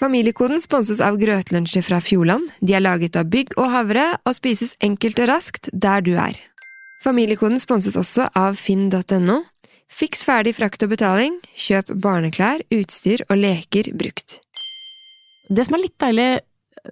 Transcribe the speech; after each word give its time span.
Familiekoden 0.00 0.62
sponses 0.62 1.02
av 1.04 1.18
grøtlunsjer 1.20 1.84
fra 1.84 1.98
Fjordland. 2.00 2.46
De 2.64 2.72
er 2.72 2.80
laget 2.80 3.18
av 3.20 3.28
bygg 3.28 3.52
og 3.60 3.66
havre 3.68 4.06
og 4.24 4.32
spises 4.32 4.72
enkelt 4.80 5.20
og 5.20 5.28
raskt 5.28 5.68
der 5.76 6.00
du 6.00 6.14
er. 6.16 6.38
Familiekoden 7.04 7.60
sponses 7.60 7.98
også 8.00 8.30
av 8.36 8.56
finn.no. 8.56 9.42
Fiks 9.92 10.24
ferdig 10.24 10.54
frakt 10.56 10.86
og 10.86 10.94
betaling. 10.94 11.36
Kjøp 11.52 11.92
barneklær, 12.00 12.64
utstyr 12.72 13.26
og 13.28 13.42
leker 13.42 13.92
brukt. 13.92 14.38
Det 15.52 15.68
som 15.68 15.76
er 15.76 15.84
litt 15.84 15.98
deilig, 16.00 16.28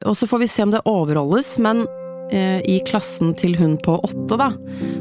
og 0.04 0.18
så 0.18 0.28
får 0.28 0.44
vi 0.44 0.52
se 0.52 0.66
om 0.66 0.74
det 0.74 0.84
overholdes, 0.90 1.54
men 1.64 1.86
eh, 2.28 2.60
i 2.68 2.76
klassen 2.84 3.32
til 3.40 3.56
hun 3.56 3.78
på 3.84 4.00
åtte, 4.04 4.36
da, 4.36 4.50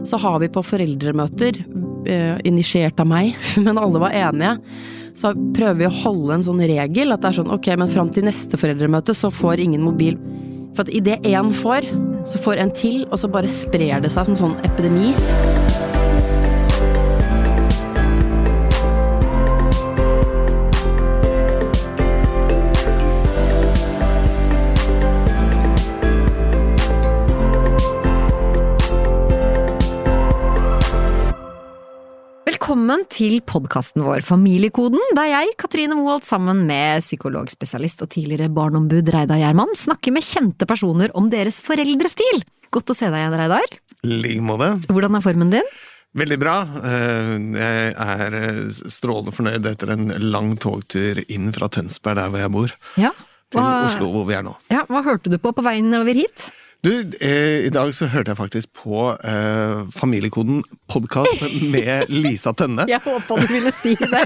så 0.07 0.19
har 0.23 0.39
vi 0.45 0.53
på 0.53 0.63
foreldremøter, 0.63 1.59
eh, 2.07 2.37
initiert 2.47 3.03
av 3.03 3.11
meg, 3.11 3.35
men 3.65 3.81
alle 3.81 4.03
var 4.05 4.15
enige, 4.15 4.55
så 5.17 5.33
prøver 5.57 5.79
vi 5.79 5.87
å 5.87 5.95
holde 6.03 6.35
en 6.35 6.45
sånn 6.45 6.61
regel, 6.69 7.13
at 7.13 7.23
det 7.23 7.31
er 7.31 7.39
sånn 7.39 7.53
ok, 7.53 7.71
men 7.81 7.89
fram 7.89 8.11
til 8.13 8.27
neste 8.27 8.59
foreldremøte 8.59 9.15
så 9.17 9.31
får 9.33 9.63
ingen 9.63 9.85
mobil. 9.85 10.19
For 10.77 10.85
at 10.85 10.93
idet 10.93 11.23
én 11.25 11.49
får, 11.57 11.89
så 12.29 12.41
får 12.43 12.61
en 12.61 12.73
til, 12.77 12.99
og 13.09 13.17
så 13.17 13.31
bare 13.31 13.49
sprer 13.49 14.03
det 14.03 14.13
seg 14.13 14.29
som 14.29 14.37
sånn 14.43 14.59
epidemi. 14.67 15.15
Velkommen 32.67 33.05
til 33.07 33.37
podkasten 33.47 34.03
vår 34.03 34.25
Familiekoden, 34.27 34.99
der 35.15 35.29
jeg, 35.29 35.53
Katrine 35.55 35.95
Moholt, 35.95 36.25
sammen 36.27 36.65
med 36.67 36.99
psykologspesialist 36.99 38.01
og 38.03 38.09
tidligere 38.11 38.49
barneombud 38.51 39.07
Reidar 39.15 39.39
Gjerman, 39.39 39.71
snakker 39.71 40.11
med 40.11 40.25
kjente 40.27 40.67
personer 40.67 41.13
om 41.15 41.29
deres 41.31 41.61
foreldrestil. 41.63 42.41
Godt 42.75 42.91
å 42.91 42.97
se 42.99 43.07
deg 43.07 43.21
igjen, 43.21 43.37
Reidar. 43.39 43.71
I 44.03 44.17
like 44.19 44.43
måte. 44.43 44.67
Hvordan 44.91 45.15
er 45.15 45.23
formen 45.23 45.55
din? 45.55 45.71
Veldig 46.19 46.39
bra. 46.43 46.57
Eh, 46.91 47.31
Jeg 47.55 47.95
er 48.03 48.37
eh, 48.41 48.61
strålende 48.91 49.37
fornøyd 49.39 49.71
etter 49.71 49.95
en 49.95 50.11
lang 50.27 50.57
togtur 50.59 51.23
inn 51.23 51.53
fra 51.55 51.71
Tønsberg, 51.71 52.19
der 52.19 52.35
hvor 52.35 52.43
jeg 52.43 52.51
bor, 52.57 52.75
Ja. 52.99 53.13
til 53.47 53.63
Oslo, 53.63 54.11
hvor 54.11 54.27
vi 54.27 54.35
er 54.35 54.43
nå. 54.43 54.57
Ja, 54.75 54.83
hva 54.91 55.05
hørte 55.07 55.31
du 55.31 55.39
på 55.39 55.55
på 55.55 55.63
veien 55.63 55.87
over 55.95 56.11
hit? 56.19 56.49
Du, 56.85 56.91
eh, 57.21 57.65
i 57.65 57.69
dag 57.73 57.89
så 57.95 58.05
hørte 58.11 58.31
jeg 58.31 58.37
faktisk 58.37 58.69
på 58.77 59.09
eh, 59.25 59.79
Familiekoden 59.97 60.59
podkast 60.91 61.41
med 61.73 62.11
Lisa 62.13 62.53
Tønne. 62.53 62.85
Jeg 62.91 63.01
håpa 63.01 63.37
du 63.39 63.47
ville 63.49 63.71
si 63.73 63.95
det. 63.97 64.21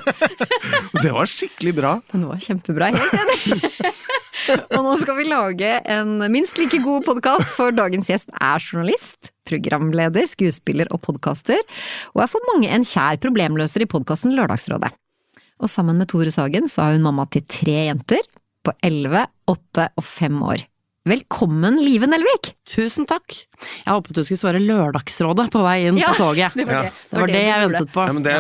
Det 1.04 1.14
var 1.16 1.30
skikkelig 1.32 1.74
bra. 1.78 1.94
Den 2.12 2.26
var 2.28 2.42
kjempebra, 2.44 2.90
helt 2.92 3.16
enig. 3.16 3.62
Og 4.76 4.84
nå 4.84 4.96
skal 5.00 5.16
vi 5.22 5.28
lage 5.30 5.70
en 5.96 6.18
minst 6.34 6.60
like 6.60 6.82
god 6.84 7.06
podkast, 7.08 7.48
for 7.56 7.72
dagens 7.76 8.10
gjest 8.12 8.28
er 8.36 8.60
journalist, 8.60 9.32
programleder, 9.48 10.28
skuespiller 10.28 10.92
og 10.92 11.00
podkaster, 11.06 11.62
og 12.12 12.26
er 12.26 12.32
for 12.32 12.52
mange 12.52 12.72
en 12.74 12.84
kjær 12.88 13.22
problemløser 13.22 13.86
i 13.86 13.90
podkasten 13.90 14.36
Lørdagsrådet. 14.36 14.92
Og 15.62 15.72
sammen 15.72 16.02
med 16.02 16.10
Tore 16.12 16.34
Sagen 16.34 16.68
så 16.72 16.84
er 16.84 16.98
hun 16.98 17.06
mamma 17.06 17.30
til 17.32 17.46
tre 17.48 17.86
jenter 17.92 18.28
på 18.66 18.76
elleve, 18.84 19.28
åtte 19.50 19.88
og 19.96 20.06
fem 20.06 20.42
år. 20.44 20.66
Velkommen, 21.02 21.80
Live 21.82 22.06
Nelvik! 22.06 22.52
Tusen 22.70 23.08
takk. 23.10 23.34
Jeg 23.58 23.90
håpet 23.90 24.14
du 24.14 24.20
skulle 24.22 24.38
svare 24.38 24.60
Lørdagsrådet 24.62 25.48
på 25.50 25.64
vei 25.66 25.88
inn 25.90 25.98
Ja, 25.98 26.12
på 26.14 26.20
toget. 26.28 26.54
Det 26.54 26.68
var 26.70 26.86
det, 26.86 26.92
Det 27.10 27.18
var 27.18 27.32
det 27.32 27.34
det 27.34 27.40
jeg 27.42 27.64
gjorde. 27.64 27.72
ventet 27.80 27.94
på. 27.96 28.04
Ja, 28.06 28.14
men 28.14 28.26
det 28.28 28.34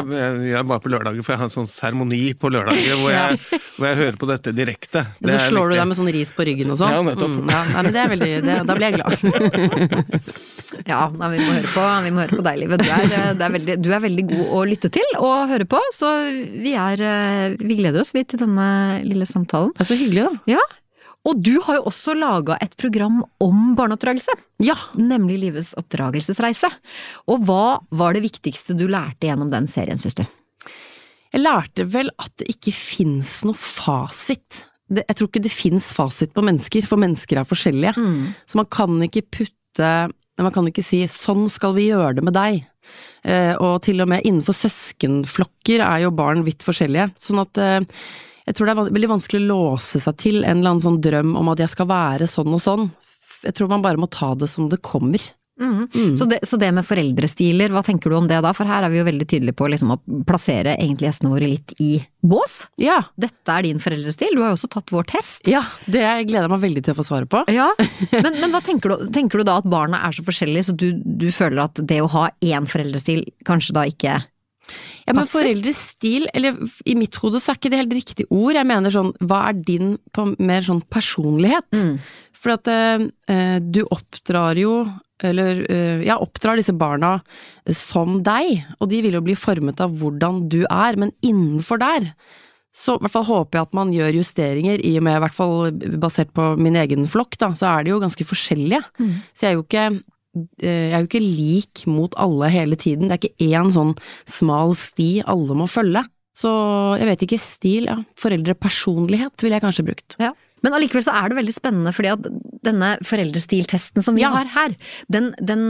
jeg 0.45 0.59
er 0.59 0.67
bare 0.69 0.83
på 0.83 0.91
lørdager, 0.93 1.25
for 1.25 1.33
jeg 1.33 1.39
har 1.41 1.47
en 1.49 1.53
sånn 1.55 1.69
seremoni 1.71 2.19
på 2.37 2.51
lørdager 2.53 2.99
hvor, 3.01 3.09
jeg- 3.17 3.39
hvor 3.79 3.87
jeg 3.89 3.97
hører 4.03 4.19
på 4.21 4.29
dette 4.29 4.53
direkte. 4.53 5.03
Det 5.17 5.31
Så 5.33 5.39
er 5.39 5.49
slår 5.55 5.73
du 5.73 5.75
deg 5.79 5.87
med 5.89 5.97
sånn 6.03 6.11
ris 6.13 6.33
på 6.37 6.45
ryggen 6.51 6.69
og 6.75 6.77
sånn? 6.83 6.93
Ja, 6.93 7.01
nettopp. 7.09 7.33
Mm, 7.33 7.49
ja, 7.49 7.61
nei, 7.71 7.81
men 7.81 7.95
det 7.97 8.03
er 8.03 8.11
veldig, 8.13 8.29
det, 8.45 8.57
da 8.69 8.77
blir 8.77 8.87
jeg 8.87 8.99
glad. 8.99 10.29
Ja, 10.87 11.01
nei, 11.11 11.27
vi 11.33 11.39
må 11.43 11.51
høre 11.51 11.69
på, 11.73 11.81
vi 12.05 12.11
må 12.15 12.21
høre 12.23 12.37
på 12.39 12.43
deg, 12.45 12.55
Live. 12.61 12.77
Du 12.79 12.85
er, 12.87 13.01
eh, 13.11 13.25
det 13.37 13.43
er 13.43 13.51
veldig, 13.57 13.73
du 13.83 13.89
er 13.91 13.99
veldig 14.05 14.23
god 14.29 14.53
å 14.55 14.61
lytte 14.69 14.89
til 14.95 15.09
og 15.19 15.49
høre 15.51 15.65
på, 15.69 15.81
så 15.93 16.07
vi 16.63 16.71
er 16.79 17.01
eh, 17.03 17.57
Vi 17.59 17.75
gleder 17.81 17.99
oss 18.05 18.13
vi 18.15 18.23
til 18.23 18.39
denne 18.39 18.69
lille 19.03 19.27
samtalen. 19.27 19.73
Det 19.75 19.83
er 19.83 19.89
så 19.91 19.97
hyggelig, 19.99 20.23
da. 20.29 20.53
Ja. 20.55 20.63
Og 21.29 21.37
du 21.45 21.59
har 21.61 21.77
jo 21.77 21.83
også 21.91 22.15
laga 22.17 22.55
et 22.63 22.73
program 22.81 23.19
om 23.43 23.75
barneoppdragelse, 23.77 24.33
Ja. 24.59 24.73
nemlig 24.97 25.39
Livets 25.43 25.75
oppdragelsesreise. 25.77 26.71
Og 27.29 27.43
hva 27.45 27.79
var 27.91 28.13
det 28.13 28.23
viktigste 28.23 28.73
du 28.77 28.87
lærte 28.87 29.27
gjennom 29.29 29.51
den 29.51 29.67
serien, 29.67 29.97
syns 30.01 30.15
du? 30.17 30.25
Jeg 31.31 31.43
lærte 31.45 31.85
vel 31.87 32.09
at 32.19 32.31
det 32.41 32.49
ikke 32.49 32.73
fins 32.75 33.43
noe 33.47 33.55
fasit. 33.55 34.65
Det, 34.91 35.05
jeg 35.07 35.15
tror 35.15 35.29
ikke 35.29 35.43
det 35.45 35.51
fins 35.53 35.93
fasit 35.95 36.33
på 36.33 36.43
mennesker, 36.43 36.87
for 36.89 36.97
mennesker 36.99 37.39
er 37.39 37.47
forskjellige. 37.47 37.93
Så 38.49 38.55
man 38.59 38.65
kan 38.65 38.97
ikke 39.07 39.23
putte 39.31 40.11
Man 40.41 40.51
kan 40.51 40.65
ikke 40.65 40.81
si 40.83 41.03
'sånn 41.05 41.49
skal 41.51 41.75
vi 41.75 41.89
gjøre 41.91 42.15
det 42.15 42.23
med 42.23 42.33
deg'. 42.33 42.65
Eh, 43.23 43.53
og 43.61 43.83
til 43.83 44.01
og 44.01 44.07
med 44.07 44.23
innenfor 44.25 44.55
søskenflokker 44.57 45.79
er 45.85 46.01
jo 46.01 46.09
barn 46.11 46.43
vidt 46.43 46.63
forskjellige. 46.65 47.11
Sånn 47.19 47.41
at 47.43 47.57
eh, 47.57 47.81
jeg 48.51 48.57
tror 48.57 48.67
det 48.67 48.73
er 48.75 48.95
veldig 48.97 49.13
vanskelig 49.13 49.39
å 49.45 49.49
låse 49.49 50.01
seg 50.03 50.17
til 50.19 50.41
en 50.41 50.59
eller 50.59 50.73
annen 50.73 50.83
sånn 50.83 50.99
drøm 51.03 51.37
om 51.39 51.51
at 51.53 51.61
jeg 51.63 51.71
skal 51.71 51.87
være 51.87 52.27
sånn 52.27 52.51
og 52.51 52.59
sånn. 52.59 52.89
Jeg 53.45 53.55
tror 53.57 53.71
man 53.71 53.83
bare 53.85 54.01
må 54.01 54.11
ta 54.11 54.33
det 54.35 54.51
som 54.51 54.67
det 54.69 54.81
kommer. 54.83 55.23
Mm. 55.61 56.17
Så, 56.17 56.25
det, 56.25 56.39
så 56.43 56.57
det 56.57 56.71
med 56.73 56.85
foreldrestiler, 56.85 57.69
hva 57.69 57.83
tenker 57.85 58.09
du 58.09 58.17
om 58.17 58.27
det 58.29 58.39
da? 58.41 58.49
For 58.57 58.65
her 58.65 58.85
er 58.85 58.91
vi 58.91 58.97
jo 58.97 59.05
veldig 59.05 59.27
tydelige 59.29 59.57
på 59.59 59.67
liksom, 59.69 59.93
å 59.93 60.23
plassere 60.27 60.73
egentlig 60.73 61.07
gjestene 61.07 61.33
våre 61.33 61.49
litt 61.51 61.75
i 61.83 61.91
bås. 62.25 62.63
Ja. 62.81 62.97
Dette 63.19 63.53
er 63.53 63.67
din 63.67 63.81
foreldrestil, 63.83 64.33
du 64.35 64.41
har 64.41 64.51
jo 64.51 64.57
også 64.57 64.71
tatt 64.73 64.93
vår 64.93 65.07
test. 65.13 65.45
ja, 65.49 65.61
det 65.85 66.01
gleder 66.01 66.47
jeg 66.47 66.53
meg 66.55 66.65
veldig 66.65 66.85
til 66.87 66.95
å 66.95 66.99
få 66.99 67.07
svare 67.07 67.29
på. 67.29 67.43
Ja, 67.53 67.69
men, 68.25 68.41
men 68.41 68.49
hva 68.51 68.63
tenker 68.65 68.95
du, 68.95 69.07
tenker 69.13 69.41
du 69.41 69.47
da 69.47 69.59
at 69.61 69.69
barna 69.69 70.01
er 70.07 70.17
så 70.17 70.25
forskjellige, 70.25 70.71
så 70.71 70.77
du, 70.77 70.89
du 70.97 71.29
føler 71.35 71.63
at 71.67 71.83
det 71.87 72.01
å 72.01 72.09
ha 72.15 72.27
én 72.41 72.67
foreldrestil 72.69 73.27
kanskje 73.47 73.77
da 73.77 73.85
ikke 73.89 74.19
Ja, 75.07 75.15
men 75.17 75.29
foreldres 75.29 75.79
stil, 75.95 76.27
eller 76.33 76.57
i 76.85 76.95
mitt 76.97 77.17
hode 77.21 77.41
så 77.41 77.53
er 77.53 77.59
ikke 77.59 77.71
det 77.73 77.81
helt 77.81 77.95
riktig 77.97 78.27
ord. 78.29 78.55
Jeg 78.57 78.69
mener 78.69 78.93
sånn, 78.93 79.13
hva 79.25 79.45
er 79.49 79.61
din 79.67 79.95
på 80.15 80.27
mer 80.39 80.67
sånn 80.67 80.83
personlighet? 80.91 81.69
Mm. 81.75 81.95
For 82.41 82.55
at 82.55 82.69
eh, 82.71 83.57
du 83.61 83.83
oppdrar 83.85 84.59
jo, 84.59 84.83
eller 85.21 85.65
eh, 85.69 86.05
ja, 86.07 86.17
oppdrar 86.21 86.57
disse 86.57 86.73
barna 86.73 87.19
som 87.77 88.21
deg, 88.25 88.63
og 88.79 88.89
de 88.93 89.01
vil 89.05 89.19
jo 89.19 89.25
bli 89.25 89.37
formet 89.37 89.81
av 89.83 89.93
hvordan 90.01 90.45
du 90.49 90.63
er, 90.65 90.97
men 91.01 91.13
innenfor 91.21 91.81
der 91.81 92.13
så 92.71 92.95
i 92.95 93.03
hvert 93.03 93.11
fall 93.11 93.27
håper 93.27 93.57
jeg 93.57 93.67
at 93.67 93.75
man 93.75 93.89
gjør 93.91 94.17
justeringer, 94.21 94.79
i 94.79 94.93
og 94.95 95.03
med, 95.03 95.17
i 95.17 95.21
hvert 95.25 95.35
fall 95.35 95.73
basert 95.99 96.31
på 96.35 96.53
min 96.55 96.77
egen 96.79 97.03
flokk, 97.11 97.35
da, 97.41 97.51
så 97.57 97.67
er 97.67 97.83
de 97.83 97.91
jo 97.91 97.99
ganske 97.99 98.27
forskjellige. 98.27 98.79
Mm. 98.95 99.17
Så 99.35 99.45
jeg 99.45 99.49
er 99.49 99.57
jo 99.57 99.65
ikke 99.65 99.83
eh, 99.89 99.97
jeg 100.33 100.91
er 100.93 101.01
jo 101.03 101.07
ikke 101.09 101.21
lik 101.23 101.83
mot 101.91 102.13
alle 102.21 102.47
hele 102.53 102.77
tiden, 102.79 103.09
det 103.09 103.17
er 103.17 103.21
ikke 103.25 103.49
én 103.51 103.71
sånn 103.75 103.95
smal 104.29 104.75
sti 104.79 105.09
alle 105.27 105.57
må 105.59 105.67
følge. 105.69 106.05
Så 106.37 106.49
jeg 106.97 107.09
vet 107.09 107.25
ikke, 107.27 107.39
stil, 107.43 107.89
ja, 107.91 107.97
foreldrepersonlighet 108.17 109.43
ville 109.43 109.57
jeg 109.59 109.65
kanskje 109.65 109.85
brukt. 109.89 110.15
Ja. 110.21 110.31
Men 110.63 110.75
allikevel 110.77 111.03
så 111.03 111.13
er 111.17 111.29
det 111.31 111.39
veldig 111.41 111.53
spennende, 111.55 111.91
fordi 111.93 112.11
at 112.13 112.27
denne 112.63 112.93
foreldrestiltesten 113.03 114.03
som 114.05 114.15
vi 114.15 114.21
Ja. 114.23 114.29
har 114.35 114.45
her, 114.53 114.75
den, 115.11 115.33
den 115.41 115.65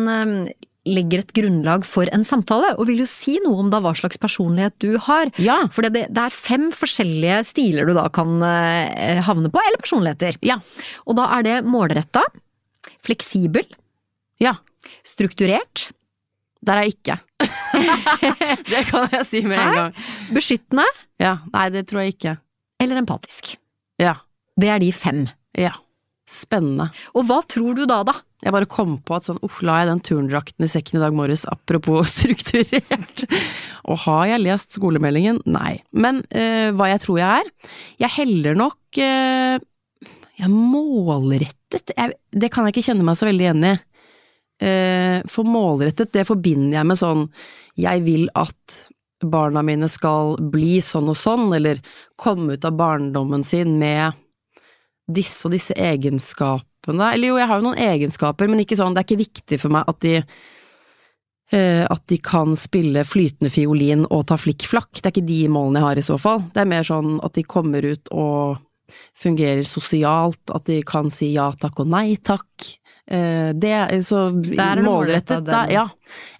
legger 0.86 1.20
et 1.22 1.34
grunnlag 1.38 1.84
for 1.86 2.10
en 2.12 2.24
samtale, 2.26 2.76
og 2.78 2.88
vil 2.90 3.02
jo 3.04 3.10
si 3.10 3.38
noe 3.46 3.60
om 3.64 3.70
da 3.74 3.80
hva 3.82 3.94
slags 3.98 4.18
personlighet 4.22 4.74
du 4.82 4.98
har. 4.98 5.30
Ja. 5.38 5.68
For 5.72 5.82
det, 5.86 6.08
det 6.14 6.18
er 6.24 6.30
fem 6.34 6.70
forskjellige 6.74 7.42
stiler 7.50 7.86
du 7.90 7.94
da 7.98 8.08
kan 8.14 8.38
øh, 8.42 9.22
havne 9.26 9.50
på, 9.54 9.62
eller 9.62 9.82
personligheter. 9.82 10.38
Ja. 10.46 10.58
Og 11.06 11.18
da 11.18 11.28
er 11.38 11.46
det 11.48 11.58
målretta, 11.70 12.24
fleksibel, 13.06 13.66
Ja. 14.42 14.56
strukturert, 15.06 15.90
Der 16.62 16.78
er 16.78 16.86
jeg 16.86 16.94
ikke. 16.96 17.16
det 18.72 18.82
kan 18.90 19.08
jeg 19.12 19.26
si 19.26 19.42
med 19.46 19.58
en 19.58 19.74
gang. 19.78 19.94
beskyttende 20.34 20.86
Ja, 21.22 21.38
nei, 21.54 21.70
det 21.74 21.88
tror 21.90 22.04
jeg 22.04 22.16
ikke. 22.16 22.36
eller 22.82 23.00
empatisk. 23.02 23.56
Ja. 24.02 24.16
Det 24.60 24.70
er 24.70 24.80
de 24.82 24.92
fem. 24.94 25.24
Ja. 25.58 25.72
Spennende. 26.30 26.90
Og 27.18 27.26
hva 27.28 27.42
tror 27.50 27.76
du 27.76 27.86
da, 27.90 28.04
da? 28.08 28.14
Jeg 28.42 28.54
bare 28.56 28.70
kom 28.70 28.96
på 29.06 29.16
at 29.18 29.26
sånn, 29.28 29.40
uff, 29.46 29.60
la 29.66 29.82
jeg 29.82 29.90
den 29.92 30.00
turndrakten 30.06 30.66
i 30.66 30.70
sekken 30.72 30.98
i 30.98 31.02
dag 31.04 31.14
morges, 31.18 31.44
apropos 31.50 32.10
strukturert. 32.22 33.26
Og 33.86 34.00
har 34.06 34.30
jeg 34.32 34.42
lest 34.46 34.78
skolemeldingen? 34.78 35.42
Nei. 35.50 35.80
Men 35.94 36.24
øh, 36.30 36.72
hva 36.78 36.90
jeg 36.94 37.04
tror 37.04 37.20
jeg 37.22 37.42
er? 37.44 37.52
Jeg 38.06 38.16
heller 38.18 38.58
nok 38.58 39.02
øh, 39.02 39.58
Jeg 39.62 40.46
er 40.48 40.54
målrettet. 40.54 41.94
Jeg, 41.98 42.14
det 42.34 42.50
kan 42.54 42.66
jeg 42.66 42.76
ikke 42.78 42.88
kjenne 42.92 43.06
meg 43.06 43.18
så 43.20 43.28
veldig 43.30 43.46
igjen 43.50 43.68
i. 43.74 43.76
Eh, 44.62 45.20
for 45.26 45.48
målrettet, 45.48 46.12
det 46.14 46.28
forbinder 46.28 46.78
jeg 46.78 46.90
med 46.90 47.00
sånn 47.00 47.28
jeg 47.82 48.04
vil 48.06 48.28
at 48.38 48.82
barna 49.22 49.62
mine 49.66 49.90
skal 49.90 50.36
bli 50.52 50.80
sånn 50.84 51.10
og 51.12 51.18
sånn, 51.18 51.52
eller 51.56 51.82
komme 52.20 52.58
ut 52.58 52.66
av 52.66 52.78
barndommen 52.78 53.46
sin 53.48 53.78
med 53.82 54.18
disse 55.12 55.48
og 55.48 55.56
disse 55.56 55.76
egenskapene. 55.78 57.12
Eller 57.14 57.32
jo, 57.32 57.38
jeg 57.40 57.50
har 57.50 57.62
jo 57.62 57.68
noen 57.70 57.84
egenskaper, 57.86 58.50
men 58.50 58.64
ikke 58.64 58.78
sånn, 58.80 58.96
det 58.96 59.04
er 59.04 59.10
ikke 59.10 59.24
viktig 59.24 59.62
for 59.62 59.74
meg 59.74 59.90
at 59.92 60.02
de 60.06 60.16
eh, 60.20 61.86
at 61.86 62.04
de 62.10 62.18
kan 62.24 62.56
spille 62.58 63.06
flytende 63.08 63.52
fiolin 63.54 64.06
og 64.10 64.28
ta 64.32 64.40
flikkflakk. 64.42 64.98
Det 64.98 65.06
er 65.06 65.16
ikke 65.16 65.30
de 65.30 65.42
målene 65.54 65.82
jeg 65.82 65.90
har 65.90 66.02
i 66.02 66.10
så 66.10 66.20
fall. 66.22 66.46
Det 66.54 66.64
er 66.64 66.74
mer 66.74 66.88
sånn 66.88 67.18
at 67.26 67.38
de 67.38 67.46
kommer 67.46 67.86
ut 67.86 68.14
og 68.14 68.62
fungerer 69.18 69.64
sosialt, 69.68 70.44
at 70.52 70.66
de 70.68 70.82
kan 70.88 71.12
si 71.14 71.34
ja 71.36 71.52
takk 71.60 71.84
og 71.84 71.92
nei 71.94 72.18
takk. 72.18 72.72
Eh, 73.12 73.52
Det 73.60 73.72
er 73.76 73.90
så 74.08 74.30
er 74.32 74.82
målrettet, 74.86 75.44
da- 75.44 75.66
Ja. 75.70 75.86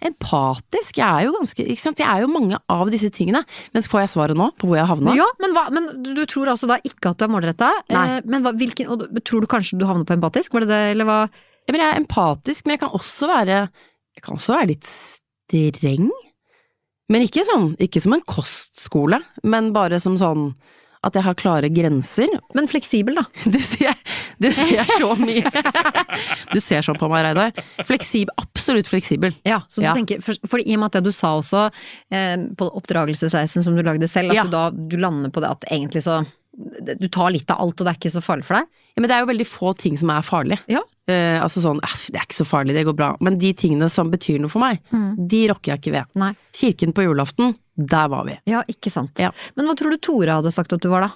Empatisk. 0.02 0.96
Jeg 0.96 1.04
er 1.06 1.26
jo 1.26 1.34
ganske 1.36 1.66
Ikke 1.66 1.78
sant. 1.82 1.98
Jeg 2.00 2.08
er 2.08 2.22
jo 2.24 2.28
mange 2.32 2.58
av 2.68 2.88
disse 2.90 3.10
tingene. 3.12 3.44
Men 3.74 3.82
får 3.82 4.00
jeg 4.06 4.12
svaret 4.14 4.36
nå 4.38 4.50
på 4.56 4.66
hvor 4.70 4.76
jeg 4.78 4.88
havna? 4.88 5.14
Ja, 5.18 5.26
men, 5.42 5.52
hva, 5.52 5.66
men 5.70 6.02
du, 6.02 6.24
tror 6.26 6.48
altså 6.48 6.66
da 6.70 6.78
ikke 6.82 7.10
at 7.12 7.18
du 7.18 7.26
er 7.26 7.32
målretta? 7.34 7.70
Eh, 7.90 8.20
men 8.24 8.42
hva, 8.42 8.54
hvilken, 8.56 8.88
og 8.88 9.06
tror 9.22 9.40
du 9.44 9.46
kanskje 9.46 9.78
du 9.78 9.84
havner 9.86 10.08
på 10.08 10.16
empatisk? 10.16 10.52
Var 10.56 10.64
det 10.64 10.68
det, 10.72 10.82
eller 10.96 11.04
hva? 11.08 11.20
Ja, 11.68 11.72
men 11.72 11.80
jeg 11.80 11.92
er 11.92 12.00
empatisk, 12.00 12.64
men 12.66 12.74
jeg 12.78 12.80
kan 12.80 12.96
også 12.96 13.28
være 13.28 13.68
Jeg 14.16 14.22
kan 14.22 14.36
også 14.36 14.52
være 14.58 14.68
litt 14.74 14.84
streng. 14.88 16.10
Men 17.08 17.22
ikke 17.26 17.44
sånn, 17.44 17.74
ikke 17.80 18.00
som 18.00 18.12
en 18.16 18.22
kostskole, 18.28 19.18
men 19.44 19.72
bare 19.72 19.98
som 20.00 20.16
sånn 20.20 20.54
at 21.04 21.16
jeg 21.18 21.24
har 21.26 21.34
klare 21.34 21.68
grenser. 21.74 22.28
Men 22.54 22.68
fleksibel, 22.70 23.16
da. 23.18 23.24
Du 23.50 23.58
ser, 23.58 23.96
du 24.40 24.48
ser 24.52 24.84
så 24.98 25.12
mye. 25.18 25.50
Du 26.52 26.60
ser 26.60 26.82
sånn 26.86 26.98
på 27.00 27.08
meg, 27.10 27.24
Reidar. 27.26 27.52
Fleksibel, 27.88 28.32
absolutt 28.40 28.88
fleksibel. 28.90 29.34
Ja, 29.44 29.60
så 29.68 29.80
du 29.82 29.86
Ja. 29.88 29.94
tenker, 29.94 30.22
for, 30.22 30.34
for 30.46 30.58
i 30.62 30.74
og 30.74 30.80
med 30.80 30.86
at 30.90 30.92
det 31.00 31.04
du 31.04 31.12
sa 31.12 31.34
også 31.40 31.66
eh, 32.12 32.36
på 32.56 32.68
oppdragelsesreisen 32.80 33.62
som 33.64 33.76
du 33.76 33.82
lagde 33.82 34.08
selv, 34.08 34.30
at 34.30 34.36
Ja. 34.36 34.44
du 34.44 34.50
da 34.50 34.70
du 34.70 34.96
lander 34.96 35.30
på 35.30 35.40
det 35.40 35.50
at 35.50 35.64
egentlig 35.70 36.02
så 36.04 36.24
Du 36.52 37.08
tar 37.08 37.30
litt 37.32 37.48
av 37.50 37.62
alt, 37.64 37.80
og 37.80 37.86
det 37.86 37.94
er 37.94 37.96
ikke 37.96 38.10
så 38.12 38.20
farlig 38.20 38.44
for 38.44 38.58
deg? 38.58 38.66
Ja, 38.92 39.00
men 39.00 39.08
det 39.08 39.14
er 39.16 39.20
jo 39.22 39.28
veldig 39.30 39.46
få 39.48 39.70
ting 39.78 39.94
som 39.96 40.10
er 40.12 40.20
farlig. 40.20 40.58
Ja. 40.68 40.82
Eh, 41.08 41.40
altså 41.40 41.62
sånn, 41.64 41.78
"Eh, 41.82 41.94
det 42.12 42.18
er 42.20 42.26
ikke 42.26 42.44
så 42.44 42.44
farlig, 42.44 42.74
det 42.76 42.84
går 42.84 42.94
bra. 42.94 43.16
Men 43.24 43.38
de 43.38 43.54
tingene 43.54 43.88
som 43.90 44.10
betyr 44.10 44.38
noe 44.38 44.50
for 44.50 44.60
meg, 44.60 44.78
de 44.92 45.48
rokker 45.48 45.72
jeg 45.72 45.80
ikke 45.80 45.92
ved. 45.96 46.04
Nei. 46.14 46.34
Kirken 46.52 46.92
på 46.92 47.02
julaften, 47.08 47.56
der 47.78 48.06
var 48.12 48.26
vi. 48.26 48.38
Ja, 48.46 48.62
ikke 48.68 48.90
sant. 48.92 49.16
Ja. 49.18 49.30
Men 49.56 49.64
hva 49.66 49.74
tror 49.74 49.92
du 49.92 49.96
Tore 49.96 50.28
hadde 50.28 50.52
sagt 50.52 50.74
at 50.74 50.80
du 50.82 50.90
var 50.90 51.00
da? 51.00 51.10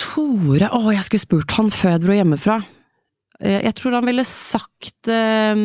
Tore, 0.00 0.68
å, 0.72 0.86
jeg 0.94 1.04
skulle 1.06 1.24
spurt 1.26 1.54
han 1.58 1.68
før 1.72 1.94
jeg 1.96 2.02
dro 2.04 2.14
hjemmefra. 2.16 2.60
Eh, 3.42 3.60
Jeg 3.66 3.74
tror 3.78 3.98
han 3.98 4.06
ville 4.08 4.24
sagt 4.28 5.08
eh, 5.12 5.62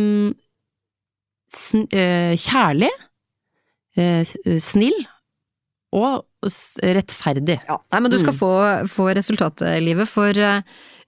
sn 1.57 1.85
eh, 1.95 2.33
kjærlig, 2.39 2.89
eh, 3.97 4.23
eh, 4.45 4.57
snill 4.63 4.97
og 5.95 6.25
rettferdig. 6.83 7.57
Ja. 7.67 7.77
Nei, 7.93 8.01
men 8.03 8.11
du 8.11 8.17
skal 8.19 8.33
Mm. 8.35 8.39
få, 8.39 8.51
få 8.91 9.07
resultatet, 9.15 9.79
livet, 9.81 10.07
for 10.11 10.29
eh, 10.37 10.61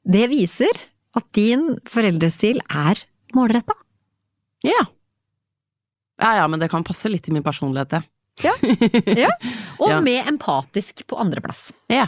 det 0.08 0.30
viser 0.32 0.72
at 1.16 1.26
din 1.36 1.76
foreldrestil 1.90 2.62
er 2.70 3.02
målretta. 3.36 3.76
Ja. 4.64 4.86
Ja 6.20 6.32
ja, 6.42 6.48
men 6.48 6.60
det 6.60 6.70
kan 6.72 6.84
passe 6.84 7.10
litt 7.12 7.28
i 7.30 7.32
min 7.36 7.44
personlighet, 7.44 7.90
det. 7.90 8.04
Og 9.80 9.90
Ja. 9.92 10.00
med 10.02 10.28
empatisk 10.28 11.06
på 11.08 11.20
andreplass. 11.20 11.70
Ja. 11.92 12.08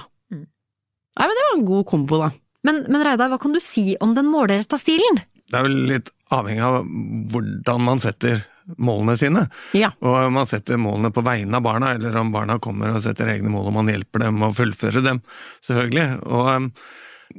Nei, 1.22 1.28
men 1.30 1.38
det 1.38 1.44
var 1.48 1.58
en 1.60 1.68
god 1.68 1.86
kombo, 1.92 2.18
da. 2.18 2.32
Men, 2.66 2.86
men 2.90 3.04
Reidar, 3.06 3.30
hva 3.30 3.38
kan 3.42 3.54
du 3.54 3.62
si 3.62 3.92
om 4.02 4.16
den 4.18 4.30
målretta 4.30 4.80
stilen? 4.82 5.22
Det 5.52 5.60
er 5.60 5.68
vel 5.68 5.78
litt 5.90 6.10
avhengig 6.34 6.64
av 6.66 6.80
hvordan 7.34 7.84
man 7.86 8.02
setter 8.02 8.42
målene 8.82 9.18
sine. 9.20 9.44
Ja. 9.78 9.92
Og 10.02 10.16
om 10.28 10.38
man 10.40 10.50
setter 10.50 10.80
målene 10.82 11.12
på 11.14 11.24
vegne 11.26 11.60
av 11.60 11.66
barna, 11.66 11.92
eller 11.98 12.16
om 12.22 12.32
barna 12.34 12.58
kommer 12.64 12.94
og 12.94 13.04
setter 13.06 13.30
egne 13.34 13.52
mål 13.54 13.70
og 13.70 13.78
man 13.82 13.92
hjelper 13.92 14.26
dem 14.26 14.42
å 14.46 14.54
fullføre 14.56 15.04
dem, 15.06 15.22
selvfølgelig. 15.66 16.08
Og, 16.26 16.72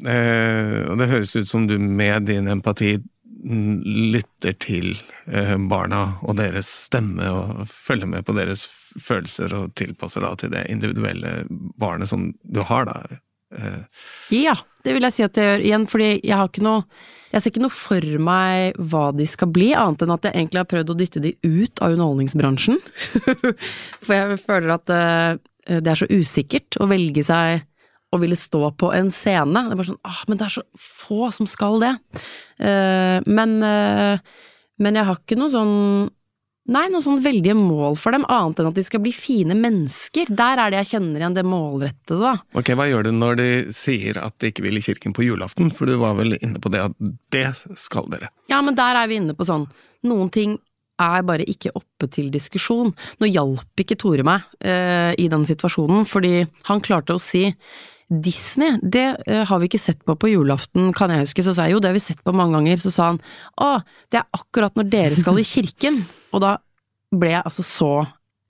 eh, 0.05 0.77
og 0.91 1.01
det 1.01 1.11
høres 1.15 1.35
ut 1.39 1.51
som 1.51 1.67
du 1.71 1.79
med 1.83 2.29
din 2.31 2.51
empati 2.53 2.99
lytter 3.43 4.55
til 4.63 4.93
eh, 5.27 5.57
barna 5.71 6.05
og 6.23 6.37
deres 6.39 6.69
stemme 6.87 7.27
og 7.27 7.67
følger 7.71 8.11
med 8.13 8.27
på 8.29 8.37
deres 8.37 8.69
følelser 9.03 9.55
og 9.57 9.73
tilpasser 9.79 10.23
da 10.23 10.37
til 10.39 10.53
det 10.53 10.69
individuelle 10.71 11.41
barnet 11.51 12.11
som 12.13 12.31
du 12.43 12.63
har, 12.69 12.87
da. 12.87 13.19
Eh, 13.59 13.83
Ja, 14.43 14.55
det 14.85 14.95
vil 14.97 15.05
jeg 15.07 15.15
si 15.17 15.25
at 15.27 15.37
jeg 15.39 15.49
gjør 15.49 15.65
igjen, 15.67 15.89
fordi 15.91 16.09
jeg 16.21 16.37
har 16.39 16.49
ikke 16.51 16.65
noe 16.65 16.85
Jeg 17.33 17.41
ser 17.41 17.53
ikke 17.53 17.63
noe 17.65 17.73
for 17.73 18.07
meg 18.21 18.77
hva 18.77 19.07
de 19.17 19.25
skal 19.25 19.49
bli, 19.49 19.71
annet 19.73 20.03
enn 20.05 20.11
at 20.13 20.27
jeg 20.29 20.35
egentlig 20.37 20.61
har 20.61 20.69
prøvd 20.69 20.91
å 20.93 20.97
dytte 20.99 21.23
de 21.25 21.31
ut 21.41 21.81
av 21.81 21.95
underholdningsbransjen. 21.95 22.77
For 24.05 24.13
jeg 24.13 24.37
føler 24.43 24.75
at 24.75 24.93
eh, 24.93 25.79
det 25.81 25.95
er 25.95 26.01
så 26.03 26.09
usikkert 26.13 26.77
å 26.77 26.91
velge 26.91 27.25
seg 27.25 27.63
å 28.13 28.19
ville 28.21 28.37
stå 28.37 28.61
på 28.77 28.91
en 28.93 29.09
scene. 29.09 29.63
Det 29.65 29.73
er 29.73 29.81
bare 29.81 29.89
sånn 29.95 30.03
ah, 30.05 30.21
men 30.29 30.43
det 30.43 30.45
er 30.45 30.55
så 30.59 30.65
få 30.77 31.31
som 31.33 31.49
skal 31.49 31.81
det. 31.81 31.95
Eh, 32.61 33.25
men, 33.25 33.57
men 33.65 35.01
jeg 35.01 35.09
har 35.09 35.23
ikke 35.23 35.41
noe 35.41 35.55
sånn 35.57 35.73
Nei, 36.71 36.85
noe 36.93 37.03
sånn 37.03 37.19
veldige 37.25 37.57
mål 37.59 37.97
for 37.99 38.15
dem, 38.15 38.23
annet 38.31 38.61
enn 38.63 38.69
at 38.71 38.77
de 38.79 38.85
skal 38.87 39.01
bli 39.03 39.11
fine 39.11 39.57
mennesker. 39.59 40.29
Der 40.31 40.61
er 40.63 40.71
det 40.71 40.79
jeg 40.85 40.93
kjenner 40.93 41.25
igjen 41.25 41.35
det 41.35 41.43
målrettede, 41.49 42.21
da. 42.23 42.35
Ok, 42.55 42.71
Hva 42.79 42.87
gjør 42.87 43.09
du 43.09 43.11
når 43.17 43.39
de 43.41 43.49
sier 43.75 44.21
at 44.23 44.37
de 44.39 44.53
ikke 44.53 44.63
vil 44.69 44.79
i 44.79 44.85
kirken 44.85 45.17
på 45.17 45.27
julaften? 45.27 45.73
For 45.75 45.91
du 45.91 45.97
var 45.99 46.15
vel 46.21 46.37
inne 46.39 46.63
på 46.63 46.71
det 46.71 46.85
at 46.85 46.95
det 47.35 47.49
skal 47.83 48.07
dere. 48.13 48.31
Ja, 48.53 48.61
men 48.63 48.79
der 48.79 49.01
er 49.01 49.11
vi 49.11 49.19
inne 49.19 49.35
på 49.35 49.49
sånn, 49.49 49.67
noen 50.07 50.31
ting 50.31 50.55
er 51.03 51.25
bare 51.27 51.47
ikke 51.51 51.73
oppe 51.75 52.07
til 52.13 52.31
diskusjon. 52.31 52.93
Nå 53.19 53.31
hjalp 53.33 53.83
ikke 53.83 53.99
Tore 53.99 54.23
meg 54.27 54.47
eh, 54.63 55.11
i 55.19 55.27
den 55.33 55.49
situasjonen, 55.49 56.07
fordi 56.07 56.45
han 56.69 56.85
klarte 56.85 57.17
å 57.17 57.23
si 57.23 57.49
Disney, 58.13 58.77
det 58.83 59.05
eh, 59.27 59.45
har 59.49 59.61
vi 59.63 59.71
ikke 59.71 59.81
sett 59.81 60.03
på 60.05 60.17
på 60.21 60.31
julaften, 60.33 60.91
kan 60.97 61.13
jeg 61.13 61.27
huske. 61.27 61.45
Så 61.47 61.55
sa 61.57 61.69
jeg 61.69 61.77
jo, 61.77 61.83
det 61.83 61.93
har 61.93 61.97
vi 61.97 62.05
sett 62.05 62.21
på 62.25 62.35
mange 62.37 62.59
ganger. 62.59 62.83
Så 62.83 62.93
sa 62.93 63.13
han 63.13 63.23
å, 63.57 63.77
det 64.13 64.21
er 64.21 64.29
akkurat 64.37 64.77
når 64.77 64.91
dere 64.93 65.19
skal 65.19 65.41
i 65.41 65.47
kirken. 65.47 66.01
Og 66.33 66.45
da 66.45 66.57
ble 67.13 67.33
jeg 67.35 67.45
altså 67.45 67.65
så 67.67 67.93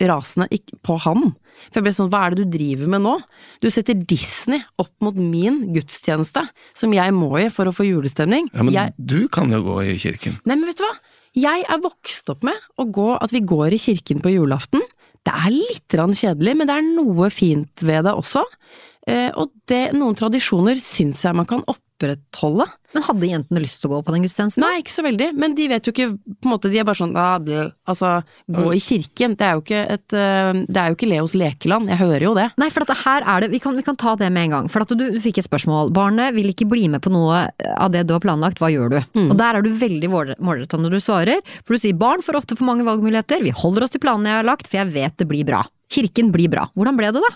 rasende 0.03 0.49
på 0.83 0.97
han. 1.05 1.31
For 1.69 1.79
jeg 1.79 1.87
ble 1.87 1.93
sånn, 1.95 2.11
hva 2.11 2.25
er 2.27 2.35
det 2.35 2.47
du 2.47 2.57
driver 2.57 2.91
med 2.91 3.05
nå? 3.05 3.15
Du 3.63 3.69
setter 3.71 3.95
Disney 3.95 4.63
opp 4.83 4.93
mot 5.05 5.15
min 5.15 5.69
gudstjeneste, 5.75 6.43
som 6.79 6.95
jeg 6.97 7.15
må 7.15 7.31
i 7.39 7.47
for 7.55 7.71
å 7.71 7.75
få 7.77 7.87
julestemning. 7.87 8.49
Ja, 8.51 8.67
Men 8.67 8.75
jeg, 8.75 8.95
du 8.99 9.29
kan 9.33 9.53
jo 9.55 9.63
gå 9.69 9.79
i 9.87 9.99
kirken. 10.03 10.41
Nei, 10.43 10.57
men 10.57 10.67
vet 10.71 10.81
du 10.81 10.87
hva? 10.87 10.95
Jeg 11.39 11.65
er 11.65 11.81
vokst 11.81 12.29
opp 12.33 12.43
med 12.45 12.59
å 12.77 12.89
gå, 12.93 13.13
at 13.17 13.33
vi 13.33 13.45
går 13.47 13.77
i 13.77 13.81
kirken 13.81 14.21
på 14.25 14.35
julaften. 14.35 14.83
Det 15.23 15.33
er 15.33 15.55
litt 15.55 15.95
kjedelig, 15.95 16.57
men 16.59 16.69
det 16.69 16.75
er 16.77 16.89
noe 16.89 17.31
fint 17.31 17.85
ved 17.87 18.05
det 18.09 18.13
også. 18.19 18.43
Eh, 19.11 19.31
og 19.35 19.51
det, 19.71 19.89
noen 19.97 20.19
tradisjoner 20.19 20.79
syns 20.83 21.25
jeg 21.27 21.35
man 21.35 21.49
kan 21.49 21.65
opprettholde. 21.67 22.69
Men 22.93 23.05
hadde 23.07 23.29
jentene 23.31 23.63
lyst 23.63 23.81
til 23.81 23.89
å 23.89 23.95
gå 23.95 23.99
på 24.05 24.13
den 24.13 24.25
gudstjenesten? 24.27 24.61
Nei, 24.61 24.83
ikke 24.83 24.93
så 24.93 25.05
veldig, 25.07 25.31
men 25.41 25.55
de 25.57 25.65
vet 25.71 25.87
jo 25.89 25.95
ikke 25.95 26.11
på 26.13 26.45
en 26.45 26.53
måte, 26.53 26.69
De 26.69 26.77
er 26.77 26.85
bare 26.85 26.99
sånn 26.99 27.15
ah. 27.17 27.39
Altså, 27.89 28.11
gå 28.53 28.67
i 28.77 28.83
kirken, 28.85 29.33
det 29.41 29.47
er 29.47 29.57
jo 29.57 29.63
ikke 29.65 29.81
et 29.95 30.17
eh, 30.19 30.51
Det 30.69 30.83
er 30.83 30.91
jo 30.91 30.99
ikke 30.99 31.09
Leos 31.09 31.37
lekeland, 31.39 31.89
jeg 31.89 32.01
hører 32.03 32.27
jo 32.27 32.35
det. 32.37 32.47
Nei, 32.61 32.69
for 32.75 32.85
at 32.85 32.93
her 33.03 33.27
er 33.35 33.45
det, 33.45 33.51
vi 33.55 33.63
kan, 33.65 33.79
vi 33.79 33.87
kan 33.87 33.97
ta 33.99 34.15
det 34.21 34.29
med 34.29 34.51
en 34.51 34.57
gang. 34.59 34.71
For 34.73 34.85
at 34.85 34.93
du, 34.93 35.07
du 35.15 35.21
fikk 35.25 35.41
et 35.41 35.49
spørsmål. 35.49 35.93
Barnet 35.97 36.37
vil 36.37 36.53
ikke 36.53 36.69
bli 36.69 36.85
med 36.93 37.03
på 37.05 37.13
noe 37.13 37.47
av 37.73 37.95
det 37.95 38.05
du 38.09 38.13
har 38.17 38.25
planlagt, 38.25 38.61
hva 38.61 38.71
gjør 38.73 38.93
du? 38.93 38.99
Mm. 39.17 39.31
Og 39.31 39.39
der 39.41 39.59
er 39.59 39.65
du 39.65 39.73
veldig 39.81 40.13
målretta 40.13 40.81
når 40.81 40.99
du 40.99 41.03
svarer. 41.03 41.55
For 41.65 41.75
du 41.75 41.83
sier 41.83 41.97
barn 41.97 42.25
får 42.25 42.43
ofte 42.43 42.59
for 42.59 42.69
mange 42.69 42.87
valgmuligheter, 42.87 43.41
vi 43.47 43.57
holder 43.57 43.87
oss 43.87 43.97
til 43.97 44.05
planene 44.05 44.35
jeg 44.35 44.43
har 44.43 44.51
lagt, 44.53 44.69
for 44.69 44.83
jeg 44.83 44.93
vet 44.93 45.17
det 45.17 45.29
blir 45.33 45.49
bra. 45.49 45.65
Kirken 45.93 46.29
blir 46.35 46.53
bra. 46.53 46.69
Hvordan 46.77 47.01
ble 47.01 47.13
det 47.17 47.25
da? 47.25 47.33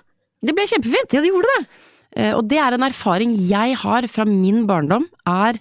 Det 0.47 0.55
ble 0.57 0.67
kjempefint! 0.71 1.13
Ja, 1.17 1.23
det 1.25 1.33
gjorde 1.33 1.53
det. 1.57 1.67
Eh, 2.17 2.33
Og 2.39 2.47
det 2.49 2.59
er 2.63 2.77
en 2.77 2.87
erfaring 2.87 3.35
jeg 3.37 3.77
har 3.83 4.07
fra 4.13 4.25
min 4.29 4.65
barndom, 4.69 5.09
er 5.27 5.59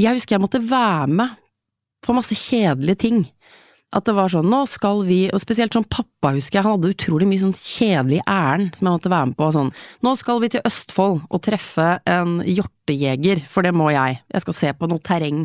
Jeg 0.00 0.16
husker 0.16 0.36
jeg 0.38 0.40
måtte 0.44 0.62
være 0.64 1.08
med 1.12 1.36
på 2.04 2.14
masse 2.16 2.32
kjedelige 2.38 2.96
ting. 3.02 3.18
At 3.92 4.06
det 4.06 4.14
var 4.14 4.30
sånn, 4.30 4.46
nå 4.48 4.62
skal 4.70 5.02
vi, 5.04 5.24
og 5.34 5.40
spesielt 5.42 5.74
sånn 5.74 5.84
pappa 5.90 6.30
husker 6.36 6.60
jeg, 6.60 6.64
han 6.64 6.76
hadde 6.78 6.92
utrolig 6.94 7.26
mye 7.26 7.42
sånn 7.42 7.56
kjedelig 7.58 8.20
ærend 8.30 8.76
som 8.78 8.86
jeg 8.86 8.94
måtte 8.94 9.10
være 9.10 9.26
med 9.32 9.36
på, 9.36 9.48
sånn, 9.56 9.72
nå 10.06 10.12
skal 10.16 10.40
vi 10.40 10.48
til 10.54 10.62
Østfold 10.64 11.24
og 11.26 11.42
treffe 11.42 11.88
en 12.08 12.36
hjortejeger, 12.46 13.42
for 13.50 13.66
det 13.66 13.74
må 13.74 13.90
jeg, 13.90 14.20
jeg 14.30 14.44
skal 14.46 14.56
se 14.60 14.70
på 14.78 14.88
noe 14.88 15.02
terreng. 15.04 15.42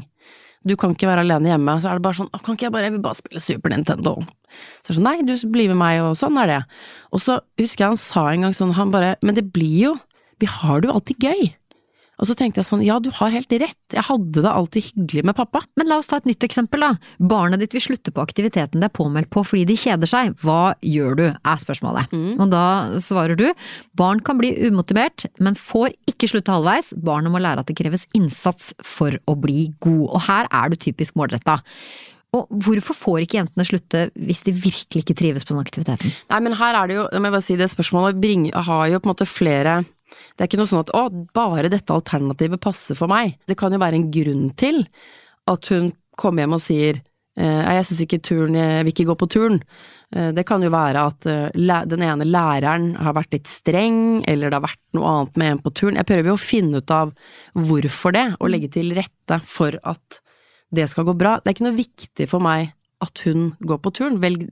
Du 0.65 0.73
kan 0.79 0.95
ikke 0.95 1.09
være 1.09 1.21
alene 1.25 1.51
hjemme, 1.51 1.75
så 1.81 1.91
er 1.91 1.99
det 1.99 2.05
bare 2.07 2.17
sånn, 2.17 2.31
«Å, 2.33 2.39
kan 2.41 2.57
ikke 2.57 2.65
jeg 2.67 2.73
bare, 2.73 2.87
jeg 2.87 2.95
vil 2.95 3.03
bare 3.05 3.19
spille 3.19 3.41
Super 3.43 3.73
Nintendo. 3.73 4.15
Så 4.81 4.89
er 4.89 4.95
det 4.95 4.97
sånn, 4.97 5.05
nei, 5.05 5.17
du 5.27 5.35
blir 5.53 5.69
med 5.69 5.77
meg, 5.81 6.01
og 6.01 6.15
sånn 6.17 6.39
er 6.41 6.49
det. 6.49 6.61
Og 7.13 7.21
så 7.21 7.37
husker 7.61 7.85
jeg 7.85 7.93
han 7.93 8.01
sa 8.01 8.25
en 8.31 8.47
gang 8.47 8.55
sånn, 8.57 8.73
han 8.77 8.93
bare, 8.93 9.13
men 9.25 9.37
det 9.37 9.45
blir 9.53 9.75
jo, 9.83 9.93
vi 10.41 10.49
har 10.49 10.81
det 10.81 10.89
jo 10.89 10.95
alltid 10.97 11.27
gøy. 11.29 11.51
Og 12.21 12.29
så 12.29 12.35
tenkte 12.37 12.61
jeg 12.61 12.69
sånn, 12.69 12.83
ja, 12.85 12.97
du 13.03 13.09
har 13.17 13.33
helt 13.33 13.51
rett, 13.51 13.79
jeg 13.91 14.05
hadde 14.07 14.43
det 14.45 14.51
alltid 14.51 14.87
hyggelig 14.89 15.25
med 15.29 15.37
pappa. 15.37 15.63
Men 15.79 15.89
la 15.89 15.99
oss 15.99 16.09
ta 16.11 16.19
et 16.21 16.29
nytt 16.29 16.45
eksempel, 16.47 16.85
da. 16.85 16.93
Barnet 17.19 17.61
ditt 17.63 17.75
vil 17.75 17.83
slutte 17.83 18.13
på 18.15 18.23
aktiviteten 18.23 18.83
det 18.83 18.89
er 18.89 18.95
påmeldt 18.95 19.31
på 19.33 19.43
fordi 19.45 19.65
de 19.69 19.77
kjeder 19.79 20.09
seg. 20.09 20.35
Hva 20.43 20.75
gjør 20.85 21.19
du, 21.19 21.25
er 21.35 21.61
spørsmålet. 21.61 22.15
Mm. 22.15 22.31
Og 22.39 22.51
da 22.53 22.65
svarer 23.03 23.39
du, 23.39 23.47
barn 23.99 24.23
kan 24.25 24.39
bli 24.39 24.53
umotivert, 24.67 25.27
men 25.43 25.59
får 25.59 25.93
ikke 26.09 26.31
slutte 26.31 26.55
halvveis. 26.55 26.93
Barnet 27.05 27.33
må 27.33 27.43
lære 27.43 27.63
at 27.63 27.71
det 27.71 27.77
kreves 27.79 28.07
innsats 28.17 28.73
for 28.85 29.15
å 29.27 29.37
bli 29.39 29.69
god. 29.83 30.05
Og 30.09 30.27
her 30.29 30.51
er 30.51 30.71
du 30.71 30.79
typisk 30.79 31.17
målretta. 31.19 31.59
Og 32.35 32.49
hvorfor 32.65 32.97
får 32.97 33.23
ikke 33.23 33.37
jentene 33.39 33.65
slutte 33.67 34.05
hvis 34.19 34.43
de 34.47 34.51
virkelig 34.55 35.05
ikke 35.05 35.15
trives 35.17 35.45
på 35.47 35.55
den 35.55 35.63
aktiviteten? 35.63 36.11
Nei, 36.31 36.39
men 36.43 36.57
her 36.59 36.75
er 36.81 36.89
det 36.89 36.97
jo, 36.97 37.05
jeg 37.13 37.23
må 37.23 37.31
bare 37.31 37.45
si 37.45 37.55
det 37.59 37.69
spørsmålet 37.71 38.19
bring, 38.19 38.49
har 38.51 38.87
jo 38.91 38.99
på 38.99 39.07
en 39.07 39.13
måte 39.13 39.29
flere 39.29 39.77
Det 40.05 40.43
er 40.43 40.49
ikke 40.49 40.61
noe 40.61 40.69
sånn 40.69 40.85
at 40.85 40.93
å, 40.95 41.03
bare 41.35 41.71
dette 41.71 41.95
alternativet 41.95 42.61
passer 42.61 42.97
for 42.97 43.11
meg. 43.11 43.37
Det 43.49 43.57
kan 43.59 43.73
jo 43.73 43.81
være 43.81 43.99
en 43.99 44.09
grunn 44.13 44.47
til 44.59 44.83
at 45.49 45.69
hun 45.73 45.91
kommer 46.19 46.45
hjem 46.45 46.55
og 46.57 46.63
sier 46.63 46.99
eh, 47.01 47.61
jeg 47.77 47.87
syns 47.89 48.03
ikke 48.05 48.21
turen 48.23 48.57
jeg 48.57 48.85
vil 48.85 48.93
ikke 48.93 49.07
gå 49.09 49.17
på 49.21 49.29
turn. 49.35 49.59
Eh, 50.15 50.31
det 50.35 50.45
kan 50.47 50.63
jo 50.63 50.71
være 50.73 51.05
at 51.11 51.29
eh, 51.31 51.81
den 51.91 52.05
ene 52.05 52.27
læreren 52.27 52.91
har 53.01 53.17
vært 53.17 53.35
litt 53.35 53.49
streng, 53.51 54.23
eller 54.29 54.51
det 54.51 54.59
har 54.59 54.67
vært 54.67 54.83
noe 54.97 55.11
annet 55.11 55.41
med 55.41 55.55
en 55.55 55.63
på 55.65 55.73
turn. 55.81 55.99
Jeg 55.99 56.09
prøver 56.11 56.31
jo 56.31 56.37
å 56.37 56.45
finne 56.45 56.81
ut 56.81 56.95
av 56.95 57.13
hvorfor 57.57 58.15
det, 58.15 58.27
og 58.39 58.53
legge 58.53 58.71
til 58.77 58.93
rette 58.97 59.41
for 59.49 59.77
at 59.83 60.21
det 60.75 60.87
skal 60.91 61.07
gå 61.07 61.15
bra. 61.17 61.37
Det 61.39 61.51
er 61.51 61.57
ikke 61.57 61.69
noe 61.69 61.77
viktig 61.79 62.29
for 62.31 62.43
meg 62.43 62.73
at 63.05 63.21
hun 63.25 63.47
går 63.65 63.79
på 63.83 63.93
turen. 63.95 64.19
velg, 64.23 64.47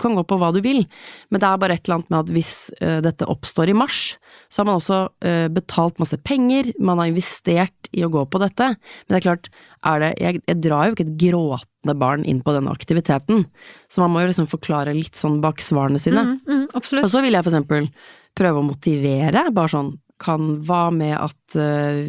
kan 0.00 0.16
gå 0.16 0.24
på 0.28 0.38
hva 0.40 0.52
du 0.54 0.60
vil, 0.64 0.84
men 1.30 1.42
det 1.42 1.48
er 1.48 1.60
bare 1.62 1.76
et 1.76 1.86
eller 1.86 1.98
annet 1.98 2.12
med 2.12 2.18
at 2.20 2.32
hvis 2.36 2.52
uh, 2.80 3.00
dette 3.04 3.28
oppstår 3.32 3.72
i 3.72 3.76
mars, 3.76 4.16
så 4.52 4.62
har 4.62 4.68
man 4.68 4.80
også 4.80 5.00
uh, 5.10 5.46
betalt 5.52 6.00
masse 6.02 6.18
penger, 6.26 6.72
man 6.78 7.02
har 7.02 7.10
investert 7.12 7.90
i 7.96 8.04
å 8.06 8.12
gå 8.12 8.26
på 8.30 8.42
dette, 8.42 8.72
men 8.76 9.14
det 9.14 9.20
er 9.20 9.26
klart, 9.28 9.50
er 9.86 10.02
det, 10.02 10.12
jeg, 10.22 10.42
jeg 10.50 10.62
drar 10.64 10.88
jo 10.88 10.96
ikke 10.96 11.06
et 11.06 11.16
gråtende 11.26 11.96
barn 11.98 12.26
inn 12.28 12.42
på 12.44 12.54
denne 12.56 12.72
aktiviteten, 12.74 13.46
så 13.92 14.04
man 14.04 14.14
må 14.14 14.24
jo 14.24 14.32
liksom 14.32 14.50
forklare 14.50 14.96
litt 14.96 15.18
sånn 15.18 15.40
bak 15.44 15.62
svarene 15.64 16.02
sine. 16.02 16.24
Mm, 16.32 16.38
mm, 16.46 16.66
absolutt. 16.78 17.06
Og 17.06 17.14
så 17.14 17.22
vil 17.24 17.36
jeg 17.36 17.46
for 17.46 17.54
eksempel 17.54 17.90
prøve 18.36 18.60
å 18.60 18.66
motivere, 18.66 19.46
bare 19.54 19.72
sånn 19.72 19.94
kan 20.22 20.46
hva 20.64 20.86
med 20.94 21.12
at 21.18 21.56
øh, 21.60 22.08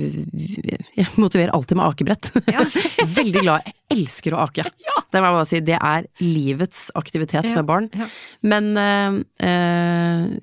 Jeg 0.97 1.07
motiverer 1.19 1.51
alltid 1.55 1.77
med 1.79 1.87
akebrett. 1.89 2.29
Ja. 2.47 2.63
Veldig 3.19 3.43
glad. 3.43 3.67
Jeg 3.67 3.97
elsker 3.97 4.35
å 4.35 4.45
ake. 4.45 4.65
Det 5.11 5.19
må 5.19 5.27
jeg 5.27 5.35
bare 5.37 5.49
si. 5.49 5.61
Det 5.67 5.77
er 5.77 6.07
livets 6.23 6.85
aktivitet 6.99 7.49
Ja, 7.49 7.57
med 7.57 7.67
barn. 7.67 7.89
ja. 7.95 8.07
Men 8.47 8.71
øh, 8.79 9.19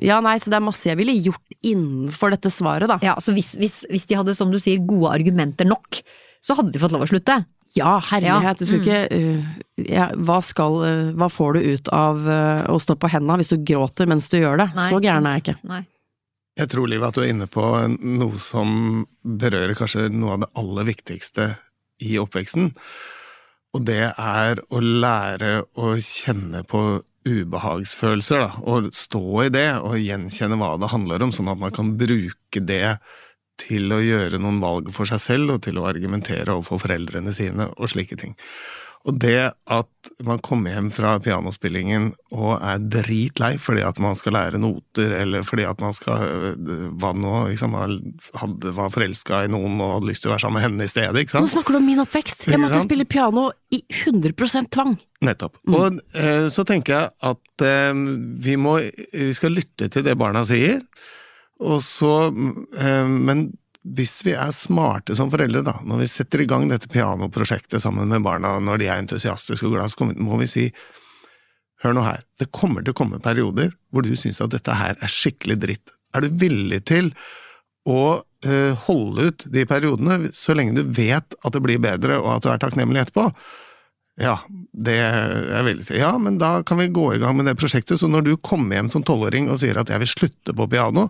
Ja, 0.05 0.21
nei, 0.25 0.37
så 0.43 0.53
det 0.53 0.61
er 0.61 0.67
masse 0.67 0.91
jeg 0.91 1.01
ville 1.01 1.17
gjort 1.17 1.59
innenfor 1.65 2.35
dette 2.35 2.53
svaret, 2.53 2.91
da. 2.91 3.01
Ja, 3.05 3.17
så 3.25 3.33
hvis, 3.37 3.55
hvis, 3.61 3.83
hvis 3.91 4.07
de 4.11 4.21
hadde, 4.21 4.37
som 4.37 4.53
du 4.53 4.61
sier, 4.61 4.83
gode 4.85 5.15
argumenter 5.15 5.69
nok, 5.69 6.03
så 6.45 6.57
hadde 6.59 6.75
de 6.75 6.83
fått 6.83 6.93
lov 6.93 7.07
å 7.07 7.09
slutte. 7.09 7.41
Ja, 7.75 7.97
herlighet. 8.13 8.61
Ja, 8.61 8.69
mm. 8.69 8.83
ikke 8.85 9.89
ja, 9.89 10.11
hva, 10.15 10.37
skal, 10.45 10.77
hva 11.17 11.27
får 11.33 11.57
du 11.57 11.73
ut 11.73 11.89
av 11.91 12.21
å 12.71 12.77
stå 12.79 12.95
på 13.01 13.11
henda 13.11 13.41
hvis 13.41 13.51
du 13.51 13.57
gråter 13.67 14.07
mens 14.07 14.29
du 14.31 14.37
gjør 14.39 14.61
det? 14.61 14.69
Nei, 14.77 14.87
så 14.93 15.01
gæren 15.03 15.27
er 15.27 15.41
jeg 15.41 15.47
ikke. 15.49 15.57
Nei. 15.73 15.81
Jeg 16.55 16.71
tror, 16.71 16.87
Liv, 16.87 17.03
at 17.03 17.17
du 17.17 17.25
er 17.25 17.33
inne 17.33 17.49
på 17.51 17.65
noe 17.99 18.39
som 18.39 19.03
berører 19.27 19.75
kanskje 19.79 20.07
noe 20.15 20.37
av 20.37 20.45
det 20.45 20.53
aller 20.61 20.87
viktigste 20.93 21.49
i 22.07 22.15
oppveksten. 22.23 22.71
Og 23.75 23.83
det 23.89 24.05
er 24.13 24.63
å 24.71 24.83
lære 24.83 25.65
å 25.75 25.97
kjenne 25.99 26.63
på 26.71 26.85
ubehagsfølelser, 27.25 28.45
da. 28.45 28.63
Og 28.71 28.93
stå 28.95 29.25
i 29.47 29.51
det, 29.51 29.69
og 29.83 29.99
gjenkjenne 29.99 30.59
hva 30.61 30.75
det 30.79 30.93
handler 30.93 31.25
om, 31.27 31.35
sånn 31.35 31.51
at 31.51 31.59
man 31.59 31.75
kan 31.75 31.95
bruke 31.99 32.63
det 32.63 32.99
til 33.59 33.91
å 33.95 34.03
gjøre 34.03 34.39
noen 34.43 34.61
valg 34.63 34.91
for 34.95 35.11
seg 35.11 35.23
selv, 35.25 35.57
og 35.57 35.65
til 35.67 35.81
å 35.81 35.89
argumentere 35.91 36.55
overfor 36.55 36.85
foreldrene 36.85 37.35
sine, 37.35 37.71
og 37.75 37.91
slike 37.91 38.19
ting. 38.21 38.39
Og 39.05 39.19
det 39.21 39.53
at 39.53 40.11
man 40.25 40.39
kommer 40.45 40.73
hjem 40.73 40.87
fra 40.95 41.19
pianospillingen 41.21 42.07
og 42.33 42.55
er 42.57 42.81
dritlei 42.81 43.51
fordi 43.61 43.83
at 43.85 43.99
man 44.01 44.17
skal 44.17 44.33
lære 44.37 44.61
noter, 44.61 45.13
eller 45.19 45.45
fordi 45.45 45.67
at 45.69 45.81
man 45.83 45.93
skal 45.97 46.23
øh, 46.25 46.87
Hva 47.01 47.11
nå? 47.13 47.33
Liksom, 47.51 47.77
hadde, 48.41 48.73
var 48.77 48.93
forelska 48.95 49.43
i 49.45 49.51
noen 49.53 49.77
og 49.77 49.99
hadde 49.99 50.09
lyst 50.09 50.25
til 50.25 50.31
å 50.31 50.35
være 50.35 50.45
sammen 50.47 50.57
med 50.57 50.65
henne 50.67 50.89
i 50.89 50.93
stedet, 50.93 51.21
ikke 51.21 51.35
sant? 51.35 51.49
Nå 51.49 51.53
snakker 51.53 51.77
du 51.77 51.81
om 51.83 51.89
min 51.89 52.01
oppvekst! 52.01 52.47
Jeg 52.49 52.63
måtte 52.63 52.81
spille 52.85 53.09
piano 53.09 53.51
i 53.75 53.83
100 54.07 54.33
tvang! 54.73 54.97
Nettopp. 55.25 55.61
Og 55.69 56.01
eh, 56.17 56.47
så 56.53 56.65
tenker 56.69 56.97
jeg 56.97 57.13
at 57.33 57.65
eh, 57.65 57.93
vi 58.45 58.57
må 58.61 58.79
Vi 59.13 59.33
skal 59.37 59.55
lytte 59.57 59.89
til 59.93 60.05
det 60.07 60.17
barna 60.21 60.45
sier, 60.49 60.81
og 61.65 61.85
så 61.85 62.15
eh, 62.31 63.05
Men 63.09 63.47
hvis 63.85 64.23
vi 64.25 64.33
er 64.33 64.53
smarte 64.57 65.17
som 65.17 65.31
foreldre, 65.33 65.61
da, 65.67 65.77
når 65.85 66.05
vi 66.05 66.09
setter 66.09 66.41
i 66.41 66.49
gang 66.49 66.67
dette 66.71 66.89
pianoprosjektet 66.89 67.83
sammen 67.83 68.09
med 68.09 68.25
barna 68.25 68.57
når 68.65 68.81
de 68.81 68.89
er 68.89 69.03
entusiastiske 69.03 69.69
og 69.69 69.77
glad, 69.77 69.93
så 69.93 70.09
må 70.09 70.41
vi 70.41 70.51
si 70.51 70.69
Hør 71.85 71.93
nå 71.93 72.01
her, 72.01 72.23
det 72.41 72.47
kommer 72.49 72.81
til 72.81 72.95
å 72.95 72.97
komme 72.97 73.19
perioder 73.21 73.75
hvor 73.93 74.07
du 74.07 74.15
syns 74.17 74.39
at 74.41 74.55
dette 74.55 74.73
her 74.73 74.95
er 74.97 75.11
skikkelig 75.13 75.57
dritt. 75.61 75.91
Er 76.17 76.25
du 76.25 76.39
villig 76.41 76.79
til 76.89 77.11
å 77.85 78.23
eh, 78.47 78.87
holde 78.87 79.27
ut 79.29 79.45
de 79.53 79.67
periodene 79.69 80.31
så 80.33 80.57
lenge 80.57 80.79
du 80.79 80.95
vet 80.97 81.37
at 81.37 81.53
det 81.53 81.61
blir 81.61 81.83
bedre 81.85 82.17
og 82.23 82.31
at 82.39 82.47
du 82.47 82.49
er 82.55 82.63
takknemlig 82.63 83.03
etterpå? 83.03 83.27
Ja, 84.17 84.39
det 84.73 84.95
er 85.03 85.33
jeg 85.51 85.67
villig 85.69 85.87
til. 85.91 85.99
Ja, 85.99 86.13
men 86.23 86.39
da 86.41 86.55
kan 86.65 86.79
vi 86.81 86.89
gå 86.95 87.09
i 87.17 87.21
gang 87.21 87.35
med 87.37 87.49
det 87.51 87.57
prosjektet. 87.59 87.99
Så 88.01 88.09
når 88.09 88.29
du 88.29 88.33
kommer 88.39 88.79
hjem 88.79 88.89
som 88.93 89.05
tolvåring 89.05 89.49
og 89.51 89.59
sier 89.61 89.77
at 89.81 89.91
jeg 89.91 90.05
vil 90.05 90.13
slutte 90.13 90.55
på 90.55 90.69
piano, 90.71 91.09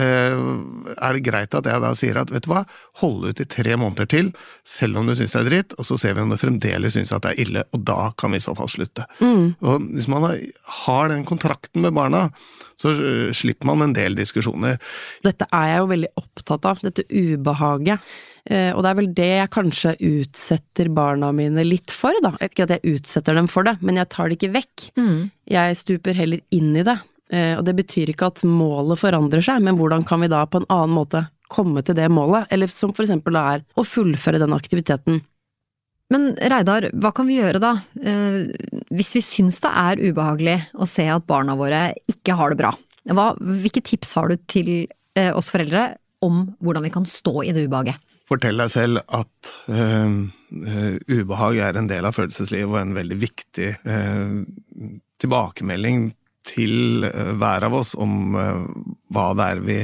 er 0.00 1.12
det 1.16 1.22
greit 1.26 1.54
at 1.54 1.68
jeg 1.70 1.80
da 1.84 1.90
sier 1.96 2.18
at 2.20 2.30
vet 2.34 2.44
du 2.46 2.50
hva, 2.52 2.64
hold 3.02 3.28
ut 3.30 3.40
i 3.40 3.46
tre 3.50 3.76
måneder 3.80 4.08
til, 4.10 4.32
selv 4.66 4.98
om 5.00 5.06
du 5.06 5.14
syns 5.14 5.32
det 5.36 5.40
er 5.44 5.48
dritt, 5.50 5.74
og 5.78 5.86
så 5.88 5.98
ser 6.00 6.14
vi 6.16 6.24
om 6.24 6.32
du 6.34 6.38
fremdeles 6.40 6.96
syns 6.96 7.12
at 7.14 7.22
det 7.26 7.32
er 7.34 7.42
ille, 7.46 7.64
og 7.74 7.84
da 7.86 8.10
kan 8.18 8.34
vi 8.34 8.40
i 8.42 8.44
så 8.44 8.54
fall 8.58 8.70
slutte. 8.72 9.06
Og 9.22 9.88
hvis 9.94 10.08
man 10.10 10.22
har- 10.28 10.44
har 10.84 11.08
den 11.08 11.24
kontrakten 11.24 11.80
med 11.82 11.94
barna, 11.94 12.30
så 12.76 12.90
eh, 12.90 13.32
slipper 13.32 13.66
man 13.70 13.82
en 13.82 13.92
del 13.94 14.14
diskusjoner. 14.18 14.78
Dette 15.22 15.46
er 15.52 15.66
jeg 15.70 15.78
jo 15.78 15.86
veldig 15.92 16.12
opptatt 16.18 16.64
av, 16.66 16.80
dette 16.82 17.04
ubehaget. 17.08 18.00
Eh, 18.50 18.72
og 18.74 18.82
det 18.84 18.90
er 18.90 18.94
vel 18.98 19.12
det 19.14 19.28
jeg 19.38 19.50
kanskje 19.54 19.92
utsetter 20.00 20.90
barna 20.92 21.30
mine 21.32 21.62
litt 21.64 21.90
for, 21.94 22.12
da. 22.20 22.32
Ikke 22.42 22.64
at 22.66 22.74
jeg 22.76 22.96
utsetter 22.98 23.34
dem 23.38 23.46
for 23.48 23.62
det, 23.64 23.78
men 23.80 23.96
jeg 23.96 24.08
tar 24.12 24.28
det 24.28 24.38
ikke 24.40 24.52
vekk. 24.58 24.90
Jeg 25.48 25.76
stuper 25.76 26.14
heller 26.18 26.40
inn 26.52 26.74
i 26.76 26.82
det. 26.82 26.98
Eh, 27.34 27.54
og 27.58 27.64
det 27.66 27.74
betyr 27.80 28.12
ikke 28.12 28.30
at 28.30 28.42
målet 28.46 29.00
forandrer 29.00 29.42
seg, 29.44 29.62
men 29.64 29.78
hvordan 29.78 30.06
kan 30.06 30.22
vi 30.22 30.30
da 30.30 30.44
på 30.46 30.62
en 30.62 30.70
annen 30.70 30.94
måte 30.94 31.26
komme 31.52 31.82
til 31.84 31.96
det 31.98 32.06
målet? 32.12 32.46
Eller 32.54 32.70
som 32.70 32.94
for 32.94 33.06
eksempel 33.06 33.34
da 33.36 33.46
er 33.56 33.64
å 33.74 33.86
fullføre 33.86 34.40
den 34.42 34.54
aktiviteten. 34.56 35.22
Men 36.12 36.34
Reidar, 36.36 36.90
hva 37.00 37.10
kan 37.16 37.26
vi 37.26 37.40
gjøre 37.40 37.60
da, 37.62 37.74
eh, 38.04 38.44
hvis 38.94 39.14
vi 39.16 39.24
syns 39.24 39.58
det 39.64 39.72
er 39.72 40.02
ubehagelig 40.04 40.58
å 40.76 40.86
se 40.88 41.06
at 41.10 41.26
barna 41.26 41.56
våre 41.58 41.88
ikke 42.10 42.36
har 42.38 42.52
det 42.52 42.60
bra? 42.60 42.74
Hva, 43.10 43.32
hvilke 43.40 43.82
tips 43.84 44.14
har 44.18 44.30
du 44.30 44.38
til 44.48 44.72
eh, 45.16 45.32
oss 45.34 45.50
foreldre 45.52 45.94
om 46.24 46.44
hvordan 46.64 46.84
vi 46.86 46.92
kan 46.92 47.08
stå 47.08 47.42
i 47.44 47.54
det 47.56 47.66
ubehaget? 47.66 47.98
Fortell 48.28 48.60
deg 48.60 48.70
selv 48.72 49.02
at 49.12 49.54
eh, 49.68 50.12
eh, 50.64 50.94
ubehag 51.12 51.58
er 51.66 51.80
en 51.80 51.88
del 51.90 52.06
av 52.08 52.16
følelseslivet 52.16 52.70
og 52.70 52.80
en 52.80 52.94
veldig 52.96 53.18
viktig 53.20 53.70
eh, 53.84 54.38
tilbakemelding 55.20 56.12
til 56.46 57.06
eh, 57.08 57.32
hver 57.40 57.68
av 57.68 57.76
oss 57.80 57.94
om 58.00 58.36
eh, 58.38 58.64
hva 59.14 59.30
det 59.38 59.48
er 59.54 59.64
vi 59.64 59.80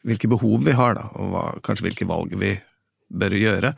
Hvilke 0.00 0.30
behov 0.32 0.62
vi 0.64 0.72
har, 0.72 0.94
da, 0.96 1.10
og 1.20 1.26
hva, 1.28 1.40
kanskje 1.60 1.84
hvilke 1.84 2.06
valg 2.08 2.30
vi 2.40 2.54
bør 3.12 3.34
gjøre. 3.36 3.74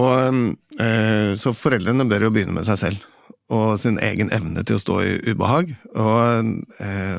Og 0.00 0.38
eh, 0.80 1.34
Så 1.36 1.52
foreldrene 1.52 2.06
bør 2.08 2.24
jo 2.24 2.30
begynne 2.32 2.54
med 2.56 2.64
seg 2.64 2.80
selv 2.80 3.04
og 3.52 3.76
sin 3.78 4.00
egen 4.00 4.32
evne 4.32 4.64
til 4.64 4.78
å 4.78 4.80
stå 4.80 4.96
i 5.04 5.10
ubehag. 5.28 5.68
Og, 5.92 6.48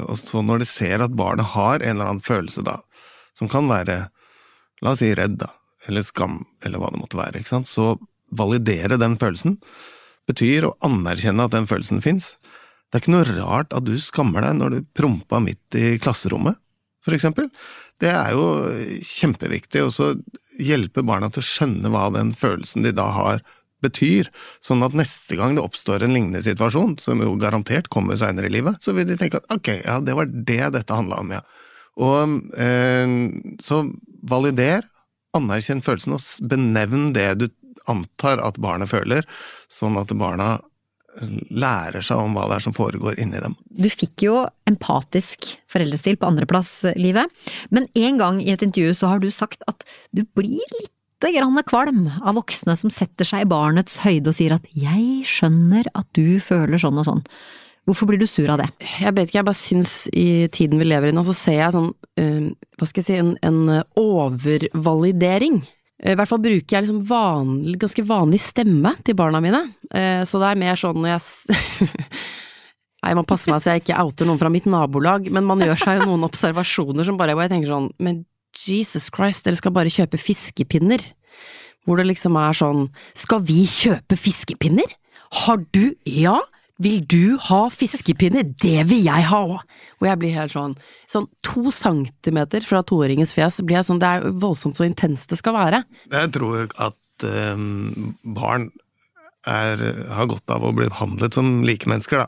og 0.10 0.18
så 0.18 0.42
når 0.44 0.60
de 0.60 0.68
ser 0.68 1.06
at 1.06 1.14
barnet 1.16 1.54
har 1.54 1.78
en 1.78 1.94
eller 1.94 2.10
annen 2.10 2.26
følelse, 2.26 2.66
da, 2.66 2.80
som 3.38 3.48
kan 3.48 3.70
være 3.70 4.00
la 4.82 4.92
oss 4.92 5.00
si 5.00 5.14
redd, 5.16 5.38
da, 5.40 5.54
eller 5.88 6.04
skam, 6.04 6.42
eller 6.66 6.82
hva 6.82 6.90
det 6.92 7.04
måtte 7.04 7.22
være, 7.22 7.46
så 7.70 7.94
validere 8.36 9.00
den 9.00 9.16
følelsen 9.22 9.56
betyr 10.28 10.68
å 10.68 10.76
anerkjenne 10.84 11.48
at 11.48 11.56
den 11.56 11.68
følelsen 11.70 12.04
fins. 12.04 12.34
Det 12.88 12.98
er 12.98 13.04
ikke 13.04 13.16
noe 13.16 13.36
rart 13.42 13.76
at 13.76 13.86
du 13.88 13.98
skammer 14.00 14.46
deg 14.46 14.58
når 14.60 14.74
du 14.74 14.88
prompa 14.96 15.42
midt 15.44 15.76
i 15.78 15.98
klasserommet, 16.02 16.60
for 17.04 17.16
eksempel. 17.16 17.50
Det 18.02 18.12
er 18.14 18.34
jo 18.36 18.48
kjempeviktig 19.04 19.84
å 19.84 20.12
hjelpe 20.62 21.04
barna 21.06 21.30
til 21.34 21.44
å 21.44 21.48
skjønne 21.48 21.92
hva 21.94 22.08
den 22.16 22.34
følelsen 22.38 22.86
de 22.86 22.94
da 22.96 23.10
har, 23.16 23.44
betyr, 23.84 24.32
sånn 24.66 24.82
at 24.86 24.96
neste 24.98 25.38
gang 25.38 25.54
det 25.54 25.62
oppstår 25.62 26.02
en 26.02 26.16
lignende 26.16 26.42
situasjon, 26.42 26.96
som 27.02 27.22
jo 27.22 27.36
garantert 27.38 27.92
kommer 27.94 28.18
seinere 28.18 28.50
i 28.50 28.56
livet, 28.56 28.80
så 28.82 28.96
vil 28.98 29.06
de 29.06 29.18
tenke 29.20 29.38
at 29.38 29.54
ok, 29.54 29.70
ja, 29.84 30.00
det 30.02 30.16
var 30.18 30.32
det 30.32 30.72
dette 30.74 30.98
handla 30.98 31.20
om, 31.22 31.36
ja. 31.36 31.44
Og 32.02 32.58
eh, 32.58 33.14
så 33.62 33.84
valider, 34.30 34.86
anerkjenn 35.38 35.84
følelsen 35.86 36.16
og 36.18 36.50
benevn 36.50 37.12
det 37.14 37.30
du 37.42 37.48
antar 37.90 38.42
at 38.44 38.58
barnet 38.62 38.90
føler, 38.92 39.28
sånn 39.72 39.98
at 40.02 40.14
barna 40.18 40.58
lærer 41.50 42.04
seg 42.06 42.20
om 42.22 42.36
hva 42.38 42.48
det 42.50 42.58
er 42.58 42.66
som 42.68 42.76
foregår 42.76 43.20
inni 43.22 43.42
dem. 43.44 43.56
Du 43.70 43.90
fikk 43.92 44.28
jo 44.28 44.42
empatisk 44.70 45.50
foreldrestil 45.72 46.20
på 46.20 46.30
andreplass, 46.30 46.72
livet. 47.00 47.32
Men 47.74 47.90
en 47.98 48.22
gang 48.22 48.42
i 48.44 48.52
et 48.54 48.64
intervju 48.66 48.96
så 48.98 49.14
har 49.14 49.24
du 49.24 49.30
sagt 49.34 49.66
at 49.72 49.86
du 50.12 50.24
blir 50.38 50.64
litt 50.78 50.94
grann 51.18 51.58
kvalm 51.66 52.04
av 52.22 52.36
voksne 52.38 52.76
som 52.78 52.92
setter 52.94 53.26
seg 53.26 53.46
i 53.46 53.50
barnets 53.50 54.04
høyde 54.04 54.30
og 54.30 54.36
sier 54.38 54.54
at 54.54 54.66
'jeg 54.70 55.26
skjønner 55.26 55.90
at 55.96 56.06
du 56.14 56.40
føler 56.40 56.78
sånn 56.78 57.00
og 57.00 57.06
sånn'. 57.06 57.26
Hvorfor 57.88 58.06
blir 58.06 58.20
du 58.20 58.28
sur 58.28 58.50
av 58.52 58.60
det? 58.60 58.68
Jeg 59.00 59.16
vet 59.16 59.30
ikke, 59.30 59.40
jeg 59.40 59.46
bare 59.48 59.56
syns 59.56 60.10
i 60.12 60.48
tiden 60.52 60.78
vi 60.78 60.86
lever 60.86 61.08
i 61.08 61.16
nå, 61.16 61.24
så 61.24 61.34
ser 61.34 61.60
jeg 61.62 61.72
sånn, 61.72 61.94
eh, 62.20 62.52
hva 62.78 62.88
skal 62.88 63.02
jeg 63.02 63.08
si, 63.08 63.16
en, 63.16 63.38
en 63.48 63.84
overvalidering. 63.96 65.64
Eh, 66.04 66.14
I 66.14 66.18
hvert 66.18 66.30
fall 66.30 66.42
bruker 66.44 66.78
jeg 66.78 66.86
liksom 66.86 67.04
vanlig, 67.10 67.78
ganske 67.82 68.06
vanlig 68.08 68.42
stemme 68.44 68.96
til 69.06 69.18
barna 69.18 69.42
mine, 69.44 69.66
Eh, 69.88 70.26
så 70.28 70.36
det 70.42 70.50
er 70.52 70.60
mer 70.60 70.76
sånn 70.76 70.98
når 71.00 71.14
jeg 71.14 71.96
Nei, 73.06 73.14
man 73.16 73.28
passer 73.30 73.54
meg 73.54 73.62
så 73.64 73.72
jeg 73.72 73.86
ikke 73.86 74.00
outer 74.02 74.28
noen 74.28 74.40
fra 74.42 74.50
mitt 74.52 74.66
nabolag, 74.68 75.30
men 75.32 75.46
man 75.48 75.62
gjør 75.64 75.78
seg 75.80 76.02
jo 76.02 76.10
noen 76.10 76.26
observasjoner 76.28 77.08
som 77.08 77.16
bare, 77.16 77.36
hvor 77.38 77.46
jeg 77.46 77.54
tenker 77.54 77.72
sånn, 77.72 77.88
men 78.04 78.26
Jesus 78.58 79.08
Christ, 79.14 79.46
dere 79.46 79.60
skal 79.60 79.72
bare 79.72 79.94
kjøpe 79.94 80.20
fiskepinner. 80.20 81.04
Hvor 81.88 82.02
det 82.02 82.08
liksom 82.10 82.36
er 82.42 82.58
sånn, 82.58 82.88
skal 83.16 83.46
vi 83.48 83.62
kjøpe 83.70 84.18
fiskepinner? 84.20 84.92
Har 85.46 85.62
du 85.72 85.94
Ja! 86.04 86.40
Vil 86.84 87.02
du 87.10 87.38
ha 87.48 87.62
fiskepinner? 87.74 88.46
Det 88.62 88.86
vil 88.90 89.02
jeg 89.06 89.28
ha 89.32 89.42
òg! 89.48 89.62
Og 89.98 90.08
jeg 90.10 90.22
blir 90.22 90.36
helt 90.38 90.54
sånn 90.54 90.76
Sånn 91.10 91.26
to 91.46 91.72
centimeter 91.74 92.66
fra 92.66 92.84
toåringens 92.86 93.34
fjes 93.34 93.62
blir 93.64 93.80
jeg 93.80 93.88
sånn 93.90 94.02
Det 94.04 94.10
er 94.18 94.28
voldsomt 94.38 94.78
så 94.78 94.86
intenst 94.86 95.32
det 95.32 95.40
skal 95.42 95.58
være. 95.58 95.84
Jeg 96.14 96.34
tror 96.36 96.68
at 96.78 97.26
um, 97.26 98.14
barn 98.38 98.70
er, 99.48 99.82
har 100.12 100.28
godt 100.30 100.52
av 100.52 100.66
å 100.68 100.74
bli 100.76 100.90
behandlet 100.90 101.38
som 101.38 101.62
likemennesker, 101.66 102.26
da. 102.26 102.28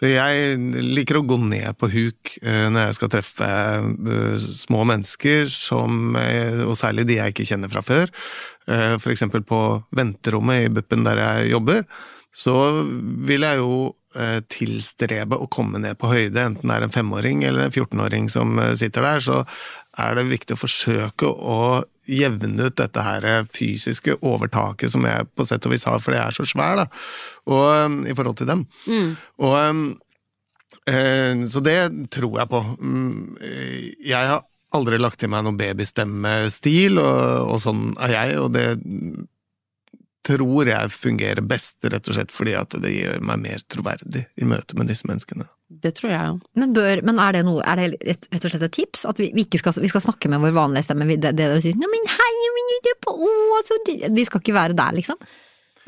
Så 0.00 0.08
jeg 0.08 0.56
liker 0.80 1.18
å 1.18 1.26
gå 1.28 1.36
ned 1.44 1.76
på 1.76 1.88
huk 1.92 2.30
eh, 2.40 2.68
når 2.72 2.86
jeg 2.86 2.96
skal 2.96 3.10
treffe 3.12 3.48
eh, 3.48 4.36
små 4.40 4.86
mennesker, 4.88 5.50
som, 5.52 6.16
og 6.16 6.72
særlig 6.80 7.04
de 7.08 7.18
jeg 7.18 7.34
ikke 7.34 7.48
kjenner 7.50 7.72
fra 7.72 7.82
før. 7.84 8.12
Eksempel 8.70 9.44
på 9.44 9.60
venterommet 9.96 10.64
i 10.64 10.72
BUP-en 10.72 11.04
der 11.04 11.20
jeg 11.20 11.50
jobber, 11.52 11.84
så 12.34 12.54
vil 13.26 13.42
jeg 13.46 13.58
jo 13.58 13.72
eh, 14.14 14.40
tilstrebe 14.50 15.38
å 15.38 15.48
komme 15.50 15.80
ned 15.82 15.98
på 15.98 16.12
høyde, 16.12 16.42
enten 16.42 16.70
det 16.70 16.76
er 16.76 16.86
en 16.86 16.94
femåring 16.94 17.44
eller 17.46 17.66
en 17.66 17.74
14-åring 17.74 18.28
som 18.32 18.58
eh, 18.62 18.74
sitter 18.78 19.06
der, 19.06 19.24
så 19.24 19.40
er 19.98 20.14
det 20.16 20.28
viktig 20.30 20.54
å 20.54 20.60
forsøke 20.60 21.26
å 21.26 21.60
jevne 22.10 22.66
ut 22.68 22.76
dette 22.78 23.02
her 23.04 23.26
fysiske 23.54 24.16
overtaket 24.26 24.92
som 24.92 25.04
jeg 25.06 25.26
på 25.36 25.46
sett 25.46 25.66
og 25.66 25.74
vis 25.74 25.86
har, 25.88 25.98
for 26.02 26.16
jeg 26.16 26.22
er 26.22 26.36
så 26.36 26.46
svær, 26.48 26.78
da, 26.82 26.86
og, 27.50 27.66
um, 27.86 27.98
i 28.06 28.14
forhold 28.16 28.38
til 28.40 28.50
dem. 28.50 28.64
Og, 29.42 29.56
um, 29.58 29.82
eh, 30.90 31.42
så 31.50 31.62
det 31.64 31.78
tror 32.14 32.40
jeg 32.40 32.50
på. 32.50 32.62
Mm, 32.78 33.36
eh, 33.42 33.90
Jeg 34.06 34.30
har 34.32 34.46
aldri 34.74 34.98
lagt 34.98 35.20
til 35.20 35.30
meg 35.30 35.44
noen 35.44 35.58
babystemmestil, 35.58 36.98
og, 37.02 37.54
og 37.54 37.62
sånn 37.62 37.84
er 37.98 38.16
jeg, 38.16 38.40
og 38.40 38.52
det 38.54 38.66
tror 40.26 40.68
jeg 40.68 40.92
fungerer 40.92 41.40
best, 41.44 41.78
rett 41.84 42.08
og 42.08 42.16
slett 42.16 42.32
fordi 42.34 42.54
at 42.58 42.76
det 42.82 42.92
gjør 42.92 43.24
meg 43.24 43.42
mer 43.44 43.64
troverdig 43.72 44.26
i 44.36 44.48
møte 44.48 44.76
med 44.78 44.90
disse 44.90 45.08
menneskene. 45.08 45.46
Det 45.70 45.92
tror 45.96 46.10
jeg 46.10 46.32
òg. 46.32 46.40
Men, 46.58 46.72
men 47.06 47.20
er 47.22 47.36
det 47.36 47.44
noe, 47.46 47.62
er 47.62 47.78
det 47.78 47.90
rett, 48.02 48.26
rett 48.32 48.46
og 48.46 48.52
slett 48.52 48.66
et 48.66 48.74
tips? 48.74 49.04
At 49.08 49.20
vi, 49.22 49.30
vi 49.36 49.46
ikke 49.46 49.60
skal, 49.62 49.76
vi 49.80 49.90
skal 49.92 50.02
snakke 50.02 50.30
med 50.32 50.42
vår 50.42 50.56
vanlige 50.56 50.88
stemme? 50.88 51.06
Det, 51.14 51.30
det 51.38 51.46
å 51.46 51.60
sier 51.62 51.78
men 51.78 52.10
hei, 52.10 52.32
men 52.56 52.74
det 52.84 52.96
på 53.04 53.14
altså, 53.60 53.78
de, 53.86 54.26
skal 54.26 54.42
ikke 54.42 54.56
være 54.56 54.76
der, 54.78 54.98
liksom? 54.98 55.20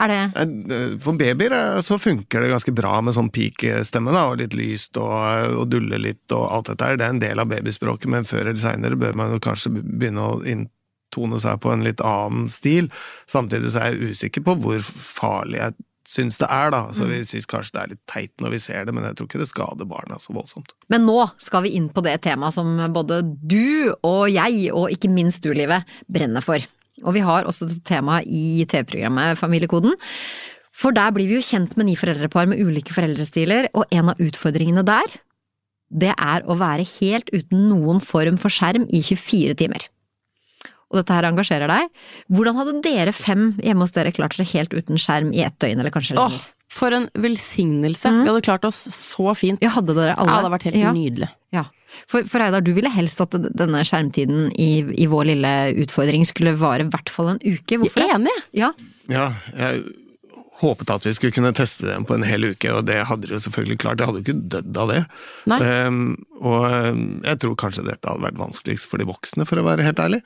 Er 0.02 0.08
det 0.08 0.98
For 1.02 1.18
babyer 1.18 1.52
eh, 1.54 1.80
så 1.84 1.98
funker 2.00 2.42
det 2.42 2.52
ganske 2.54 2.74
bra 2.74 2.94
med 3.04 3.16
sånn 3.16 3.30
peak-stemme, 3.34 4.14
da, 4.14 4.24
og 4.30 4.38
litt 4.40 4.54
lyst 4.56 4.96
og, 5.02 5.58
og 5.58 5.66
dulle 5.70 6.00
litt 6.00 6.32
og 6.34 6.46
alt 6.46 6.70
dette 6.72 6.88
her. 6.88 7.00
Det 7.00 7.08
er 7.08 7.16
en 7.16 7.22
del 7.22 7.42
av 7.42 7.50
babyspråket, 7.50 8.08
men 8.10 8.28
før 8.28 8.46
eller 8.46 8.62
seinere 8.62 8.98
bør 8.98 9.18
man 9.18 9.42
kanskje 9.42 9.74
begynne 9.76 10.30
å 10.30 10.38
inntone 11.12 11.40
seg 11.40 11.61
på 11.61 11.73
en 11.73 11.85
litt 11.85 12.00
annen 12.00 12.49
stil. 12.49 12.90
Samtidig 13.28 13.73
så 13.73 13.83
er 13.83 13.95
jeg 13.95 14.12
usikker 14.12 14.45
på 14.45 14.57
hvor 14.61 14.83
farlig 14.83 15.61
jeg 15.61 15.75
syns 16.12 16.37
det 16.40 16.49
er, 16.50 16.71
da. 16.73 16.90
Så 16.92 17.07
vi 17.09 17.23
syns 17.25 17.49
kanskje 17.49 17.76
det 17.76 17.83
er 17.83 17.92
litt 17.95 18.02
teit 18.11 18.33
når 18.42 18.52
vi 18.52 18.61
ser 18.61 18.85
det, 18.85 18.95
men 18.95 19.04
jeg 19.07 19.16
tror 19.16 19.28
ikke 19.28 19.40
det 19.40 19.49
skader 19.50 19.88
barna 19.88 20.19
så 20.21 20.35
voldsomt. 20.35 20.75
Men 20.92 21.07
nå 21.09 21.19
skal 21.40 21.64
vi 21.64 21.75
inn 21.78 21.88
på 21.92 22.04
det 22.04 22.19
temaet 22.26 22.57
som 22.57 22.76
både 22.92 23.23
du 23.25 23.92
og 24.02 24.28
jeg, 24.31 24.71
og 24.73 24.92
ikke 24.92 25.12
minst 25.12 25.45
du, 25.45 25.52
Livet, 25.57 25.88
brenner 26.09 26.45
for. 26.45 26.61
Og 27.02 27.16
vi 27.16 27.25
har 27.25 27.49
også 27.49 27.69
dette 27.69 27.87
temaet 27.88 28.28
i 28.28 28.64
TV-programmet 28.69 29.38
Familiekoden. 29.40 29.97
For 30.76 30.95
der 30.95 31.12
blir 31.14 31.28
vi 31.28 31.38
jo 31.38 31.45
kjent 31.45 31.76
med 31.76 31.88
ni 31.88 31.97
foreldrepar 32.00 32.49
med 32.49 32.61
ulike 32.61 32.95
foreldrestiler, 32.97 33.71
og 33.76 33.88
en 33.92 34.12
av 34.12 34.21
utfordringene 34.23 34.85
der, 34.88 35.16
det 35.92 36.12
er 36.16 36.45
å 36.49 36.57
være 36.57 36.87
helt 36.99 37.28
uten 37.35 37.66
noen 37.69 38.00
form 38.00 38.38
for 38.40 38.52
skjerm 38.52 38.87
i 38.88 39.02
24 39.04 39.57
timer. 39.61 39.91
Og 40.92 41.00
dette 41.00 41.14
her 41.16 41.25
engasjerer 41.25 41.70
deg. 41.72 41.88
Hvordan 42.28 42.58
hadde 42.61 42.75
dere 42.84 43.12
fem 43.16 43.46
hjemme 43.64 43.87
hos 43.87 43.94
dere 43.96 44.12
klart 44.12 44.37
dere 44.37 44.44
helt 44.52 44.75
uten 44.76 45.00
skjerm 45.00 45.30
i 45.32 45.40
ett 45.46 45.56
døgn, 45.62 45.80
eller 45.80 45.90
kanskje 45.94 46.18
Åh, 46.20 46.37
for 46.72 46.92
en 46.96 47.08
velsignelse. 47.20 48.08
Mm. 48.12 48.22
Vi 48.25 48.28
hadde 48.30 48.44
klart 48.46 48.64
oss 48.68 48.82
så 48.96 49.32
fint. 49.37 49.61
Ja, 49.64 49.72
hadde 49.78 49.96
dere 49.96 50.14
alle? 50.16 50.28
Ja, 50.28 50.37
det 50.37 50.42
hadde 50.42 50.52
vært 50.58 50.66
helt 50.68 50.76
Ja. 50.82 50.92
nydelig. 50.96 51.30
Ja. 51.52 51.64
For, 52.08 52.25
for 52.25 52.40
Reidar, 52.40 52.62
du 52.64 52.70
ville 52.72 52.88
helst 52.92 53.20
at 53.20 53.34
denne 53.37 53.82
skjermtiden 53.84 54.46
i, 54.56 54.70
i 55.04 55.08
vår 55.12 55.26
lille 55.34 55.50
utfordring 55.84 56.25
skulle 56.28 56.54
vare 56.56 56.87
i 56.87 56.88
hvert 56.92 57.11
fall 57.12 57.34
en 57.34 57.42
uke. 57.44 57.76
Hvorfor 57.82 58.00
Jeg 58.00 58.08
det? 58.08 58.12
er 58.12 58.20
enig. 58.20 58.37
Ja. 58.56 58.70
Ja, 59.12 59.26
jeg 59.57 59.83
håpet 60.62 60.92
at 60.94 61.05
vi 61.09 61.12
skulle 61.16 61.35
kunne 61.35 61.50
teste 61.59 61.88
den 61.88 62.05
på 62.07 62.14
en 62.14 62.22
hel 62.24 62.44
uke, 62.55 62.70
og 62.72 62.87
det 62.87 63.00
hadde 63.09 63.26
de 63.26 63.35
jo 63.35 63.40
selvfølgelig 63.42 63.81
klart. 63.83 63.98
Jeg 64.00 64.09
hadde 64.09 64.20
jo 64.20 64.26
ikke 64.28 64.48
dødd 64.55 64.76
av 64.78 64.92
det. 64.92 65.00
Nei. 65.50 65.59
Ehm, 65.66 66.02
og 66.40 66.68
ehm, 66.70 67.02
jeg 67.26 67.40
tror 67.42 67.57
kanskje 67.64 67.85
dette 67.88 68.09
hadde 68.09 68.22
vært 68.24 68.38
vanskeligst 68.40 68.87
for 68.88 69.02
de 69.02 69.09
voksne, 69.11 69.44
for 69.48 69.59
å 69.59 69.66
være 69.66 69.83
helt 69.88 69.98
ærlig. 70.05 70.22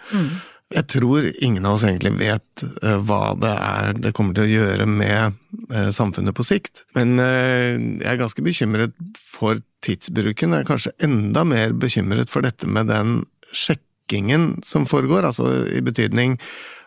Jeg 0.74 0.88
tror 0.90 1.28
ingen 1.46 1.66
av 1.68 1.76
oss 1.76 1.84
egentlig 1.86 2.16
vet 2.18 2.62
eh, 2.82 2.98
hva 3.06 3.36
det 3.38 3.52
er 3.54 3.98
det 4.02 4.10
kommer 4.16 4.34
til 4.34 4.48
å 4.48 4.50
gjøre 4.50 4.86
med 4.90 5.36
eh, 5.70 5.90
samfunnet 5.94 6.34
på 6.34 6.46
sikt. 6.46 6.82
Men 6.98 7.20
eh, 7.22 7.76
jeg 8.02 8.08
er 8.10 8.18
ganske 8.18 8.42
bekymret 8.42 8.96
for 9.20 9.62
tidsbruken. 9.86 10.56
Jeg 10.56 10.64
er 10.64 10.70
kanskje 10.72 10.94
enda 11.06 11.44
mer 11.46 11.76
bekymret 11.78 12.32
for 12.32 12.42
dette 12.42 12.66
med 12.66 12.90
den 12.90 13.20
sjekkingen 13.54 14.56
som 14.66 14.88
foregår, 14.90 15.28
altså 15.28 15.52
i 15.70 15.84
betydning 15.86 16.34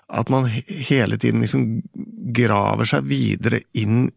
at 0.09 0.29
man 0.33 0.49
hele 0.49 1.19
tiden 1.21 1.43
liksom 1.45 1.65
graver 2.35 2.89
seg 2.89 3.07
videre 3.07 3.61
inn 3.77 4.07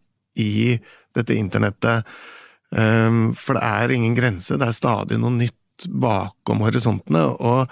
i 0.40 0.78
dette 1.14 1.36
internettet. 1.36 2.08
Ehm, 2.74 3.34
For 3.36 3.58
det 3.58 3.62
er 3.62 3.92
ingen 3.92 4.16
grense, 4.16 4.56
det 4.56 4.68
er 4.68 4.76
stadig 4.76 5.20
noe 5.20 5.36
nytt 5.36 5.86
bakom 5.88 6.64
horisontene, 6.64 7.26
og 7.36 7.68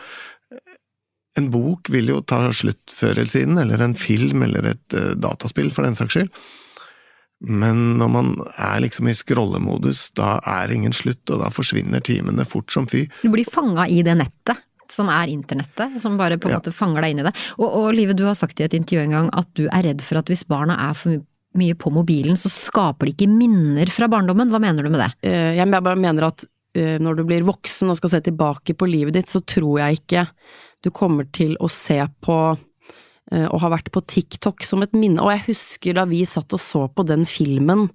en 1.38 1.50
bok 1.52 1.88
vil 1.94 2.08
jo 2.10 2.20
ta 2.26 2.48
slutt 2.56 2.90
før 2.90 3.12
eller 3.20 3.30
siden, 3.30 3.58
eller 3.62 3.80
en 3.84 3.94
film 3.94 4.42
eller 4.42 4.72
et 4.72 4.96
uh, 4.98 5.12
dataspill 5.14 5.70
for 5.74 5.86
den 5.86 5.94
saks 5.98 6.16
skyld. 6.16 6.30
Men 7.40 7.94
når 7.96 8.10
man 8.12 8.32
er 8.60 8.82
liksom 8.84 9.08
i 9.08 9.14
scrollemodus, 9.16 10.10
da 10.18 10.34
er 10.44 10.68
det 10.68 10.76
ingen 10.76 10.92
slutt, 10.96 11.22
og 11.32 11.40
da 11.40 11.48
forsvinner 11.54 12.02
timene 12.04 12.44
fort 12.48 12.68
som 12.74 12.88
fy. 12.90 13.06
Du 13.22 13.30
blir 13.32 13.48
fanga 13.48 13.86
i 13.88 14.02
det 14.04 14.18
nettet. 14.20 14.60
Som 14.90 15.06
er 15.06 15.30
internettet, 15.30 16.00
som 16.02 16.16
bare 16.18 16.34
på 16.36 16.48
en 16.48 16.56
Ja. 16.56 16.58
måte 16.58 16.72
fanger 16.74 17.04
deg 17.04 17.12
inn 17.14 17.20
i 17.22 17.26
det. 17.28 17.32
Og, 17.62 17.68
og 17.78 17.92
Live, 17.94 18.12
du 18.18 18.24
har 18.26 18.34
sagt 18.34 18.58
i 18.58 18.64
et 18.66 18.74
intervju 18.74 19.04
en 19.04 19.12
gang 19.14 19.28
at 19.38 19.46
du 19.54 19.68
er 19.70 19.84
redd 19.86 20.02
for 20.02 20.18
at 20.18 20.26
hvis 20.26 20.42
barna 20.50 20.74
er 20.90 20.96
for 20.98 21.20
mye 21.54 21.76
på 21.78 21.92
mobilen, 21.94 22.34
så 22.34 22.50
skaper 22.50 23.06
de 23.06 23.12
ikke 23.14 23.28
minner 23.30 23.86
fra 23.86 24.08
barndommen. 24.10 24.50
Hva 24.50 24.58
mener 24.58 24.82
du 24.82 24.90
med 24.90 24.98
det? 24.98 25.12
Eh, 25.30 25.54
Jeg 25.62 25.70
bare 25.70 25.94
mener 25.94 26.26
at 26.26 26.42
når 26.74 27.16
du 27.18 27.24
blir 27.26 27.42
voksen 27.42 27.90
og 27.90 27.96
skal 27.98 28.12
se 28.12 28.20
tilbake 28.28 28.76
på 28.78 28.86
livet 28.86 29.16
ditt, 29.16 29.30
så 29.32 29.40
tror 29.42 29.80
jeg 29.80 30.00
ikke 30.00 30.22
du 30.84 30.90
kommer 30.94 31.28
til 31.34 31.56
å 31.60 31.68
se 31.70 31.98
på 32.24 32.36
eh, 33.32 33.46
og 33.46 33.60
har 33.62 33.74
vært 33.74 33.90
på 33.92 34.02
TikTok 34.08 34.64
som 34.66 34.84
et 34.84 34.94
minne. 34.96 35.20
Og 35.22 35.32
jeg 35.34 35.44
husker 35.50 35.98
da 35.98 36.06
vi 36.08 36.22
satt 36.28 36.52
og 36.56 36.62
så 36.62 36.86
på 36.88 37.04
den 37.08 37.26
filmen 37.28 37.88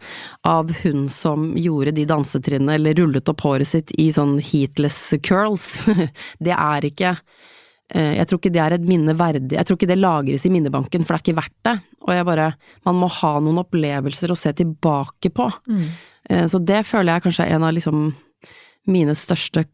av 0.48 0.72
hun 0.84 1.08
som 1.12 1.54
gjorde 1.60 1.96
de 1.98 2.08
dansetrinnene, 2.10 2.78
eller 2.78 2.98
rullet 3.00 3.32
opp 3.32 3.46
håret 3.46 3.70
sitt 3.70 3.94
i 4.02 4.12
sånn 4.16 4.38
heatless 4.44 5.02
curls. 5.26 5.84
Det 6.46 6.54
er 6.54 6.90
ikke 6.92 7.16
eh, 7.16 8.16
jeg 8.20 8.30
tror 8.30 8.42
ikke 8.42 8.54
det 8.54 8.62
er 8.62 8.76
et 8.78 8.86
minne 8.86 9.14
verdig, 9.18 9.58
jeg 9.58 9.68
tror 9.68 9.80
ikke 9.80 9.90
det 9.94 10.02
lagres 10.02 10.46
i 10.46 10.52
minnebanken, 10.54 11.06
for 11.06 11.16
det 11.16 11.22
er 11.22 11.26
ikke 11.26 11.40
verdt 11.42 11.58
det. 11.68 11.78
Og 12.06 12.14
jeg 12.14 12.28
bare, 12.28 12.52
man 12.86 13.00
må 13.02 13.10
ha 13.22 13.32
noen 13.42 13.64
opplevelser 13.64 14.30
å 14.30 14.38
se 14.38 14.54
tilbake 14.54 15.32
på. 15.34 15.50
Mm. 15.66 15.88
Så 16.50 16.58
det 16.62 16.84
føler 16.90 17.16
jeg 17.16 17.24
kanskje 17.24 17.46
er 17.46 17.54
en 17.54 17.66
av 17.66 17.74
liksom 17.74 18.08
mine 18.88 19.16
største 19.18 19.66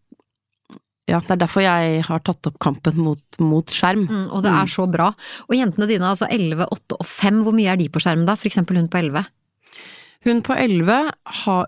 Ja, 1.10 1.17
det 1.19 1.32
er 1.34 1.39
derfor 1.41 1.63
jeg 1.65 2.04
har 2.06 2.19
tatt 2.24 2.45
opp 2.47 2.60
kampen 2.62 2.95
mot, 3.04 3.19
mot 3.41 3.67
skjerm. 3.74 4.06
Mm, 4.08 4.28
og 4.32 4.43
det 4.45 4.52
er 4.54 4.69
så 4.71 4.86
bra. 4.88 5.10
Og 5.50 5.56
jentene 5.58 5.88
dine, 5.89 6.08
altså 6.08 6.28
11, 6.30 6.67
8 6.71 6.95
og 7.02 7.06
5, 7.10 7.41
hvor 7.43 7.56
mye 7.58 7.71
er 7.74 7.80
de 7.82 7.89
på 7.91 8.00
skjerm 8.00 8.21
da? 8.30 8.36
For 8.39 8.47
eksempel 8.47 8.78
hun 8.80 8.88
på 8.88 9.02
11. 9.02 9.26
Hun 10.24 10.39
på 10.45 10.56
11, 10.56 11.00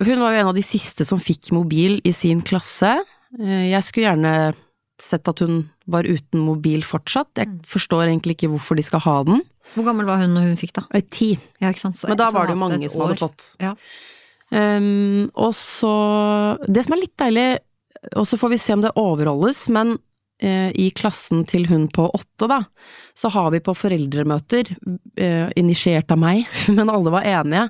hun 0.05 0.21
var 0.21 0.35
jo 0.37 0.39
en 0.43 0.51
av 0.51 0.55
de 0.55 0.63
siste 0.63 1.03
som 1.09 1.19
fikk 1.19 1.49
mobil 1.51 1.97
i 2.05 2.13
sin 2.15 2.39
klasse. 2.45 2.93
Eh, 3.41 3.71
Jeg 3.73 3.83
skulle 3.83 4.05
gjerne 4.13 4.53
sett 5.01 5.27
at 5.27 5.39
hun 5.43 5.65
var 5.89 6.03
uten 6.07 6.39
mobil 6.45 6.85
fortsatt. 6.85 7.33
Jeg 7.35 7.49
forstår 7.67 8.05
egentlig 8.07 8.37
ikke 8.37 8.51
hvorfor 8.53 8.77
de 8.79 8.83
skal 8.85 9.01
ha 9.03 9.17
den. 9.27 9.41
Hvor 9.73 9.89
gammel 9.89 10.05
var 10.07 10.21
hun 10.21 10.35
når 10.37 10.51
hun 10.53 10.59
fikk 10.61 10.75
da? 10.77 10.85
Eh, 10.93 11.01
Ti. 11.09 11.33
Ja, 11.59 11.73
ikke 11.73 11.79
sant? 11.89 11.97
Så- 11.97 12.07
Men 12.07 12.17
da 12.21 12.29
var 12.31 12.45
det 12.47 12.53
jo 12.55 12.61
mange 12.63 12.89
som 12.89 13.01
hadde 13.01 13.17
fått. 13.19 13.55
Ja. 13.59 13.73
Um, 14.53 15.31
og 15.33 15.55
så 15.57 15.93
Det 16.69 16.83
som 16.85 16.93
er 16.93 16.99
litt 17.01 17.15
deilig, 17.17 17.45
og 18.19 18.27
så 18.29 18.37
får 18.37 18.51
vi 18.53 18.59
se 18.61 18.75
om 18.75 18.83
det 18.83 18.91
overholdes, 18.99 19.65
men 19.73 19.95
uh, 19.97 20.69
i 20.77 20.89
klassen 20.93 21.41
til 21.49 21.65
hun 21.71 21.87
på 21.93 22.05
åtte, 22.13 22.49
da, 22.51 22.59
så 23.17 23.31
har 23.33 23.49
vi 23.55 23.63
på 23.63 23.73
foreldremøter, 23.77 24.69
uh, 24.77 25.49
initiert 25.57 26.11
av 26.13 26.21
meg, 26.21 26.45
men 26.75 26.91
alle 26.91 27.15
var 27.15 27.25
enige, 27.29 27.65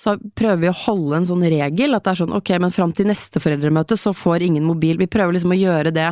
så 0.00 0.16
prøver 0.38 0.62
vi 0.62 0.72
å 0.72 0.78
holde 0.86 1.20
en 1.20 1.28
sånn 1.28 1.44
regel, 1.44 1.96
at 1.96 2.06
det 2.06 2.14
er 2.14 2.22
sånn 2.24 2.36
ok, 2.38 2.56
men 2.62 2.74
fram 2.74 2.94
til 2.96 3.10
neste 3.10 3.42
foreldremøte 3.42 3.98
så 4.00 4.14
får 4.16 4.46
ingen 4.46 4.64
mobil. 4.66 4.96
Vi 4.98 5.10
prøver 5.10 5.36
liksom 5.36 5.52
å 5.54 5.60
gjøre 5.60 5.92
det. 5.94 6.08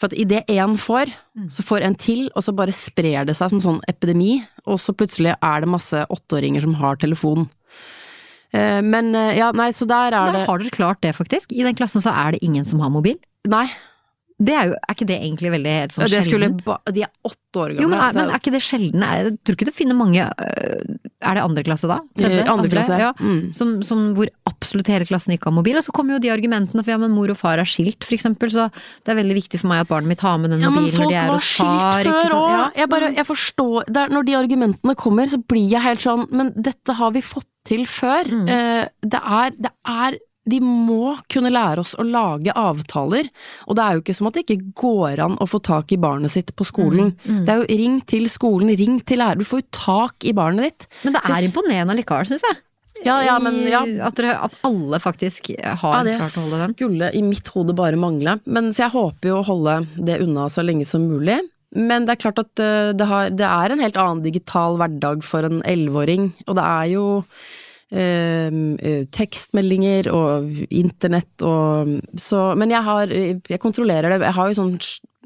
For 0.00 0.10
at 0.10 0.16
idet 0.18 0.48
én 0.50 0.72
får, 0.80 1.12
så 1.54 1.62
får 1.62 1.84
en 1.86 1.94
til, 1.94 2.24
og 2.34 2.42
så 2.42 2.54
bare 2.56 2.74
sprer 2.74 3.28
det 3.28 3.36
seg 3.38 3.52
som 3.52 3.60
sånn 3.62 3.84
epidemi, 3.90 4.40
og 4.66 4.80
så 4.82 4.96
plutselig 4.96 5.36
er 5.36 5.62
det 5.62 5.70
masse 5.70 6.00
åtteåringer 6.10 6.64
som 6.64 6.74
har 6.80 6.98
telefon. 6.98 7.46
Eh, 8.54 8.80
Men 8.86 9.14
eh, 9.18 9.34
ja, 9.40 9.50
nei, 9.56 9.70
så 9.74 9.88
der 9.90 10.14
Så 10.14 10.20
er 10.22 10.30
da 10.30 10.38
det 10.38 10.46
har 10.48 10.62
dere 10.62 10.74
klart 10.74 11.02
det, 11.02 11.14
faktisk. 11.16 11.52
I 11.52 11.66
den 11.66 11.74
klassen 11.78 12.04
så 12.04 12.14
er 12.14 12.36
det 12.36 12.44
ingen 12.46 12.64
som 12.68 12.80
har 12.84 12.92
mobil. 12.94 13.18
Nei. 13.50 13.66
Det 14.44 14.50
er 14.50 14.64
jo, 14.66 14.74
er 14.82 14.94
ikke 14.96 15.06
det 15.06 15.16
egentlig 15.22 15.50
veldig 15.52 15.72
helt 15.76 15.92
sånn 15.94 16.08
det 16.10 16.20
sjelden? 16.26 16.56
de 16.90 17.02
er 17.06 17.10
åtte 17.22 17.60
år 17.62 17.70
gamle. 17.76 17.84
Jo, 17.84 17.90
men 17.92 18.00
er, 18.02 18.16
men 18.18 18.32
er 18.34 18.40
ikke 18.40 18.50
det 18.50 18.60
sjelden? 18.66 19.04
Jeg 19.06 19.34
tror 19.46 19.54
ikke 19.54 19.68
du 19.68 19.70
finner 19.76 19.94
mange 19.94 20.24
øh, 20.26 20.96
Er 21.22 21.38
det 21.38 21.44
andre 21.44 21.62
klasse 21.68 21.86
da? 21.86 22.00
Tredje? 22.18 22.40
Andre, 22.42 22.56
andre 22.56 22.72
klasse. 22.72 22.98
Ja. 22.98 23.12
Mm. 23.22 23.52
Som, 23.54 23.70
som 23.86 24.02
hvor 24.18 24.26
absolutt 24.50 24.90
hele 24.90 25.06
klassen 25.06 25.36
ikke 25.36 25.52
har 25.52 25.54
mobil. 25.54 25.78
Og 25.78 25.86
så 25.86 25.94
kommer 25.94 26.16
jo 26.16 26.20
de 26.26 26.32
argumentene 26.34 26.82
for 26.82 26.96
ja, 26.96 26.98
men 26.98 27.14
mor 27.14 27.30
og 27.30 27.38
far 27.38 27.62
er 27.62 27.70
skilt, 27.70 28.02
for 28.02 28.18
eksempel, 28.18 28.50
så 28.50 28.66
det 28.74 29.14
er 29.14 29.20
veldig 29.22 29.38
viktig 29.38 29.62
for 29.62 29.70
meg 29.70 29.84
at 29.86 29.92
barnet 29.94 30.10
mitt 30.16 30.26
har 30.26 30.42
med 30.42 30.50
den 30.56 30.66
Ja, 30.66 30.74
mobilen 30.74 30.90
når 30.90 30.98
folk 30.98 31.14
de 31.14 31.20
er 31.22 31.30
hos 31.30 31.54
far. 31.62 32.10
før? 32.10 32.36
Ja. 32.50 32.68
Jeg 32.82 32.90
bare, 32.90 33.14
jeg 33.14 33.30
forstår 33.30 33.86
det 33.86 34.02
er, 34.02 34.14
Når 34.18 34.30
de 34.32 34.38
argumentene 34.42 34.98
kommer, 34.98 35.30
så 35.30 35.38
blir 35.38 35.70
jeg 35.70 35.86
helt 35.86 36.02
sånn 36.02 36.26
Men 36.34 36.50
dette 36.58 36.98
har 36.98 37.14
vi 37.14 37.22
fått 37.22 37.46
til 37.64 37.86
før. 37.88 38.28
Mm. 38.30 38.46
Eh, 38.48 38.86
det 39.02 39.20
er, 39.40 39.50
det 39.58 39.72
er 39.88 40.18
de 40.44 40.58
må 40.60 41.14
kunne 41.32 41.48
lære 41.48 41.80
oss 41.80 41.94
å 41.96 42.04
lage 42.04 42.52
avtaler, 42.52 43.30
og 43.64 43.78
det 43.78 43.84
er 43.86 43.94
jo 43.96 44.02
ikke 44.02 44.14
som 44.18 44.26
at 44.28 44.34
det 44.36 44.42
ikke 44.44 44.74
går 44.76 45.22
an 45.24 45.38
å 45.40 45.46
få 45.48 45.62
tak 45.64 45.94
i 45.96 45.96
barnet 45.96 46.34
sitt 46.34 46.52
på 46.54 46.66
skolen. 46.68 47.14
Mm. 47.24 47.38
Det 47.46 47.54
er 47.54 47.62
jo 47.62 47.78
ring 47.80 47.94
til 48.04 48.26
skolen, 48.28 48.74
ring 48.76 48.98
til 49.08 49.22
lærer, 49.22 49.40
du 49.40 49.48
får 49.48 49.62
jo 49.62 49.66
tak 49.72 50.26
i 50.28 50.34
barnet 50.36 50.66
ditt. 50.68 50.86
Men 51.06 51.14
det 51.16 51.22
Så- 51.24 51.32
er 51.38 51.48
imponerende 51.48 51.96
likevel, 51.96 52.28
syns 52.28 52.44
jeg. 52.44 52.60
Ja, 53.06 53.22
ja, 53.24 53.38
men 53.42 53.56
ja. 53.66 53.80
At, 54.06 54.14
dere, 54.20 54.36
at 54.44 54.52
alle 54.62 55.00
faktisk 55.02 55.48
har 55.58 56.04
Ja, 56.06 56.18
klart 56.20 56.36
å 56.36 56.44
holde 56.44 56.60
den. 56.66 56.74
skulle 56.76 57.08
i 57.16 57.22
mitt 57.22 57.48
hode 57.48 57.74
bare 57.74 57.96
mangle. 57.96 58.38
Men, 58.46 58.68
så 58.70 58.84
jeg 58.84 58.92
håper 58.92 59.28
jo 59.32 59.40
å 59.40 59.44
holde 59.48 59.86
det 59.96 60.20
unna 60.22 60.46
så 60.52 60.62
lenge 60.62 60.86
som 60.86 61.08
mulig. 61.08 61.40
Men 61.74 62.06
det 62.06 62.14
er 62.14 62.22
klart 62.22 62.40
at 62.42 62.62
øh, 62.62 62.94
det, 62.94 63.06
har, 63.10 63.34
det 63.34 63.46
er 63.46 63.74
en 63.74 63.82
helt 63.82 63.98
annen 64.00 64.24
digital 64.24 64.78
hverdag 64.80 65.24
for 65.26 65.46
en 65.46 65.62
elleveåring, 65.66 66.32
og 66.46 66.58
det 66.58 66.64
er 66.64 66.90
jo 66.94 67.06
øhm, 67.94 68.76
øh, 68.78 69.02
tekstmeldinger 69.12 70.10
og 70.12 70.50
internett 70.70 71.42
og 71.42 71.90
så 72.16 72.54
Men 72.54 72.70
jeg 72.70 72.84
har 72.84 73.06
Jeg 73.06 73.60
kontrollerer 73.60 74.08
det. 74.08 74.20
Jeg 74.24 74.34
har 74.34 74.48
jo 74.48 74.54
sånn 74.58 74.78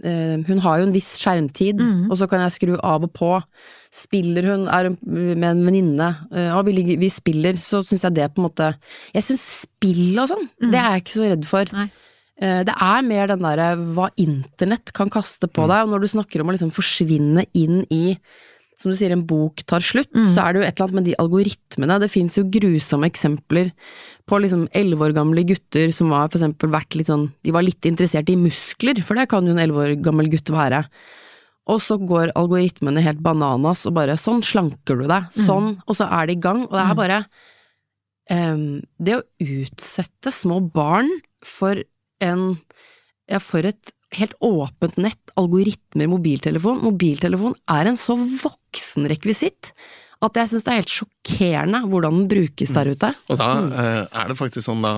øh, 0.04 0.46
Hun 0.48 0.58
har 0.64 0.78
jo 0.78 0.88
en 0.88 0.94
viss 0.94 1.18
skjermtid, 1.20 1.80
mm. 1.80 2.10
og 2.10 2.16
så 2.18 2.26
kan 2.26 2.40
jeg 2.44 2.56
skru 2.56 2.76
av 2.76 3.04
og 3.04 3.12
på. 3.12 3.32
Spiller 3.94 4.50
hun, 4.50 4.66
er 4.68 4.90
hun 4.90 4.98
med 5.38 5.48
en 5.50 5.64
venninne, 5.64 6.08
øh, 6.32 6.56
og 6.56 6.66
vi, 6.66 6.96
vi 7.00 7.08
spiller, 7.08 7.56
så 7.56 7.82
syns 7.82 8.04
jeg 8.04 8.16
det 8.16 8.32
på 8.34 8.42
en 8.42 8.48
måte 8.50 8.74
Jeg 9.14 9.24
syns 9.24 9.46
spill 9.64 10.18
og 10.18 10.28
sånn, 10.28 10.44
mm. 10.62 10.70
det 10.72 10.80
er 10.80 10.92
jeg 10.92 11.04
ikke 11.04 11.16
så 11.16 11.32
redd 11.32 11.48
for. 11.48 11.72
Nei. 11.76 11.88
Eh, 12.40 12.62
Det 12.64 12.74
er 12.80 13.02
mer 13.02 13.26
den 13.26 13.40
derre 13.42 13.70
hva 13.94 14.10
internett 14.16 14.92
kan 14.94 15.10
kaste 15.10 15.48
på 15.50 15.66
deg, 15.68 15.84
og 15.84 15.90
når 15.90 16.00
du 16.04 16.08
snakker 16.12 16.40
om 16.40 16.48
å 16.50 16.54
liksom 16.54 16.70
forsvinne 16.74 17.46
inn 17.54 17.84
i 17.90 18.16
som 18.78 18.92
du 18.92 18.96
sier, 18.96 19.10
en 19.10 19.24
bok 19.26 19.64
tar 19.66 19.80
slutt, 19.82 20.12
Mm. 20.14 20.26
så 20.30 20.38
er 20.46 20.52
det 20.52 20.60
jo 20.62 20.66
et 20.68 20.76
eller 20.78 20.86
annet 20.86 20.94
med 20.94 21.04
de 21.06 21.14
algoritmene. 21.18 21.98
Det 21.98 22.10
fins 22.12 22.36
jo 22.38 22.44
grusomme 22.44 23.08
eksempler 23.10 23.72
på 24.28 24.38
liksom 24.40 24.68
elleve 24.70 25.08
år 25.08 25.14
gamle 25.16 25.42
gutter 25.44 25.90
som 25.92 26.10
var 26.10 26.28
for 26.28 26.38
eksempel 26.38 26.70
vært 26.70 26.94
litt 26.94 27.08
sånn 27.08 27.32
De 27.42 27.50
var 27.50 27.62
litt 27.66 27.80
interessert 27.82 28.30
i 28.30 28.36
muskler, 28.36 29.02
for 29.02 29.14
det 29.16 29.28
kan 29.28 29.44
jo 29.44 29.50
en 29.50 29.58
elleve 29.58 29.82
år 29.82 30.00
gammel 30.00 30.30
gutt 30.30 30.44
være. 30.54 30.84
Og 31.66 31.80
så 31.80 31.98
går 31.98 32.30
algoritmene 32.36 33.02
helt 33.02 33.18
bananas 33.20 33.84
og 33.84 33.94
bare 33.94 34.14
sånn 34.16 34.42
slanker 34.46 34.96
du 35.02 35.08
deg, 35.08 35.26
sånn, 35.34 35.82
og 35.88 35.96
så 35.96 36.06
er 36.08 36.26
det 36.28 36.36
i 36.36 36.40
gang. 36.40 36.62
Og 36.62 36.70
det 36.70 36.86
er 36.86 36.94
bare 36.94 37.24
um, 38.30 38.82
Det 39.02 39.16
å 39.18 39.22
utsette 39.40 40.30
små 40.32 40.60
barn 40.72 41.10
for 41.42 41.82
en 42.24 42.50
Ja, 43.28 43.42
for 43.44 43.66
et 43.68 43.90
helt 44.16 44.32
åpent 44.40 44.94
nett, 44.96 45.32
algoritmer, 45.36 46.08
mobiltelefon. 46.08 46.78
Mobiltelefon 46.80 47.52
er 47.68 47.90
en 47.90 47.98
så 48.00 48.16
voksen 48.16 49.04
rekvisitt 49.10 49.74
at 50.24 50.38
jeg 50.40 50.50
syns 50.50 50.64
det 50.66 50.72
er 50.72 50.80
helt 50.80 50.94
sjokkerende 50.94 51.82
hvordan 51.86 52.22
den 52.22 52.30
brukes 52.30 52.72
der 52.74 52.90
ute. 52.90 53.12
Og 53.30 53.38
da 53.38 53.52
eh, 53.68 54.00
er 54.08 54.32
det 54.32 54.38
faktisk 54.38 54.66
sånn 54.66 54.82
da 54.82 54.94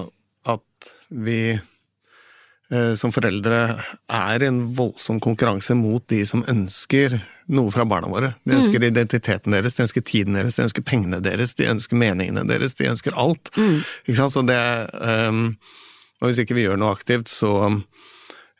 at 0.49 0.89
vi 1.11 1.41
eh, 1.53 2.93
som 2.97 3.13
foreldre 3.13 3.59
er 4.07 4.45
i 4.45 4.49
en 4.49 4.63
voldsom 4.79 5.21
konkurranse 5.21 5.77
mot 5.77 6.07
de 6.09 6.23
som 6.29 6.45
ønsker 6.49 7.19
noe 7.53 7.75
fra 7.75 7.85
barna 7.89 8.09
våre. 8.09 8.33
De 8.49 8.57
ønsker 8.57 8.87
identiteten 8.87 9.53
deres, 9.53 9.77
de 9.77 9.85
ønsker 9.85 10.07
tiden 10.07 10.39
deres, 10.39 10.57
de 10.57 10.65
ønsker 10.65 10.87
pengene 10.87 11.21
deres, 11.25 11.53
de 11.59 11.69
ønsker 11.69 12.01
meningene 12.01 12.47
deres, 12.49 12.79
de 12.79 12.89
ønsker 12.95 13.19
alt. 13.19 13.53
Ikke 14.07 14.21
sant? 14.23 14.37
Så 14.39 14.47
det 14.47 14.57
ehm, 15.03 15.59
Og 16.21 16.29
hvis 16.31 16.39
ikke 16.45 16.55
vi 16.59 16.67
gjør 16.67 16.79
noe 16.81 16.93
aktivt, 16.95 17.29
så 17.33 17.53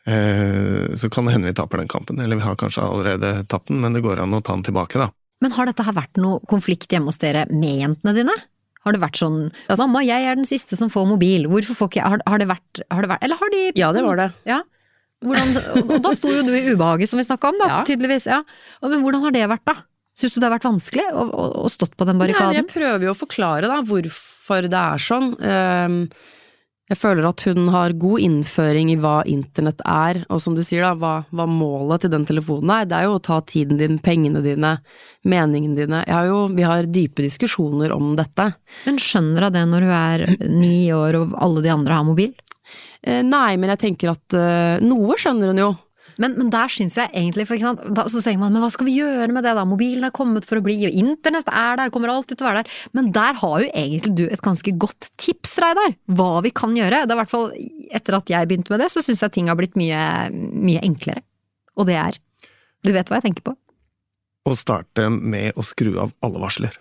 eh, 0.07 0.95
så 0.97 1.09
kan 1.13 1.25
det 1.27 1.35
hende 1.35 1.51
vi 1.51 1.57
taper 1.57 1.81
den 1.81 1.87
kampen. 1.91 2.19
Eller 2.21 2.39
vi 2.39 2.45
har 2.45 2.55
kanskje 2.59 2.83
allerede 2.85 3.33
tapt 3.51 3.69
den, 3.71 3.81
men 3.83 3.93
det 3.97 4.03
går 4.05 4.21
an 4.23 4.33
å 4.37 4.41
ta 4.43 4.55
den 4.57 4.65
tilbake, 4.67 4.97
da. 5.01 5.11
Men 5.41 5.53
har 5.55 5.65
dette 5.69 5.83
her 5.85 5.95
vært 5.97 6.19
noe 6.21 6.41
konflikt 6.49 6.91
hjemme 6.93 7.09
hos 7.09 7.17
dere 7.21 7.47
med 7.49 7.79
jentene 7.81 8.13
dine? 8.17 8.33
Har 8.85 8.93
det 8.95 9.01
vært 9.01 9.17
sånn 9.21 9.51
Altså- 9.69 9.77
'mamma, 9.85 10.01
jeg 10.05 10.25
er 10.25 10.35
den 10.35 10.45
siste 10.45 10.75
som 10.77 10.89
får 10.89 11.05
mobil', 11.05 11.45
hvorfor 11.45 11.75
får 11.77 11.87
ikke 11.89 12.01
jeg 12.01 12.09
Har, 12.09 12.21
har, 12.27 12.37
det, 12.39 12.47
vært, 12.47 12.81
har 12.89 13.01
det 13.01 13.09
vært 13.09 13.23
Eller 13.23 13.35
har 13.37 13.49
de 13.49 13.71
Ja, 13.75 13.91
det 13.93 14.03
var 14.03 14.15
det. 14.17 14.33
Ja. 14.45 14.61
Hvordan, 15.23 15.57
og- 15.85 16.01
da 16.01 16.11
sto 16.13 16.29
jo 16.29 16.41
du 16.41 16.49
i 16.53 16.73
ubehaget 16.73 17.07
som 17.09 17.17
vi 17.17 17.23
snakka 17.23 17.49
om, 17.49 17.57
da, 17.59 17.67
Ja. 17.67 17.83
tydeligvis. 17.85 18.25
Ja. 18.25 18.41
Men 18.81 19.03
hvordan 19.03 19.21
har 19.21 19.31
det 19.31 19.49
vært, 19.49 19.65
da? 19.65 19.75
Syns 20.17 20.33
du 20.33 20.39
det 20.41 20.49
har 20.49 20.57
vært 20.57 20.65
vanskelig 20.65 21.05
å, 21.13 21.29
å, 21.29 21.63
å 21.65 21.69
stått 21.69 21.95
på 21.95 22.05
den 22.05 22.17
Nei, 22.17 22.27
barrikaden? 22.27 22.53
jeg 22.55 22.67
prøver 22.73 23.01
jo 23.05 23.13
å 23.13 23.17
forklare 23.21 23.61
da 23.69 23.81
hvorfor 23.83 24.61
det 24.67 24.73
er 24.73 24.97
sånn. 24.97 25.35
Ehm, 25.41 26.09
Jeg 26.91 26.99
føler 26.99 27.23
at 27.23 27.43
hun 27.47 27.69
har 27.71 27.93
god 27.95 28.19
innføring 28.19 28.89
i 28.91 28.97
hva 28.99 29.21
internett 29.29 29.79
er, 29.87 30.25
og 30.27 30.41
som 30.43 30.57
du 30.57 30.63
sier 30.65 30.83
da, 30.83 30.91
hva, 30.99 31.13
hva 31.31 31.45
målet 31.47 32.03
til 32.03 32.11
den 32.11 32.25
telefonen 32.27 32.73
er. 32.75 32.89
Det 32.89 32.97
er 32.97 33.07
jo 33.07 33.13
å 33.15 33.21
ta 33.23 33.37
tiden 33.47 33.79
din, 33.79 33.95
pengene 34.03 34.41
dine, 34.43 34.73
meningene 35.23 35.79
dine. 35.79 36.01
Har 36.03 36.27
jo, 36.27 36.41
vi 36.51 36.65
har 36.67 36.89
dype 36.91 37.23
diskusjoner 37.23 37.95
om 37.95 38.11
dette. 38.19 38.49
Hun 38.83 38.99
skjønner 38.99 39.47
av 39.47 39.55
det 39.55 39.63
når 39.71 39.87
hun 39.87 39.95
er 40.01 40.25
ni 40.51 40.75
år 40.91 41.21
og 41.21 41.37
alle 41.39 41.63
de 41.63 41.71
andre 41.71 42.01
har 42.01 42.09
mobil? 42.09 42.35
Eh, 43.07 43.23
Nei, 43.23 43.55
men 43.55 43.71
jeg 43.71 43.83
tenker 43.85 44.11
at 44.11 44.35
eh, 44.35 44.83
noe 44.83 45.15
skjønner 45.15 45.53
hun 45.53 45.63
jo. 45.63 45.71
Men, 46.21 46.35
men 46.39 46.49
der 46.53 46.71
syns 46.71 46.97
jeg 46.99 47.11
egentlig, 47.13 47.45
for 47.49 47.61
sant, 47.61 47.81
da, 47.95 48.05
så 48.11 48.21
tenker 48.23 48.41
man 48.41 48.55
men 48.55 48.63
hva 48.63 48.71
skal 48.73 48.87
vi 48.89 48.97
gjøre 48.97 49.29
med 49.31 49.45
det 49.47 49.53
da, 49.57 49.63
mobilen 49.67 50.07
er 50.07 50.13
kommet 50.15 50.47
for 50.47 50.59
å 50.59 50.65
bli, 50.65 50.75
og 50.89 50.97
internett 50.97 51.47
er 51.47 51.79
der, 51.79 51.93
kommer 51.93 52.11
alltid 52.13 52.39
til 52.39 52.47
å 52.47 52.49
være 52.49 52.63
der. 52.63 52.77
Men 52.97 53.11
der 53.15 53.39
har 53.41 53.55
jo 53.63 53.69
egentlig 53.69 54.13
du 54.17 54.25
et 54.27 54.43
ganske 54.43 54.75
godt 54.81 55.11
tips, 55.21 55.55
Reidar, 55.61 55.95
hva 56.11 56.31
vi 56.45 56.53
kan 56.55 56.75
gjøre. 56.77 57.03
Det 57.05 57.13
er 57.13 57.17
i 57.17 57.21
hvert 57.21 57.33
fall, 57.33 57.49
etter 58.01 58.19
at 58.19 58.33
jeg 58.33 58.49
begynte 58.49 58.73
med 58.73 58.83
det, 58.83 58.91
så 58.93 59.03
syns 59.05 59.23
jeg 59.23 59.35
ting 59.37 59.51
har 59.51 59.59
blitt 59.59 59.79
mye, 59.79 60.03
mye 60.31 60.83
enklere. 60.85 61.23
Og 61.79 61.87
det 61.89 61.97
er 62.01 62.19
Du 62.81 62.89
vet 62.89 63.05
hva 63.05 63.19
jeg 63.19 63.27
tenker 63.27 63.43
på? 63.45 63.51
Å 64.49 64.53
starte 64.57 65.05
med 65.13 65.53
å 65.53 65.61
skru 65.61 65.91
av 66.01 66.15
alle 66.25 66.39
varsler. 66.41 66.73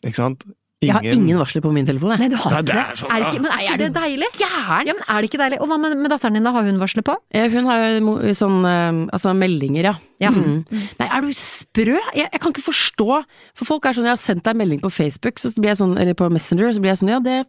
Ikke 0.00 0.16
sant? 0.16 0.46
Jeg 0.86 0.94
har 0.96 1.06
ingen 1.16 1.38
varsler 1.40 1.64
på 1.64 1.72
min 1.74 1.86
telefon, 1.88 2.12
jeg. 2.14 2.22
Nei, 2.24 2.28
du 2.32 2.36
har 2.40 2.54
Nei, 2.54 2.60
ikke 2.62 2.72
det 2.72 2.82
er 2.82 3.00
sånn, 3.00 3.12
er 3.14 3.26
ikke, 3.26 3.42
men 3.44 3.52
er 3.54 3.64
ikke 3.66 3.78
det 3.82 3.90
deilig? 3.96 4.30
Gæren! 4.40 4.90
Ja, 4.90 4.96
men 4.98 5.02
er 5.06 5.20
det 5.24 5.30
ikke 5.30 5.40
deilig? 5.42 5.60
Og 5.62 5.70
hva 5.70 5.78
med, 5.82 5.96
med 6.04 6.14
datteren 6.14 6.38
din, 6.38 6.46
da? 6.46 6.52
Har 6.56 6.68
hun 6.68 6.78
varsler 6.82 7.06
på? 7.06 7.16
Eh, 7.34 7.48
Hun 7.52 7.68
har 7.70 7.84
jo 7.98 8.36
sånn 8.38 8.58
eh, 8.70 9.02
altså 9.16 9.34
meldinger, 9.36 9.90
ja. 9.90 9.94
Ja. 10.22 10.30
Mm. 10.32 10.62
Nei, 10.70 11.06
er 11.12 11.26
du 11.26 11.32
sprø? 11.36 11.98
Jeg, 12.16 12.30
jeg 12.32 12.40
kan 12.40 12.54
ikke 12.54 12.64
forstå 12.64 13.08
For 13.58 13.68
folk 13.68 13.84
er 13.84 13.98
sånn, 13.98 14.06
jeg 14.08 14.14
har 14.14 14.22
sendt 14.22 14.46
deg 14.46 14.54
en 14.54 14.62
melding 14.62 14.80
på 14.80 14.88
Facebook, 14.88 15.42
så 15.42 15.52
blir 15.58 15.74
jeg 15.74 15.80
sånn, 15.82 15.92
eller 16.00 16.16
på 16.16 16.30
Messenger, 16.32 16.72
så 16.72 16.80
blir 16.80 16.94
jeg 16.94 17.02
sånn, 17.02 17.12
ja, 17.12 17.20
det 17.20 17.42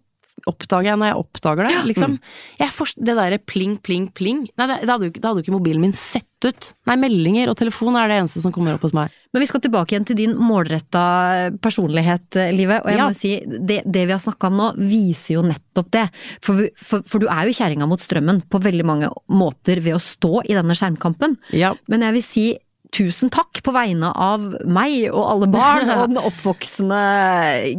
oppdager 0.45 0.91
jeg 0.91 0.99
når 1.01 1.07
jeg 1.09 1.17
oppdager 1.23 1.67
det, 1.67 1.77
liksom. 1.89 2.19
Jeg 2.59 2.69
forst- 2.75 2.99
det 3.03 3.15
derre 3.17 3.39
pling, 3.39 3.77
pling, 3.81 4.07
pling. 4.13 4.43
Nei, 4.57 4.67
det, 4.69 4.81
det 4.85 4.89
hadde 4.93 5.07
jo 5.09 5.15
da 5.17 5.31
hadde 5.31 5.41
jo 5.41 5.45
ikke 5.47 5.55
mobilen 5.57 5.81
min 5.81 5.93
sett 5.97 6.23
ut. 6.45 6.73
Nei, 6.85 6.95
meldinger 7.01 7.49
og 7.49 7.57
telefon 7.57 7.95
er 7.97 8.07
det 8.11 8.19
eneste 8.21 8.43
som 8.43 8.51
kommer 8.53 8.75
opp 8.77 8.83
hos 8.85 8.93
meg. 8.93 9.09
Men 9.33 9.41
vi 9.41 9.47
skal 9.49 9.59
tilbake 9.65 9.95
igjen 9.95 10.05
til 10.05 10.15
din 10.19 10.35
målretta 10.37 11.57
personlighet, 11.61 12.37
Live. 12.53 12.77
Og 12.83 12.89
jeg 12.91 12.97
Ja. 12.97 13.07
må 13.09 13.15
si, 13.15 13.31
det, 13.45 13.81
det 13.85 14.05
vi 14.07 14.13
har 14.13 14.19
snakka 14.21 14.47
om 14.47 14.57
nå, 14.57 14.67
viser 14.77 15.33
jo 15.35 15.41
nettopp 15.41 15.89
det. 15.91 16.05
For, 16.41 16.53
vi- 16.53 16.71
for, 16.77 17.01
for 17.03 17.19
du 17.19 17.27
er 17.27 17.47
jo 17.49 17.57
kjerringa 17.57 17.87
mot 17.89 17.99
strømmen 17.99 18.43
på 18.49 18.61
veldig 18.61 18.85
mange 18.85 19.09
måter 19.29 19.81
ved 19.81 19.95
å 19.97 19.99
stå 20.01 20.43
i 20.45 20.53
denne 20.53 20.75
skjermkampen. 20.77 21.37
Ja. 21.51 21.73
Men 21.87 22.01
jeg 22.01 22.13
vil 22.13 22.23
si 22.23 22.47
tusen 22.95 23.31
takk 23.33 23.59
på 23.65 23.73
vegne 23.75 24.09
av 24.11 24.43
meg 24.65 25.09
og 25.11 25.23
alle 25.27 25.49
barn 25.51 25.89
og 25.95 26.03
den 26.11 26.21
oppvoksende 26.21 27.01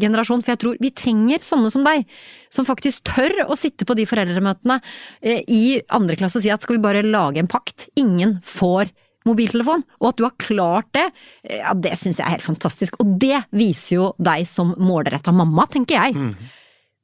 generasjon, 0.00 0.44
for 0.44 0.54
jeg 0.54 0.62
tror 0.64 0.78
vi 0.82 0.92
trenger 0.94 1.44
sånne 1.44 1.72
som 1.72 1.86
deg. 1.86 2.06
Som 2.52 2.68
faktisk 2.68 3.04
tør 3.08 3.44
å 3.48 3.56
sitte 3.58 3.86
på 3.88 3.96
de 3.98 4.06
foreldremøtene 4.08 4.78
eh, 5.20 5.42
i 5.48 5.80
andre 5.94 6.16
klasse 6.20 6.40
og 6.40 6.44
si 6.46 6.52
at 6.52 6.64
skal 6.64 6.78
vi 6.78 6.84
bare 6.84 7.04
lage 7.06 7.42
en 7.42 7.50
pakt? 7.50 7.88
Ingen 8.00 8.38
får 8.46 8.92
mobiltelefon, 9.28 9.82
og 10.00 10.06
at 10.08 10.16
du 10.20 10.24
har 10.24 10.38
klart 10.40 10.88
det, 10.96 11.08
eh, 11.44 11.58
ja, 11.60 11.74
det 11.76 11.96
syns 12.00 12.20
jeg 12.20 12.24
er 12.24 12.38
helt 12.38 12.46
fantastisk. 12.46 12.96
Og 13.02 13.18
det 13.20 13.42
viser 13.52 13.98
jo 13.98 14.06
deg 14.16 14.48
som 14.48 14.72
målretta 14.80 15.34
mamma, 15.36 15.68
tenker 15.68 16.00
jeg. 16.00 16.32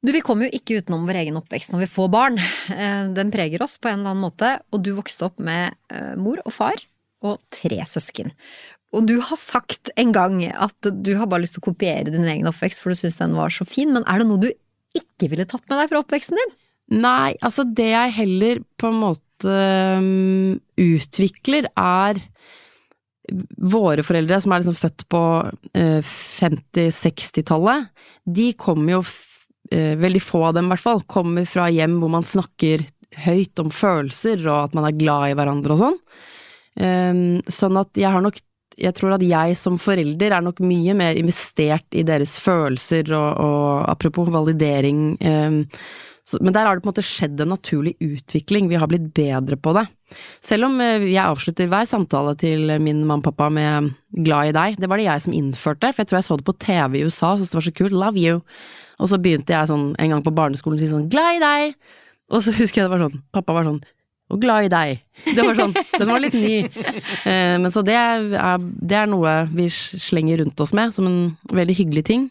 Du, 0.05 0.11
Vi 0.13 0.21
kommer 0.25 0.47
jo 0.47 0.57
ikke 0.57 0.81
utenom 0.81 1.05
vår 1.09 1.23
egen 1.23 1.37
oppvekst 1.39 1.73
når 1.73 1.85
vi 1.85 1.93
får 1.93 2.09
barn. 2.13 2.41
Eh, 2.73 3.13
Den 3.17 3.33
preger 3.33 3.65
oss 3.65 3.77
på 3.77 3.91
en 3.91 4.01
eller 4.01 4.15
annen 4.15 4.25
måte, 4.25 4.57
og 4.73 4.81
du 4.85 4.93
vokste 4.97 5.29
opp 5.29 5.41
med 5.41 5.73
mor 6.21 6.41
og 6.45 6.53
far 6.53 6.81
og 7.25 7.41
tre 7.53 7.81
søsken. 7.89 8.31
Og 8.95 9.07
du 9.09 9.17
har 9.23 9.39
sagt 9.39 9.91
en 9.99 10.13
gang 10.15 10.39
at 10.47 10.91
du 11.03 11.15
har 11.19 11.27
bare 11.27 11.43
lyst 11.43 11.57
til 11.57 11.63
å 11.63 11.69
kopiere 11.71 12.13
din 12.13 12.27
egen 12.29 12.47
oppvekst, 12.49 12.79
for 12.81 12.93
du 12.93 12.99
syns 12.99 13.17
den 13.19 13.35
var 13.35 13.51
så 13.51 13.67
fin, 13.67 13.91
men 13.91 14.05
er 14.07 14.21
det 14.21 14.29
noe 14.29 14.43
du 14.43 14.51
ikke 14.95 15.29
ville 15.31 15.47
tatt 15.49 15.65
med 15.67 15.81
deg 15.81 15.91
fra 15.91 16.01
oppveksten 16.03 16.39
din? 16.39 16.55
Nei, 17.01 17.33
altså 17.41 17.65
det 17.65 17.89
jeg 17.89 18.15
heller 18.19 18.61
på 18.79 18.91
en 18.91 19.01
måte 19.01 19.57
um, 19.99 20.55
utvikler 20.79 21.69
er 21.73 22.21
Våre 23.25 24.03
foreldre 24.05 24.37
som 24.37 24.53
er 24.53 24.61
liksom 24.61 24.75
født 24.77 25.03
på 25.09 25.19
eh, 25.73 26.05
50-60-tallet, 26.05 27.87
de 28.21 28.51
kommer 28.53 28.99
jo 28.99 28.99
eh, 29.73 29.95
Veldig 29.97 30.21
få 30.21 30.43
av 30.45 30.53
dem, 30.53 30.67
i 30.69 30.75
hvert 30.75 30.83
fall, 30.83 31.01
kommer 31.09 31.47
fra 31.49 31.65
hjem 31.73 31.95
hvor 32.03 32.11
man 32.13 32.27
snakker 32.27 32.85
høyt 33.25 33.63
om 33.63 33.71
følelser, 33.73 34.43
og 34.45 34.67
at 34.67 34.77
man 34.77 34.85
er 34.85 34.99
glad 34.99 35.31
i 35.31 35.39
hverandre 35.39 35.73
og 35.73 35.81
sånn. 35.81 35.97
Um, 36.75 37.39
sånn 37.47 37.79
at 37.79 37.95
jeg 37.95 38.11
har 38.11 38.19
nok 38.19 38.41
Jeg 38.75 38.91
tror 38.97 39.13
at 39.15 39.21
jeg 39.23 39.55
som 39.55 39.77
forelder 39.79 40.33
er 40.35 40.43
nok 40.43 40.57
mye 40.59 40.91
mer 40.99 41.15
investert 41.15 41.85
i 41.95 42.03
deres 42.03 42.33
følelser, 42.43 43.07
og, 43.15 43.29
og 43.39 43.85
apropos 43.87 44.27
validering 44.27 45.15
så, 46.25 46.39
Men 46.41 46.53
der 46.53 46.65
har 46.65 46.75
det 46.75 46.83
på 46.83 46.89
en 46.89 46.93
måte 46.95 47.05
skjedd 47.05 47.41
en 47.41 47.53
naturlig 47.53 47.93
utvikling, 48.01 48.67
vi 48.69 48.79
har 48.81 48.89
blitt 48.89 49.11
bedre 49.13 49.57
på 49.61 49.75
det. 49.77 49.85
Selv 50.43 50.67
om 50.67 50.79
eh, 50.81 51.05
jeg 51.11 51.21
avslutter 51.21 51.69
hver 51.69 51.85
samtale 51.89 52.33
til 52.41 52.71
min 52.81 53.03
mamma 53.03 53.21
og 53.21 53.27
pappa 53.27 53.51
med 53.53 53.91
'glad 54.09 54.49
i 54.49 54.55
deg', 54.57 54.79
det 54.81 54.89
var 54.89 54.97
det 54.97 55.05
jeg 55.05 55.21
som 55.21 55.35
innførte, 55.37 55.91
for 55.93 56.01
jeg 56.01 56.09
tror 56.09 56.17
jeg 56.17 56.27
så 56.27 56.37
det 56.37 56.47
på 56.49 56.57
TV 56.65 56.97
i 56.97 57.05
USA, 57.05 57.35
så 57.37 57.45
det 57.45 57.59
var 57.59 57.67
så 57.67 57.77
kult, 57.77 57.93
'love 57.93 58.17
you'. 58.17 58.41
Og 58.99 59.09
så 59.09 59.21
begynte 59.21 59.53
jeg 59.53 59.69
sånn 59.69 59.95
en 59.99 60.09
gang 60.09 60.23
på 60.25 60.33
barneskolen 60.33 60.79
å 60.79 60.81
si 60.81 60.89
sånn 60.89 61.09
'glad 61.09 61.37
i 61.37 61.43
deg', 61.45 61.75
og 62.33 62.41
så 62.41 62.51
husker 62.57 62.81
jeg 62.81 62.89
det 62.89 62.95
var 62.97 63.05
sånn, 63.05 63.21
pappa 63.31 63.53
var 63.53 63.69
sånn 63.69 63.83
og 64.33 64.41
glad 64.41 64.67
i 64.67 64.71
deg. 64.73 65.01
Det 65.25 65.43
var 65.43 65.57
sånn, 65.57 65.75
Den 65.99 66.09
var 66.11 66.23
litt 66.23 66.37
ny. 66.37 66.63
Eh, 67.25 67.55
men 67.57 67.71
så 67.73 67.81
det 67.85 67.95
er, 67.97 68.25
det 68.61 68.97
er, 68.97 69.07
noe 69.09 69.31
vi 69.53 69.67
slenger 69.71 70.43
rundt 70.43 70.59
oss 70.61 70.73
med, 70.77 70.93
som 70.93 71.07
en 71.09 71.19
veldig 71.55 71.75
hyggelig 71.77 72.03
ting. 72.09 72.27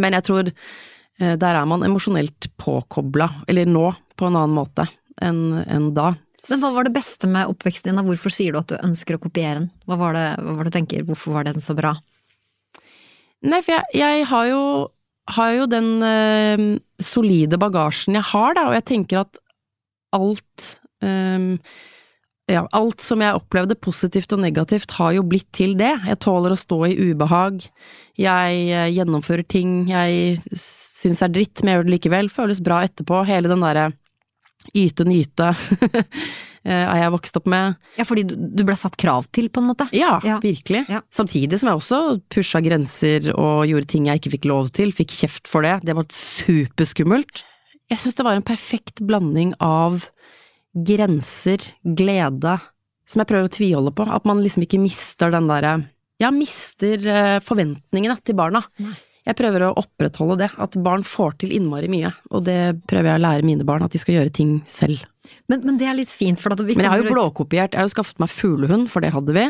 Men 0.00 0.16
jeg 0.18 0.26
tror 0.28 0.50
eh, 0.50 1.36
der 1.40 1.56
er 1.56 1.68
man 1.68 1.84
emosjonelt 1.86 2.50
påkobla, 2.60 3.28
eller 3.48 3.68
nå, 3.68 3.86
på 4.16 4.28
en 4.28 4.36
annen 4.36 4.56
måte 4.56 4.86
enn 5.22 5.62
en 5.62 5.90
da. 5.96 6.12
Men 6.50 6.60
hva 6.60 6.72
var 6.74 6.88
det 6.88 6.94
beste 6.96 7.28
med 7.30 7.48
oppveksten 7.52 7.92
din? 7.92 8.04
Hvorfor 8.08 8.34
sier 8.34 8.52
du 8.52 8.60
at 8.60 8.72
du 8.72 8.80
ønsker 8.80 9.16
å 9.16 9.22
kopiere 9.22 9.60
den? 9.60 9.70
Hva 9.86 10.00
var 10.00 10.16
det, 10.18 10.26
hva 10.42 10.56
var 10.58 10.66
det 10.66 10.72
du 10.72 10.78
tenker, 10.80 11.06
hvorfor 11.06 11.36
var 11.36 11.46
den 11.46 11.62
så 11.62 11.76
bra? 11.78 11.94
Nei, 13.42 13.62
for 13.62 13.76
jeg, 13.76 14.00
jeg 14.02 14.26
har 14.30 14.50
jo 14.50 14.62
har 15.30 15.52
jo 15.54 15.66
den 15.70 16.02
øh, 16.02 16.62
solide 17.02 17.58
bagasjen 17.60 18.18
jeg 18.18 18.26
har, 18.32 18.56
da, 18.58 18.66
og 18.70 18.74
jeg 18.74 18.86
tenker 18.90 19.22
at 19.22 19.38
alt 20.16 20.64
øh, 21.02 21.46
ja, 22.50 22.64
alt 22.74 23.04
som 23.04 23.22
jeg 23.22 23.38
opplevde, 23.38 23.78
positivt 23.78 24.34
og 24.34 24.42
negativt, 24.42 24.96
har 24.98 25.14
jo 25.16 25.24
blitt 25.26 25.48
til 25.54 25.76
det. 25.78 25.92
Jeg 26.08 26.20
tåler 26.24 26.54
å 26.54 26.60
stå 26.60 26.80
i 26.90 26.96
ubehag. 27.10 27.62
Jeg 28.20 28.62
øh, 28.68 28.92
gjennomfører 28.92 29.46
ting 29.48 29.82
jeg 29.90 30.38
syns 30.58 31.22
er 31.24 31.34
dritt, 31.34 31.62
men 31.62 31.72
jeg 31.72 31.80
gjør 31.80 31.88
det 31.88 31.96
likevel. 31.96 32.32
Føles 32.32 32.62
bra 32.64 32.82
etterpå. 32.86 33.24
Hele 33.30 33.52
den 33.52 33.64
derre 33.64 33.90
yte-nyte 34.78 35.52
Eh, 36.62 36.70
er 36.86 37.00
jeg 37.00 37.10
vokst 37.10 37.38
opp 37.40 37.48
med. 37.50 37.78
Ja, 37.98 38.04
fordi 38.06 38.22
du 38.22 38.62
ble 38.62 38.76
satt 38.78 38.94
krav 39.00 39.26
til, 39.34 39.48
på 39.50 39.62
en 39.62 39.68
måte? 39.72 39.88
Ja, 39.96 40.20
ja. 40.22 40.38
virkelig. 40.42 40.84
Ja. 40.92 41.00
Samtidig 41.10 41.58
som 41.58 41.72
jeg 41.72 41.80
også 41.80 42.00
pusha 42.30 42.62
grenser 42.62 43.32
og 43.34 43.66
gjorde 43.66 43.88
ting 43.90 44.06
jeg 44.06 44.22
ikke 44.22 44.34
fikk 44.36 44.46
lov 44.50 44.70
til, 44.76 44.94
fikk 44.94 45.10
kjeft 45.10 45.50
for 45.50 45.66
det. 45.66 45.80
Det 45.88 45.96
var 45.98 46.06
superskummelt. 46.14 47.42
Jeg 47.90 47.98
syns 47.98 48.18
det 48.18 48.26
var 48.28 48.38
en 48.38 48.46
perfekt 48.46 49.02
blanding 49.08 49.56
av 49.58 50.06
grenser, 50.72 51.64
glede, 51.84 52.56
som 53.08 53.22
jeg 53.22 53.30
prøver 53.30 53.48
å 53.48 53.52
tviholde 53.52 53.94
på. 53.96 54.06
At 54.08 54.28
man 54.28 54.42
liksom 54.42 54.66
ikke 54.66 54.80
mister 54.82 55.32
den 55.34 55.50
derre 55.50 55.78
Ja, 56.22 56.30
mister 56.30 57.02
eh, 57.08 57.38
forventningene 57.42 58.18
til 58.22 58.36
barna. 58.38 58.62
Jeg 59.22 59.38
prøver 59.38 59.68
å 59.68 59.74
opprettholde 59.78 60.40
det, 60.40 60.48
at 60.58 60.76
barn 60.82 61.04
får 61.06 61.36
til 61.42 61.52
innmari 61.54 61.86
mye, 61.90 62.10
og 62.34 62.42
det 62.48 62.74
prøver 62.90 63.12
jeg 63.12 63.20
å 63.20 63.22
lære 63.22 63.46
mine 63.46 63.66
barn, 63.66 63.84
at 63.86 63.94
de 63.94 64.00
skal 64.02 64.16
gjøre 64.16 64.32
ting 64.34 64.56
selv. 64.66 65.04
Men, 65.46 65.62
men 65.62 65.78
det 65.78 65.86
er 65.86 65.94
litt 65.94 66.10
fint, 66.10 66.40
for 66.42 66.54
at 66.54 66.62
vi 66.62 66.74
Men 66.74 66.88
jeg 66.88 66.90
har 66.90 67.02
jo 67.04 67.14
blåkopiert, 67.14 67.76
jeg 67.76 67.78
har 67.78 67.86
jo 67.86 67.92
skaffet 67.94 68.18
meg 68.22 68.32
fuglehund, 68.34 68.88
for 68.90 69.04
det 69.04 69.12
hadde 69.14 69.36
vi. 69.36 69.44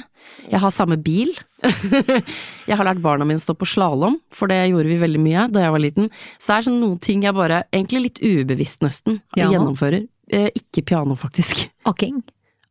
Jeg 0.52 0.60
har 0.60 0.74
samme 0.76 0.98
bil. 1.00 1.32
jeg 2.68 2.76
har 2.76 2.84
lært 2.84 3.00
barna 3.04 3.24
mine 3.28 3.40
å 3.40 3.44
stå 3.44 3.56
på 3.56 3.68
slalåm, 3.72 4.18
for 4.34 4.52
det 4.52 4.60
gjorde 4.60 4.92
vi 4.92 5.00
veldig 5.00 5.22
mye 5.24 5.46
da 5.52 5.64
jeg 5.64 5.74
var 5.76 5.84
liten. 5.86 6.12
Så 6.36 6.52
det 6.52 6.58
er 6.58 6.68
sånn 6.68 6.80
noen 6.82 7.00
ting 7.08 7.24
jeg 7.24 7.36
bare, 7.36 7.64
egentlig 7.72 8.04
litt 8.10 8.20
ubevisst 8.20 8.84
nesten, 8.84 9.22
gjennomfører. 9.38 10.04
Eh, 10.32 10.48
ikke 10.56 10.86
piano, 10.92 11.16
faktisk. 11.18 11.66
Aking? 11.88 12.22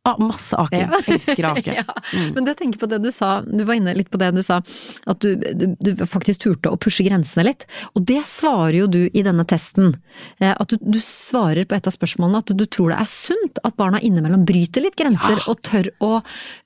Ah, 0.04 0.16
masse 0.18 0.56
aking. 0.56 0.80
Ja. 0.80 1.00
Elsker 1.06 1.44
ake. 1.44 1.74
ja. 1.86 1.94
mm. 2.14 2.32
Men 2.34 2.44
det 2.44 2.56
tenker 2.58 2.78
på 2.78 2.88
det 2.90 2.98
du 3.04 3.12
sa, 3.14 3.36
du 3.46 3.62
var 3.64 3.78
inne 3.78 3.94
litt 3.94 4.10
på 4.10 4.18
det 4.18 4.32
du 4.34 4.40
sa, 4.42 4.58
at 5.06 5.22
du, 5.22 5.36
du, 5.38 5.76
du, 5.78 5.92
faktisk 6.10 6.42
turte 6.42 6.72
å 6.74 6.78
pushe 6.80 7.06
grensene 7.06 7.44
litt. 7.46 7.68
Og 7.94 8.02
det 8.10 8.18
svarer 8.26 8.80
jo 8.80 8.88
du 8.90 8.98
i 9.06 9.22
denne 9.22 9.46
testen. 9.46 9.94
Eh, 10.42 10.50
at 10.50 10.74
du, 10.74 10.98
svarer 11.06 11.68
på 11.70 11.78
et 11.78 11.86
av 11.86 11.94
spørsmålene 11.94 12.42
at 12.42 12.50
du 12.58 12.66
tror 12.66 12.90
det 12.90 12.98
er 12.98 13.12
sunt 13.12 13.62
at 13.62 13.78
barna 13.78 14.02
innimellom 14.02 14.42
bryter 14.48 14.82
litt 14.82 14.98
grenser 14.98 15.38
ja. 15.38 15.44
og 15.52 15.62
tør 15.70 15.92
å, 16.02 16.10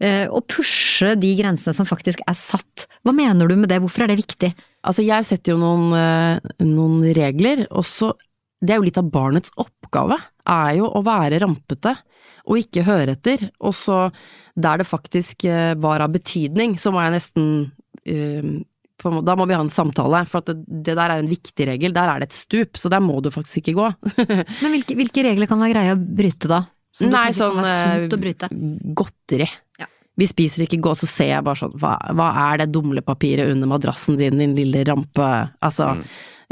eh, 0.00 0.24
å 0.32 0.40
pushe 0.40 1.12
de 1.20 1.35
grensene 1.37 1.76
som 1.76 1.88
faktisk 1.88 2.24
er 2.24 2.40
satt. 2.40 2.88
Hva 3.04 3.12
mener 3.12 3.52
du 3.52 3.59
med 3.61 3.68
det, 3.68 3.82
hvorfor 3.85 4.06
er 4.06 4.14
det 4.14 4.22
viktig? 4.22 4.54
Altså 4.87 5.04
jeg 5.04 5.28
setter 5.28 5.52
jo 5.52 5.61
noen, 5.61 5.90
eh, 5.98 6.54
noen 6.64 7.04
regler, 7.12 7.66
og 7.68 7.85
så 7.85 8.14
Det 8.61 8.73
er 8.73 8.81
jo 8.81 8.87
litt 8.87 9.01
av 9.01 9.11
barnets 9.12 9.53
oppgave, 9.61 10.16
er 10.49 10.77
jo 10.79 10.88
å 10.88 11.03
være 11.05 11.40
rampete 11.42 11.92
og 12.47 12.61
ikke 12.61 12.87
høre 12.87 13.16
etter. 13.16 13.42
Og 13.66 13.75
så, 13.77 14.07
der 14.55 14.81
det 14.81 14.88
faktisk 14.88 15.45
eh, 15.51 15.75
var 15.83 16.05
av 16.05 16.14
betydning, 16.14 16.77
så 16.81 16.92
må 16.95 17.03
jeg 17.05 17.16
nesten 17.19 17.51
uh, 18.07 18.57
da 18.97 19.35
må 19.37 19.45
vi 19.45 19.55
ha 19.55 19.61
en 19.61 19.71
samtale, 19.71 20.23
for 20.25 20.45
det, 20.47 20.57
det, 20.64 20.95
der 20.97 21.12
er 21.12 21.21
en 21.21 21.29
viktig 21.29 21.66
regel. 21.69 21.92
Der 21.95 22.09
er 22.09 22.23
det 22.23 22.31
et 22.31 22.38
stup, 22.38 22.79
så 22.81 22.88
der 22.90 23.03
må 23.05 23.19
du 23.21 23.29
faktisk 23.35 23.61
ikke 23.61 23.77
gå. 23.77 23.90
Men 24.62 24.73
hvilke, 24.73 24.97
hvilke, 24.99 25.27
regler 25.27 25.51
kan 25.51 25.61
være 25.61 25.75
greie 25.75 25.95
å 25.95 26.01
bryte, 26.01 26.49
da? 26.51 26.62
Som 26.97 27.12
Nei, 27.12 27.29
sånn 27.37 27.61
uh, 27.61 28.07
godteri. 28.97 29.51
Vi 30.16 30.29
spiser 30.29 30.64
ikke 30.64 30.81
godt, 30.85 31.02
så 31.02 31.11
ser 31.11 31.29
jeg 31.35 31.44
bare 31.44 31.61
sånn, 31.61 31.74
hva, 31.81 31.96
hva 32.16 32.31
er 32.46 32.62
det 32.62 32.70
dumlepapiret 32.72 33.52
under 33.52 33.68
madrassen 33.68 34.16
din, 34.16 34.40
din 34.40 34.57
lille 34.57 34.85
rampe, 34.88 35.29
altså. 35.64 35.92
Mm. 35.98 36.07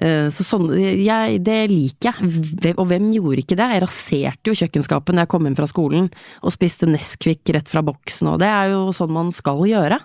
Eh, 0.05 0.27
så 0.35 0.43
sånn, 0.43 0.67
jeg, 0.75 1.39
det 1.47 1.61
liker 1.71 2.11
jeg. 2.11 2.75
Og 2.75 2.89
hvem 2.91 3.13
gjorde 3.15 3.45
ikke 3.45 3.59
det? 3.59 3.69
Jeg 3.77 3.85
raserte 3.85 4.51
jo 4.51 4.59
kjøkkenskapet 4.59 5.15
når 5.15 5.25
jeg 5.25 5.33
kom 5.37 5.47
inn 5.49 5.57
fra 5.59 5.69
skolen 5.71 6.11
og 6.43 6.55
spiste 6.55 6.89
Nesquik 6.91 7.55
rett 7.55 7.71
fra 7.71 7.85
boksen, 7.87 8.35
og 8.35 8.43
det 8.43 8.51
er 8.51 8.75
jo 8.75 8.89
sånn 8.97 9.15
man 9.15 9.33
skal 9.35 9.63
gjøre. 9.71 10.01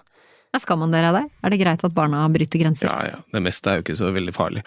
Ja, 0.49 0.61
skal 0.61 0.79
man 0.81 0.93
dere 0.93 1.11
det? 1.13 1.25
Er 1.45 1.53
det 1.53 1.59
greit 1.61 1.83
at 1.85 1.93
barna 1.93 2.23
bryter 2.33 2.61
grenser? 2.61 2.89
Ja, 2.89 3.17
ja. 3.17 3.19
Det 3.33 3.43
meste 3.45 3.69
er 3.69 3.79
jo 3.79 3.85
ikke 3.85 3.99
så 3.99 4.13
veldig 4.15 4.33
farlig. 4.33 4.63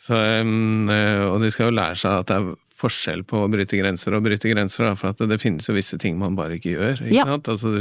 Så, 0.00 0.16
um, 0.16 0.88
og 0.88 1.42
de 1.42 1.50
skal 1.52 1.68
jo 1.68 1.76
lære 1.76 1.98
seg 2.00 2.22
at 2.22 2.30
det 2.30 2.38
er 2.40 2.48
forskjell 2.80 3.24
på 3.28 3.44
å 3.44 3.50
bryte 3.52 3.78
grenser 3.78 4.16
og 4.16 4.24
bryte 4.26 4.50
grenser, 4.50 4.88
for 4.98 5.12
at 5.12 5.20
det, 5.20 5.30
det 5.34 5.40
finnes 5.42 5.68
jo 5.68 5.76
visse 5.76 5.98
ting 6.00 6.18
man 6.20 6.38
bare 6.38 6.58
ikke 6.58 6.74
gjør. 6.76 7.04
Ikke 7.04 7.18
ja. 7.18 7.26
sant? 7.28 7.50
Altså, 7.52 7.74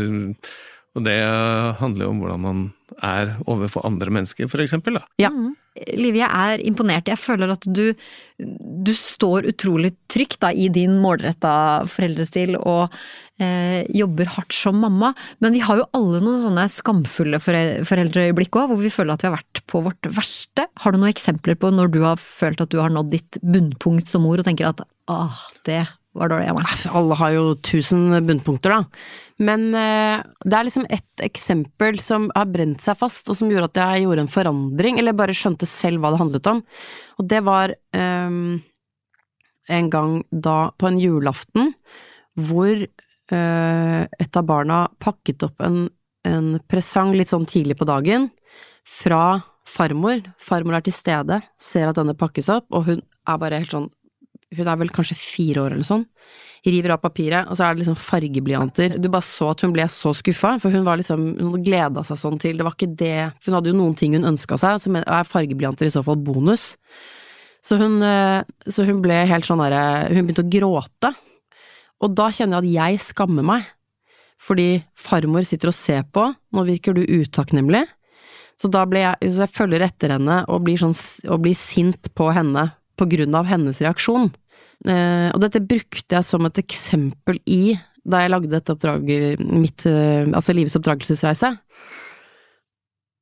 og 0.97 1.05
det 1.05 1.19
handler 1.79 2.07
jo 2.07 2.11
om 2.13 2.21
hvordan 2.23 2.45
man 2.45 2.67
er 3.05 3.35
overfor 3.47 3.85
andre 3.87 4.11
mennesker, 4.11 4.49
for 4.49 4.61
eksempel. 4.63 4.97
Da. 4.97 5.05
Ja. 5.21 5.29
Mm. 5.29 5.55
Liv, 5.95 6.17
jeg 6.17 6.27
er 6.27 6.61
imponert. 6.65 7.07
Jeg 7.07 7.21
føler 7.21 7.53
at 7.53 7.63
du, 7.63 7.93
du 8.39 8.91
står 8.97 9.47
utrolig 9.51 9.93
trygt 10.11 10.41
da, 10.41 10.49
i 10.51 10.67
din 10.73 10.97
målretta 10.99 11.85
foreldrestil 11.87 12.57
og 12.57 12.89
eh, 13.39 13.85
jobber 13.95 14.33
hardt 14.33 14.55
som 14.57 14.81
mamma. 14.81 15.13
Men 15.39 15.55
vi 15.55 15.61
har 15.63 15.79
jo 15.79 15.87
alle 15.95 16.23
noen 16.25 16.41
sånne 16.43 16.65
skamfulle 16.73 17.39
foreldreøyeblikk 17.45 18.59
òg, 18.59 18.73
hvor 18.73 18.81
vi 18.81 18.91
føler 18.91 19.15
at 19.15 19.23
vi 19.23 19.29
har 19.29 19.37
vært 19.37 19.63
på 19.69 19.83
vårt 19.85 20.11
verste. 20.17 20.67
Har 20.81 20.91
du 20.91 20.99
noen 20.99 21.13
eksempler 21.13 21.59
på 21.61 21.71
når 21.71 21.93
du 21.93 22.01
har 22.03 22.19
følt 22.19 22.65
at 22.65 22.73
du 22.73 22.81
har 22.81 22.91
nådd 22.91 23.13
ditt 23.13 23.39
bunnpunkt 23.45 24.11
som 24.11 24.25
mor, 24.25 24.41
og 24.41 24.49
tenker 24.49 24.73
at 24.73 24.83
ah, 25.07 25.45
det 25.69 25.85
var 26.19 26.31
dårlig 26.31 26.47
jeg 26.49 26.57
var. 26.57 26.75
Alle 26.99 27.17
har 27.19 27.33
jo 27.35 27.43
tusen 27.65 28.05
bunnpunkter, 28.27 28.75
da. 28.75 29.09
Men 29.39 29.69
eh, 29.77 30.19
det 30.43 30.55
er 30.55 30.67
liksom 30.67 30.87
ett 30.91 31.23
eksempel 31.23 31.99
som 32.03 32.27
har 32.35 32.49
brent 32.51 32.83
seg 32.83 32.97
fast, 32.99 33.27
og 33.31 33.37
som 33.39 33.51
gjorde 33.51 33.69
at 33.71 33.79
jeg 33.79 34.05
gjorde 34.05 34.25
en 34.25 34.31
forandring, 34.31 34.99
eller 34.99 35.15
bare 35.15 35.35
skjønte 35.37 35.67
selv 35.69 36.03
hva 36.03 36.11
det 36.13 36.21
handlet 36.21 36.49
om. 36.51 36.63
Og 37.19 37.29
det 37.31 37.39
var 37.47 37.73
um, 37.95 38.57
en 39.69 39.91
gang 39.93 40.17
da, 40.31 40.57
på 40.75 40.89
en 40.89 40.99
julaften, 40.99 41.71
hvor 42.49 42.83
uh, 42.83 44.01
et 44.03 44.41
av 44.41 44.49
barna 44.49 44.81
pakket 44.99 45.47
opp 45.47 45.63
en, 45.63 45.85
en 46.27 46.51
presang 46.67 47.15
litt 47.15 47.31
sånn 47.31 47.47
tidlig 47.47 47.79
på 47.79 47.87
dagen, 47.87 48.27
fra 48.89 49.39
farmor. 49.69 50.23
Farmor 50.41 50.79
er 50.79 50.83
til 50.83 50.95
stede, 50.95 51.39
ser 51.61 51.87
at 51.87 51.99
denne 51.99 52.17
pakkes 52.17 52.49
opp, 52.51 52.67
og 52.73 52.89
hun 52.89 53.03
er 53.29 53.39
bare 53.39 53.61
helt 53.61 53.75
sånn 53.75 53.89
Hun 54.57 54.67
er 54.67 54.79
vel 54.81 54.89
kanskje 54.93 55.17
fire 55.19 55.65
år 55.65 55.75
eller 55.75 55.85
sånn 55.85 56.07
river 56.67 56.93
av 56.95 57.01
papiret, 57.03 57.47
og 57.47 57.57
så 57.57 57.65
er 57.65 57.75
det 57.75 57.83
liksom 57.83 57.97
fargeblyanter. 57.99 58.97
Du 58.99 59.07
bare 59.11 59.25
så 59.25 59.51
at 59.53 59.63
hun 59.63 59.73
ble 59.75 59.85
så 59.91 60.11
skuffa, 60.17 60.55
for 60.61 60.73
hun 60.73 60.85
var 60.87 60.99
liksom, 60.99 61.29
hun 61.39 61.63
gleda 61.63 62.03
seg 62.07 62.19
sånn 62.19 62.39
til, 62.41 62.59
det 62.59 62.65
var 62.67 62.75
ikke 62.75 62.91
det, 62.99 63.29
hun 63.45 63.55
hadde 63.55 63.71
jo 63.71 63.77
noen 63.79 63.95
ting 63.99 64.17
hun 64.17 64.27
ønska 64.33 64.59
seg, 64.59 64.81
og 64.83 64.99
er 64.99 65.29
fargeblyanter 65.29 65.87
i 65.87 65.93
så 65.93 66.03
fall 66.05 66.19
bonus. 66.19 66.73
Så 67.65 67.79
hun, 67.79 67.99
eh, 68.03 68.41
så 68.71 68.85
hun 68.87 69.01
ble 69.03 69.21
helt 69.29 69.47
sånn 69.47 69.61
derre, 69.63 70.09
hun 70.11 70.27
begynte 70.27 70.45
å 70.45 70.51
gråte. 70.51 71.13
Og 71.99 72.15
da 72.15 72.29
kjenner 72.31 72.63
jeg 72.63 72.79
at 72.79 72.99
jeg 72.99 73.05
skammer 73.09 73.45
meg, 73.45 73.67
fordi 74.39 74.81
farmor 74.95 75.47
sitter 75.47 75.71
og 75.71 75.75
ser 75.75 76.05
på, 76.15 76.29
nå 76.55 76.67
virker 76.67 76.95
du 76.95 77.03
utakknemlig. 77.03 77.83
Så 78.59 78.67
da 78.71 78.85
ble 78.87 79.03
jeg, 79.03 79.31
så 79.31 79.45
jeg 79.45 79.55
følger 79.55 79.83
etter 79.83 80.13
henne 80.15 80.41
og 80.51 80.63
blir, 80.65 80.79
sånn, 80.79 80.95
og 81.31 81.43
blir 81.43 81.55
sint 81.55 82.11
på 82.15 82.27
henne 82.35 82.65
på 82.99 83.07
grunn 83.09 83.37
av 83.39 83.47
hennes 83.49 83.79
reaksjon. 83.83 84.29
Eh, 84.87 85.29
og 85.33 85.39
dette 85.43 85.63
brukte 85.63 86.19
jeg 86.19 86.27
som 86.27 86.45
et 86.47 86.59
eksempel 86.61 87.39
i 87.47 87.77
da 88.09 88.23
jeg 88.23 88.31
lagde 88.31 88.51
dette 88.51 88.73
oppdraget, 88.73 89.41
mitt, 89.43 89.85
eh, 89.85 90.25
altså 90.31 90.55
livets 90.55 90.77
oppdragelsesreise. 90.79 91.57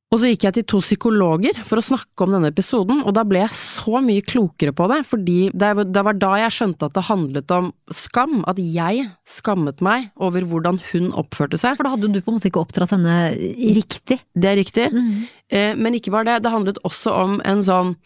Og 0.08 0.22
så 0.22 0.30
gikk 0.32 0.46
jeg 0.46 0.56
til 0.56 0.66
to 0.72 0.78
psykologer 0.80 1.58
for 1.68 1.82
å 1.82 1.84
snakke 1.84 2.24
om 2.24 2.32
denne 2.32 2.48
episoden, 2.54 3.02
og 3.04 3.12
da 3.18 3.26
ble 3.28 3.42
jeg 3.42 3.52
så 3.58 4.00
mye 4.00 4.24
klokere 4.24 4.72
på 4.72 4.86
det, 4.88 5.02
fordi 5.04 5.52
det 5.52 5.72
var- 5.76 6.14
da 6.16 6.36
jeg 6.38 6.56
skjønte 6.56 6.86
at 6.88 6.94
det 6.94 7.04
handlet 7.10 7.52
om 7.52 7.74
skam, 7.92 8.46
at 8.48 8.56
jeg 8.56 9.12
skammet 9.28 9.82
meg 9.82 10.12
over 10.16 10.42
hvordan 10.48 10.80
hun 10.94 11.12
oppførte 11.12 11.60
seg. 11.60 11.76
For 11.76 11.84
da 11.84 11.90
hadde 11.90 12.14
du 12.14 12.22
på 12.22 12.32
en 12.32 12.40
måte 12.40 12.50
ikke 12.50 12.64
oppdratt 12.66 12.92
henne 12.96 13.36
riktig. 13.76 14.22
Det 14.34 14.46
er 14.46 14.56
riktig. 14.56 15.28
Eh, 15.50 15.76
Men 15.76 15.94
ikke 15.94 16.12
bare 16.12 16.24
det, 16.24 16.44
det 16.44 16.52
handlet 16.52 16.78
også 16.86 17.12
om 17.12 17.42
en 17.44 17.60
sånn 17.60 17.98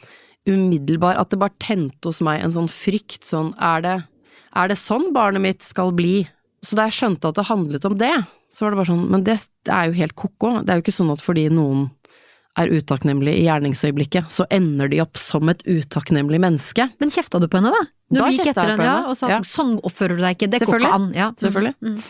umiddelbar 0.49 1.19
At 1.21 1.29
det 1.29 1.39
bare 1.41 1.53
tente 1.61 2.09
hos 2.09 2.21
meg 2.25 2.41
en 2.41 2.53
sånn 2.55 2.69
frykt, 2.71 3.23
sånn 3.27 3.53
er 3.61 3.81
det, 3.85 3.97
er 4.57 4.71
det 4.71 4.77
sånn 4.79 5.11
barnet 5.13 5.43
mitt 5.43 5.63
skal 5.65 5.93
bli? 5.95 6.23
Så 6.65 6.77
da 6.77 6.87
jeg 6.89 6.97
skjønte 6.99 7.29
at 7.29 7.37
det 7.39 7.47
handlet 7.49 7.85
om 7.85 7.97
det, 7.97 8.13
så 8.53 8.65
var 8.65 8.73
det 8.73 8.79
bare 8.81 8.91
sånn, 8.91 9.07
men 9.13 9.23
det, 9.25 9.37
det 9.65 9.73
er 9.73 9.89
jo 9.89 9.97
helt 10.01 10.15
ko-ko. 10.19 10.51
Det 10.61 10.73
er 10.73 10.79
jo 10.79 10.83
ikke 10.85 10.97
sånn 10.97 11.13
at 11.13 11.23
fordi 11.23 11.47
noen 11.53 11.87
er 12.59 12.67
utakknemlig 12.67 13.37
i 13.39 13.45
gjerningsøyeblikket, 13.45 14.27
så 14.33 14.45
ender 14.51 14.89
de 14.91 14.99
opp 15.01 15.15
som 15.19 15.47
et 15.49 15.61
utakknemlig 15.63 16.41
menneske. 16.43 16.89
Men 16.99 17.13
kjefta 17.13 17.39
du 17.39 17.47
på 17.47 17.61
henne, 17.61 17.71
da? 17.71 17.85
Du 18.11 18.19
Da 18.19 18.27
gikk 18.33 18.49
etter 18.51 18.73
henne, 18.73 18.83
ja, 18.89 18.97
og 19.07 19.15
sa 19.15 19.29
Ja. 19.31 19.39
sånn 19.47 19.77
oppfører 19.79 20.19
du 20.19 20.23
deg 20.25 20.35
ikke, 20.35 20.49
det 20.51 20.59
går 20.67 20.81
ikke 20.81 20.93
an. 20.97 21.13
Ja. 21.15 21.31
Selvfølgelig. 21.39 21.75
Mm. 21.79 22.01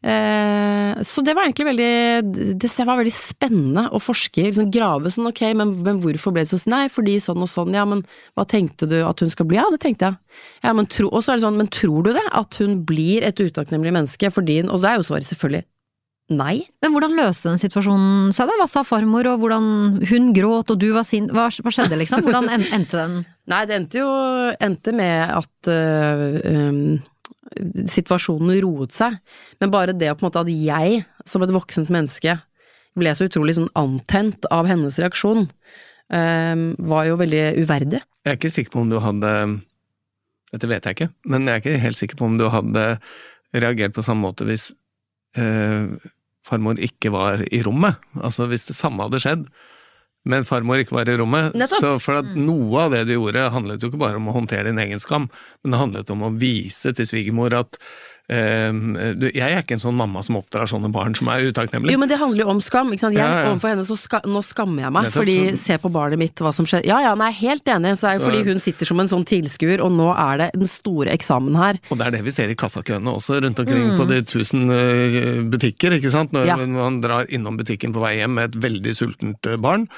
Eh, 0.00 1.00
så 1.04 1.20
det 1.20 1.34
var 1.36 1.44
egentlig 1.44 1.66
veldig 1.66 2.56
Det 2.56 2.70
var 2.88 2.96
veldig 2.96 3.12
spennende 3.12 3.82
å 3.92 3.98
forske 4.00 4.40
i, 4.40 4.46
liksom 4.48 4.70
grave 4.72 5.12
sånn 5.12 5.28
ok, 5.28 5.42
men, 5.60 5.74
men 5.84 6.00
hvorfor 6.00 6.32
ble 6.32 6.46
det 6.46 6.54
sånn? 6.54 6.72
Nei, 6.72 6.86
fordi 6.88 7.18
sånn 7.20 7.44
og 7.44 7.50
sånn, 7.52 7.76
ja, 7.76 7.84
men 7.88 8.00
hva 8.32 8.46
tenkte 8.48 8.88
du 8.88 8.96
at 9.04 9.20
hun 9.20 9.32
skal 9.32 9.50
bli? 9.50 9.58
Ja, 9.60 9.68
det 9.72 9.82
tenkte 9.84 10.08
jeg. 10.08 10.40
Ja, 10.64 10.72
men 10.76 10.88
tro, 10.88 11.10
og 11.10 11.20
så 11.20 11.34
er 11.34 11.40
det 11.40 11.44
sånn, 11.44 11.60
men 11.60 11.68
tror 11.68 12.08
du 12.08 12.14
det? 12.16 12.24
At 12.32 12.56
hun 12.62 12.80
blir 12.88 13.26
et 13.28 13.44
utakknemlig 13.44 13.92
menneske 13.98 14.32
fordi 14.32 14.62
Og 14.64 14.80
så 14.80 14.94
er 14.94 15.00
jo 15.00 15.06
svaret 15.10 15.28
selvfølgelig 15.28 15.66
nei. 16.30 16.62
Men 16.82 16.94
hvordan 16.94 17.16
løste 17.18 17.50
den 17.50 17.60
situasjonen 17.60 18.30
seg 18.34 18.48
da? 18.48 18.56
Hva 18.60 18.68
sa 18.70 18.84
farmor, 18.86 19.26
og 19.32 19.42
hvordan 19.42 19.64
hun 20.10 20.30
gråt 20.36 20.72
og 20.72 20.80
du 20.80 20.90
var 20.94 21.06
sint? 21.06 21.32
Hva, 21.34 21.48
hva 21.50 21.72
skjedde 21.74 21.98
liksom? 21.98 22.24
Hvordan 22.26 22.50
endte 22.54 22.96
den? 22.96 23.16
Nei, 23.50 23.64
det 23.66 23.76
endte 23.80 24.02
jo 24.02 24.10
endte 24.62 24.94
med 24.94 25.34
at 25.40 25.70
øh, 25.74 26.24
øhm, 26.46 26.82
situasjonen 27.90 28.60
roet 28.64 28.94
seg, 28.94 29.16
men 29.60 29.72
bare 29.72 29.96
det 29.96 30.12
på 30.14 30.24
en 30.24 30.28
måte 30.28 30.44
at 30.44 30.52
jeg, 30.52 31.02
som 31.28 31.42
et 31.44 31.54
voksent 31.54 31.90
menneske, 31.92 32.36
ble 32.98 33.14
så 33.14 33.26
utrolig 33.28 33.56
sånn 33.58 33.70
antent 33.78 34.46
av 34.54 34.68
hennes 34.70 34.98
reaksjon, 35.02 35.46
um, 35.46 36.62
var 36.90 37.08
jo 37.08 37.18
veldig 37.20 37.42
uverdig. 37.62 38.02
Jeg 38.26 38.32
er 38.32 38.38
ikke 38.38 38.52
sikker 38.52 38.74
på 38.74 38.84
om 38.84 38.92
du 38.92 39.00
hadde 39.02 39.34
Dette 40.50 40.66
vet 40.66 40.82
jeg 40.82 40.96
ikke, 40.96 41.12
men 41.30 41.46
jeg 41.46 41.52
er 41.54 41.60
ikke 41.62 41.82
helt 41.84 41.98
sikker 42.00 42.18
på 42.18 42.26
om 42.26 42.38
du 42.40 42.48
hadde 42.50 42.82
reagert 43.54 43.94
på 43.94 44.02
samme 44.02 44.24
måte 44.24 44.46
hvis 44.48 44.72
uh, 45.38 45.86
farmor 46.46 46.80
ikke 46.82 47.12
var 47.14 47.44
i 47.46 47.60
rommet. 47.62 48.00
Altså 48.18 48.48
hvis 48.50 48.66
det 48.66 48.74
samme 48.74 49.06
hadde 49.06 49.20
skjedd, 49.22 49.44
men 50.28 50.44
farmor 50.44 50.82
ikke 50.82 50.96
var 50.98 51.08
i 51.08 51.16
rommet. 51.16 51.54
Nettopp. 51.56 51.80
Så 51.80 51.92
for 52.02 52.20
at 52.20 52.34
noe 52.36 52.86
av 52.86 52.94
det 52.94 53.06
du 53.08 53.14
gjorde, 53.14 53.46
handlet 53.54 53.82
jo 53.82 53.90
ikke 53.90 54.02
bare 54.02 54.20
om 54.20 54.28
å 54.28 54.36
håndtere 54.36 54.68
din 54.68 54.80
egen 54.82 55.00
skam, 55.00 55.30
men 55.62 55.72
det 55.72 55.80
handlet 55.80 56.12
om 56.12 56.26
å 56.26 56.32
vise 56.40 56.92
til 56.96 57.08
svigermor 57.08 57.56
at 57.56 57.80
jeg 58.30 59.50
er 59.50 59.62
ikke 59.62 59.74
en 59.76 59.82
sånn 59.82 59.96
mamma 59.98 60.22
som 60.22 60.36
oppdrar 60.38 60.68
sånne 60.70 60.90
barn 60.94 61.14
som 61.18 61.28
er 61.32 61.48
utakknemlige. 61.50 61.92
Jo, 61.94 61.98
men 61.98 62.08
det 62.08 62.18
handler 62.20 62.44
jo 62.44 62.50
om 62.52 62.60
skam, 62.62 62.92
ikke 62.94 63.02
sant. 63.04 63.16
Jeg, 63.16 63.20
Ja, 63.24 63.42
ja. 63.44 63.50
Overfor 63.50 63.72
henne 63.72 63.84
så 63.88 63.96
ska, 63.98 64.20
nå 64.24 64.42
skammer 64.46 64.84
jeg 64.86 64.92
meg, 64.92 65.04
Nettopp, 65.08 65.18
fordi 65.20 65.36
så- 65.50 65.58
se 65.64 65.78
på 65.78 65.90
barnet 65.92 66.18
mitt, 66.18 66.34
hva 66.36 66.52
som 66.54 66.64
skjer. 66.66 66.84
Ja 66.86 67.00
ja, 67.00 67.14
nei, 67.14 67.30
helt 67.32 67.64
enig, 67.64 67.96
så 67.98 68.08
er 68.08 68.18
det 68.18 68.22
Så- 68.24 68.30
fordi 68.30 68.44
hun 68.44 68.60
sitter 68.60 68.86
som 68.86 69.00
en 69.00 69.06
sånn 69.08 69.24
tilskuer, 69.26 69.80
og 69.84 69.90
nå 69.92 70.14
er 70.16 70.36
det 70.38 70.50
den 70.54 70.66
store 70.66 71.08
eksamen 71.10 71.56
her. 71.56 71.78
Og 71.90 71.98
det 71.98 72.06
er 72.06 72.10
det 72.10 72.24
vi 72.24 72.30
ser 72.30 72.48
i 72.48 72.54
kassakøene 72.54 73.10
også, 73.14 73.40
rundt 73.42 73.58
omkring 73.58 73.96
på 73.98 74.06
de 74.08 74.22
tusen 74.22 74.70
eh, 74.70 75.42
butikker, 75.42 75.90
ikke 76.00 76.10
sant. 76.10 76.32
Når 76.32 76.46
Ja. 76.46 76.56
man 76.56 77.00
drar 77.00 77.26
innom 77.28 77.56
butikken 77.58 77.92
på 77.92 78.00
vei 78.00 78.16
hjem 78.18 78.34
med 78.34 78.54
et 78.54 78.60
veldig 78.60 78.94
sultent 78.94 79.46
eh, 79.46 79.56
barn, 79.56 79.88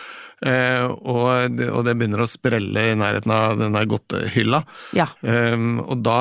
og, 0.42 1.54
det, 1.54 1.68
og 1.70 1.84
det 1.86 1.94
begynner 2.00 2.24
å 2.24 2.28
sprelle 2.30 2.82
i 2.90 2.96
nærheten 2.98 3.30
av 3.34 3.60
den 3.60 3.76
der 3.76 3.86
godtehylla. 3.90 4.62
Ja. 4.98 5.06
Um, 5.22 5.78
og 5.84 6.02
da 6.02 6.18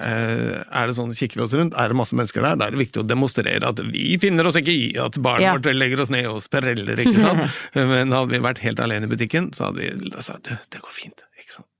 eh, 0.00 0.58
er 0.66 0.90
det 0.90 0.96
sånn, 0.98 1.14
kikker 1.16 1.40
vi 1.40 1.44
oss 1.46 1.54
rundt, 1.54 1.76
er 1.78 1.92
det 1.92 1.98
masse 2.00 2.16
mennesker 2.18 2.42
der, 2.44 2.58
da 2.58 2.66
er 2.68 2.74
det 2.76 2.82
viktig 2.82 3.04
å 3.04 3.06
demonstrere 3.06 3.62
at 3.70 3.82
vi 3.92 4.16
finner 4.22 4.48
oss 4.50 4.58
ikke 4.58 4.74
i 4.74 4.90
at 5.00 5.18
barnet 5.22 5.46
Ja. 5.46 5.54
vårt 5.56 5.70
legger 5.76 6.02
oss 6.02 6.10
ned 6.12 6.26
og 6.30 6.42
spreller, 6.44 6.98
ikke 7.04 7.16
sant. 7.20 7.60
Men 7.94 8.12
hadde 8.16 8.34
vi 8.34 8.42
vært 8.44 8.62
helt 8.64 8.82
alene 8.82 9.06
i 9.06 9.12
butikken, 9.14 9.52
så 9.56 9.70
hadde 9.70 9.86
vi 9.86 10.14
sagt 10.20 10.50
du, 10.50 10.56
det 10.74 10.82
går 10.82 10.94
fint. 10.96 11.26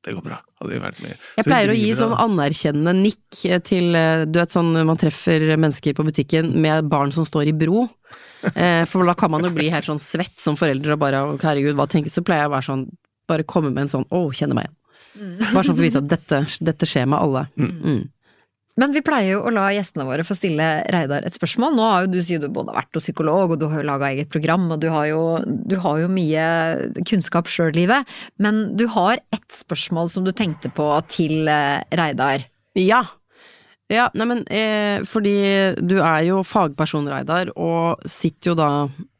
Det 0.01 0.15
går 0.17 0.25
bra. 0.25 0.39
Hadde 0.63 0.81
vært 0.81 1.01
med. 1.05 1.17
Jeg 1.37 1.45
pleier 1.45 1.71
å 1.73 1.77
gi 1.77 1.91
sånn 1.99 2.15
anerkjennende 2.17 2.95
nikk 2.97 3.41
til 3.69 3.97
eh, 3.99 4.23
Du 4.25 4.39
vet 4.41 4.55
sånn 4.55 4.73
man 4.73 5.01
treffer 5.01 5.45
mennesker 5.61 5.97
på 5.97 6.07
butikken 6.07 6.55
med 6.63 6.89
barn 6.89 7.13
som 7.13 7.27
står 7.29 7.51
i 7.51 7.57
bro. 7.57 7.85
Eh, 8.55 8.87
For 8.89 9.05
da 9.05 9.15
kan 9.19 9.33
man 9.35 9.45
jo 9.45 9.53
bli 9.53 9.69
helt 9.73 9.85
sånn 9.89 10.01
svett 10.01 10.41
som 10.41 10.57
foreldre 10.57 10.97
og 10.97 11.03
bare 11.03 11.21
herregud, 11.43 11.77
hva 11.79 11.85
tenker 11.91 12.13
Så 12.13 12.25
pleier 12.25 12.47
jeg 12.47 12.51
å 12.51 12.55
være 12.57 12.69
sånn 12.71 12.87
Bare 13.29 13.45
komme 13.45 13.69
med 13.75 13.85
en 13.85 13.93
sånn 13.93 14.09
å, 14.09 14.25
kjenne 14.35 14.57
meg 14.57 14.67
igjen. 14.67 14.79
Bare 15.53 15.67
sånn 15.67 15.77
for 15.77 15.83
å 15.83 15.85
vise 15.85 16.01
at 16.01 16.09
dette, 16.11 16.41
dette 16.65 16.89
skjer 16.89 17.07
med 17.13 17.21
alle. 17.21 17.45
Mm. 17.61 18.09
Men 18.79 18.95
vi 18.95 19.03
pleier 19.05 19.35
jo 19.35 19.41
å 19.45 19.53
la 19.53 19.67
gjestene 19.75 20.07
våre 20.07 20.25
få 20.25 20.37
stille 20.39 20.67
Reidar 20.95 21.27
et 21.27 21.37
spørsmål. 21.37 21.75
Nå 21.77 21.87
har 21.89 22.05
jo 22.05 22.13
du 22.15 22.21
sier 22.25 22.41
du 22.41 22.49
både 22.53 22.73
har 22.73 22.85
vært 22.85 22.97
hos 22.97 23.09
psykolog, 23.09 23.55
og 23.55 23.61
du 23.61 23.67
har 23.69 23.83
jo 23.83 23.89
laga 23.89 24.11
eget 24.13 24.31
program, 24.33 24.69
og 24.71 24.81
du 24.83 24.89
har 24.95 25.09
jo, 25.11 25.23
du 25.45 25.77
har 25.83 26.01
jo 26.05 26.11
mye 26.13 26.45
kunnskap 27.09 27.51
sjøl, 27.51 27.73
livet. 27.77 28.09
Men 28.41 28.63
du 28.79 28.87
har 28.95 29.21
ett 29.35 29.49
spørsmål 29.53 30.13
som 30.13 30.27
du 30.27 30.33
tenkte 30.37 30.71
på 30.73 30.87
til 31.11 31.51
eh, 31.51 31.83
Reidar. 31.99 32.47
Ja. 32.79 33.03
Ja, 33.91 34.07
nei 34.15 34.27
men 34.31 34.45
eh, 34.55 35.03
fordi 35.09 35.35
du 35.83 35.97
er 35.99 36.23
jo 36.29 36.45
fagperson, 36.47 37.11
Reidar, 37.11 37.51
og 37.59 38.05
sitter 38.07 38.53
jo 38.53 38.59
da 38.61 38.71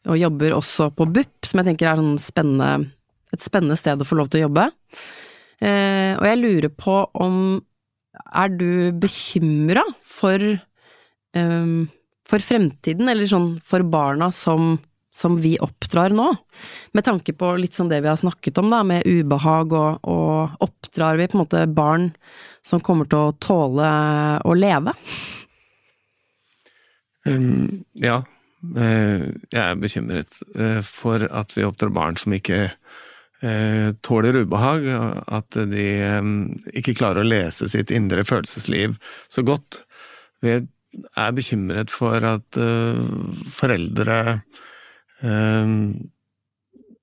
og 0.09 0.17
jobber 0.17 0.55
også 0.57 0.89
på 0.97 1.05
BUP, 1.11 1.45
som 1.45 1.61
jeg 1.61 1.73
tenker 1.73 1.91
er 1.91 2.01
sånn 2.01 2.21
spennende, 2.23 2.93
et 3.35 3.43
spennende 3.45 3.77
sted 3.77 4.01
å 4.01 4.07
få 4.07 4.17
lov 4.17 4.31
til 4.31 4.41
å 4.41 4.47
jobbe. 4.47 4.71
Eh, 5.61 6.15
og 6.17 6.25
jeg 6.25 6.41
lurer 6.41 6.73
på 6.73 7.03
om 7.21 7.59
Er 8.11 8.51
du 8.51 8.91
bekymra 8.99 9.85
for 10.03 10.43
um, 11.37 11.89
for 12.31 12.43
fremtiden, 12.45 13.11
eller 13.11 13.29
sånn 13.29 13.51
for 13.67 13.85
barna 13.91 14.31
som, 14.35 14.77
som 15.15 15.39
vi 15.43 15.57
oppdrar 15.63 16.15
nå? 16.15 16.29
Med 16.97 17.07
tanke 17.07 17.35
på 17.37 17.53
litt 17.59 17.77
sånn 17.77 17.91
det 17.91 18.03
vi 18.05 18.11
har 18.11 18.21
snakket 18.21 18.61
om, 18.63 18.71
da, 18.73 18.83
med 18.87 19.07
ubehag, 19.09 19.75
og, 19.75 20.05
og 20.07 20.67
oppdrar 20.67 21.19
vi 21.21 21.29
på 21.31 21.39
en 21.39 21.45
måte 21.45 21.65
barn 21.75 22.11
som 22.67 22.83
kommer 22.85 23.11
til 23.11 23.31
å 23.31 23.37
tåle 23.43 23.91
å 24.47 24.57
leve? 24.57 24.95
Um, 27.29 27.83
ja, 28.01 28.23
eh, 28.81 29.27
jeg 29.51 29.61
er 29.61 29.81
bekymret 29.81 30.41
eh, 30.55 30.81
for 30.87 31.27
at 31.27 31.53
vi 31.57 31.67
oppdrar 31.67 31.93
barn 31.95 32.21
som 32.21 32.37
ikke 32.37 32.69
tåler 34.05 34.37
ubehag, 34.43 34.85
at 35.33 35.57
de 35.71 35.87
eh, 36.05 36.31
ikke 36.77 36.97
klarer 36.99 37.23
å 37.23 37.31
lese 37.31 37.71
sitt 37.73 37.93
indre 37.95 38.25
følelsesliv 38.29 38.99
så 39.33 39.45
godt. 39.47 39.83
Vi 40.45 40.59
er 40.61 41.35
bekymret 41.37 41.93
for 41.95 42.25
at 42.27 42.61
eh, 42.61 43.01
foreldre 43.55 44.19
eh, 45.25 45.77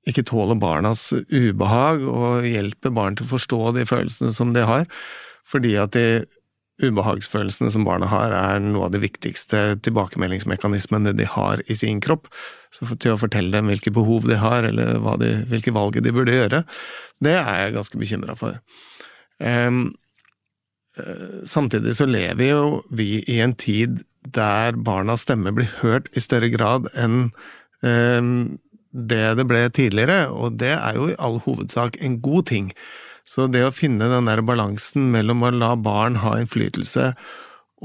ikke 0.08 0.26
tåler 0.28 0.60
barnas 0.60 1.10
ubehag 1.12 2.06
og 2.08 2.48
hjelper 2.48 2.94
barn 2.96 3.18
til 3.18 3.28
å 3.28 3.34
forstå 3.36 3.62
de 3.80 3.88
følelsene 3.90 4.34
som 4.36 4.54
de 4.56 4.64
har, 4.68 4.86
fordi 5.48 5.76
at 5.80 5.96
de 5.96 6.08
ubehagsfølelsene 6.84 7.72
som 7.74 7.86
barna 7.88 8.10
har, 8.12 8.34
er 8.36 8.62
noe 8.62 8.88
av 8.88 8.94
de 8.94 9.02
viktigste 9.02 9.80
tilbakemeldingsmekanismene 9.86 11.16
de 11.18 11.26
har 11.30 11.64
i 11.66 11.78
sin 11.78 12.02
kropp. 12.04 12.30
Så 12.74 12.86
til 13.02 13.16
å 13.16 13.22
fortelle 13.22 13.54
dem 13.56 13.72
hvilke 13.72 13.94
behov 13.94 14.28
de 14.30 14.38
har, 14.42 14.68
eller 14.68 15.00
de, 15.22 15.32
hvilke 15.50 15.74
valg 15.74 15.98
de 16.04 16.14
burde 16.14 16.36
gjøre, 16.36 16.62
det 17.24 17.34
er 17.40 17.64
jeg 17.64 17.78
ganske 17.80 18.02
bekymra 18.02 18.38
for. 18.38 18.60
Eh, 19.42 19.72
samtidig 21.46 21.96
så 21.98 22.08
lever 22.10 22.52
jo 22.52 22.62
vi 22.90 23.24
i 23.30 23.40
en 23.42 23.56
tid 23.58 24.04
der 24.36 24.78
barnas 24.78 25.26
stemme 25.26 25.54
blir 25.56 25.70
hørt 25.82 26.10
i 26.18 26.24
større 26.24 26.50
grad 26.52 26.90
enn 26.98 27.30
um, 27.82 28.58
det 28.92 29.36
det 29.38 29.46
ble 29.48 29.62
tidligere, 29.70 30.28
og 30.34 30.58
det 30.60 30.74
er 30.74 30.98
jo 30.98 31.10
i 31.12 31.18
all 31.22 31.38
hovedsak 31.46 32.00
en 32.02 32.18
god 32.24 32.48
ting. 32.50 32.72
Så 33.28 33.50
det 33.52 33.66
å 33.68 33.74
finne 33.76 34.08
den 34.12 34.30
der 34.30 34.42
balansen 34.46 35.10
mellom 35.12 35.44
å 35.44 35.52
la 35.52 35.74
barn 35.76 36.22
ha 36.24 36.38
innflytelse 36.40 37.12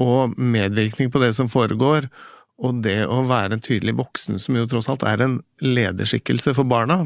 og 0.01 0.37
medvirkning 0.39 1.11
på 1.13 1.21
det 1.21 1.33
som 1.37 1.51
foregår, 1.51 2.07
og 2.63 2.79
det 2.85 3.01
å 3.09 3.23
være 3.27 3.57
en 3.57 3.63
tydelig 3.63 3.97
voksen, 3.99 4.39
som 4.39 4.55
jo 4.55 4.65
tross 4.69 4.87
alt 4.89 5.03
er 5.05 5.21
en 5.25 5.41
lederskikkelse 5.61 6.55
for 6.55 6.69
barna, 6.69 7.03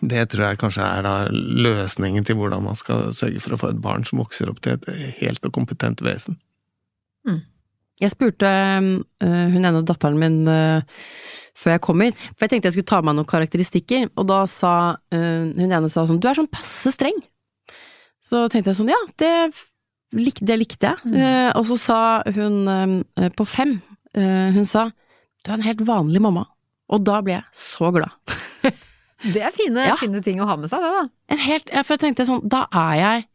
det 0.00 0.30
tror 0.32 0.46
jeg 0.46 0.60
kanskje 0.62 0.86
er 0.86 1.04
da 1.04 1.14
løsningen 1.30 2.24
til 2.24 2.38
hvordan 2.40 2.64
man 2.64 2.78
skal 2.78 3.10
sørge 3.16 3.42
for 3.44 3.54
å 3.54 3.60
få 3.60 3.72
et 3.74 3.82
barn 3.84 4.06
som 4.08 4.22
vokser 4.22 4.48
opp 4.48 4.62
til 4.64 4.78
et 4.78 5.18
helt 5.20 5.44
og 5.44 5.52
kompetent 5.52 6.00
vesen. 6.04 6.38
Jeg 8.00 8.14
spurte 8.14 8.48
øh, 8.48 9.48
hun 9.52 9.60
ene 9.60 9.82
datteren 9.84 10.16
min 10.16 10.38
øh, 10.48 11.02
før 11.60 11.74
jeg 11.74 11.82
kom 11.84 12.00
hit, 12.00 12.16
for 12.32 12.46
jeg 12.46 12.54
tenkte 12.54 12.70
jeg 12.70 12.78
skulle 12.78 12.88
ta 12.88 13.02
med 13.04 13.18
noen 13.18 13.28
karakteristikker, 13.28 14.08
og 14.16 14.28
da 14.30 14.38
sa 14.48 14.72
øh, 15.12 15.50
hun 15.58 15.66
ene 15.68 15.90
sa 15.92 16.06
sånn, 16.08 16.20
du 16.22 16.30
er 16.30 16.38
sånn 16.38 16.48
passe 16.48 16.94
streng. 16.94 17.18
Så 18.30 18.44
tenkte 18.52 18.70
jeg 18.72 18.78
sånn, 18.78 18.92
ja, 18.92 18.98
det, 19.18 19.30
lik, 20.16 20.38
det 20.46 20.56
likte 20.60 20.92
jeg. 20.92 21.14
Eh, 21.18 21.50
og 21.58 21.64
så 21.70 21.76
sa 21.82 21.98
hun 22.36 22.60
eh, 23.18 23.30
på 23.34 23.46
fem, 23.48 23.76
eh, 24.14 24.50
hun 24.54 24.68
sa, 24.70 24.86
du 25.42 25.50
er 25.50 25.58
en 25.58 25.66
helt 25.66 25.82
vanlig 25.88 26.22
mamma. 26.22 26.46
Og 26.90 27.02
da 27.06 27.20
ble 27.26 27.36
jeg 27.38 27.46
så 27.56 27.90
glad. 27.94 28.14
Det 29.20 29.42
er 29.44 29.52
fine, 29.52 29.82
Ja. 29.84 29.98
fine 30.00 30.22
ting 30.24 30.38
å 30.40 30.46
ha 30.48 30.54
med 30.56 30.70
seg, 30.70 30.80
det 30.80 30.90
da. 30.94 31.00
En 31.34 31.40
helt, 31.44 31.66
ja, 31.68 31.82
for 31.84 31.92
jeg 31.92 32.00
tenkte 32.06 32.24
sånn, 32.24 32.40
da 32.48 32.62
er 32.72 32.94
jeg 32.96 33.26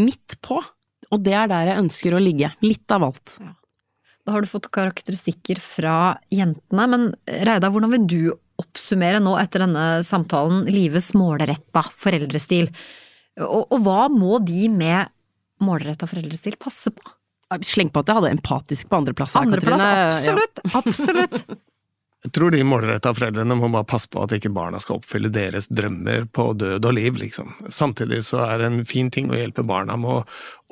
midt 0.00 0.38
på, 0.40 0.56
og 1.12 1.20
det 1.26 1.34
er 1.36 1.50
der 1.50 1.68
jeg 1.68 1.82
ønsker 1.82 2.16
å 2.16 2.22
ligge. 2.22 2.48
Litt 2.64 2.94
av 2.96 3.04
alt. 3.10 3.34
Da 4.24 4.32
har 4.32 4.40
du 4.40 4.48
fått 4.48 4.70
karakteristikker 4.72 5.60
fra 5.60 5.96
jentene, 6.32 6.86
men 6.88 7.04
Reidar, 7.28 7.74
hvordan 7.74 7.92
vil 7.92 8.06
du 8.08 8.18
oppsummere 8.62 9.20
nå 9.20 9.34
etter 9.36 9.66
denne 9.66 9.84
samtalen 10.06 10.64
livets 10.72 11.10
målretta 11.18 11.84
foreldrestil? 11.92 12.70
Og, 13.42 13.66
og 13.72 13.82
hva 13.82 14.06
må 14.12 14.38
de 14.44 14.68
med 14.70 15.10
målretta 15.64 16.06
foreldrestil 16.10 16.58
passe 16.60 16.92
på? 16.94 17.14
Sleng 17.64 17.90
på 17.92 18.02
at 18.02 18.10
jeg 18.10 18.18
hadde 18.18 18.32
empatisk 18.34 18.88
på 18.90 18.98
andreplass. 18.98 19.34
Andreplass, 19.38 19.84
absolutt! 19.84 20.64
Absolutt. 20.80 21.44
Jeg 22.24 22.32
tror 22.32 22.54
de 22.54 22.62
målretta 22.64 23.10
foreldrene 23.12 23.52
må 23.58 23.68
bare 23.68 23.84
passe 23.84 24.08
på 24.08 24.22
at 24.24 24.32
ikke 24.32 24.48
barna 24.56 24.78
skal 24.80 24.96
oppfylle 24.96 25.28
deres 25.28 25.66
drømmer 25.68 26.24
på 26.32 26.46
død 26.56 26.86
og 26.88 26.94
liv, 26.96 27.18
liksom. 27.20 27.50
Samtidig 27.68 28.22
så 28.24 28.40
er 28.46 28.62
det 28.62 28.68
en 28.70 28.86
fin 28.88 29.10
ting 29.12 29.28
å 29.28 29.36
hjelpe 29.36 29.60
barna 29.68 29.98
med 30.00 30.08
å 30.08 30.22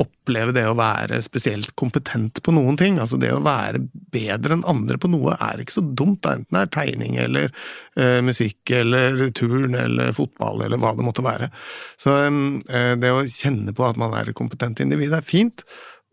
oppleve 0.00 0.55
det 0.57 0.64
å 0.64 0.78
være 0.78 1.20
spesielt 1.20 1.74
kompetent 1.76 2.40
på 2.40 2.55
noen 2.57 2.80
ting. 2.80 2.96
Altså 3.03 3.20
det 3.20 3.34
å 3.36 3.42
være 3.44 3.82
bedre 4.14 4.57
enn 4.57 4.64
andre 4.64 4.96
på 4.96 5.12
noe 5.12 5.36
er 5.44 5.61
ikke 5.61 5.76
så 5.76 5.84
dumt, 5.84 6.22
da. 6.24 6.38
enten 6.38 6.57
det 6.57 6.62
er 6.64 6.72
tegning 6.78 7.20
eller 7.20 7.53
uh, 8.00 8.22
musikk 8.24 8.72
eller 8.80 9.20
turn 9.36 9.76
eller 9.76 10.16
fotball 10.16 10.64
eller 10.64 10.80
hva 10.80 10.94
det 10.96 11.05
måtte 11.05 11.26
være. 11.26 11.53
Så 12.00 12.16
um, 12.32 12.62
det 12.64 13.12
å 13.12 13.26
kjenne 13.28 13.76
på 13.76 13.90
at 13.90 14.00
man 14.00 14.16
er 14.16 14.32
et 14.32 14.40
kompetent 14.40 14.80
individ 14.80 15.12
er 15.20 15.28
fint. 15.28 15.66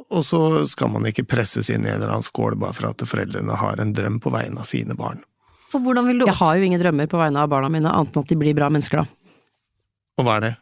Og 0.10 0.24
så 0.26 0.44
skal 0.68 0.92
man 0.92 1.08
ikke 1.08 1.28
presses 1.32 1.72
inn 1.72 1.88
i 1.88 1.94
en 1.94 2.02
eller 2.02 2.18
annen 2.18 2.28
skål 2.28 2.60
bare 2.60 2.76
for 2.76 2.92
at 2.92 3.08
foreldrene 3.08 3.56
har 3.64 3.80
en 3.80 3.96
drøm 3.96 4.20
på 4.20 4.36
vegne 4.36 4.68
av 4.68 4.68
sine 4.68 5.00
barn. 5.00 5.24
Og 5.74 5.84
hvordan 5.86 6.08
vil 6.10 6.22
du 6.22 6.26
Jeg 6.26 6.40
har 6.40 6.58
jo 6.58 6.66
ingen 6.66 6.82
drømmer 6.82 7.10
på 7.10 7.20
vegne 7.20 7.44
av 7.44 7.52
barna 7.52 7.70
mine, 7.72 7.92
annet 7.92 8.16
enn 8.16 8.26
at 8.26 8.32
de 8.32 8.38
blir 8.40 8.58
bra 8.58 8.72
mennesker, 8.74 9.04
da. 9.04 9.38
Og 10.20 10.26
hva 10.28 10.40
er 10.40 10.46
det? 10.48 10.54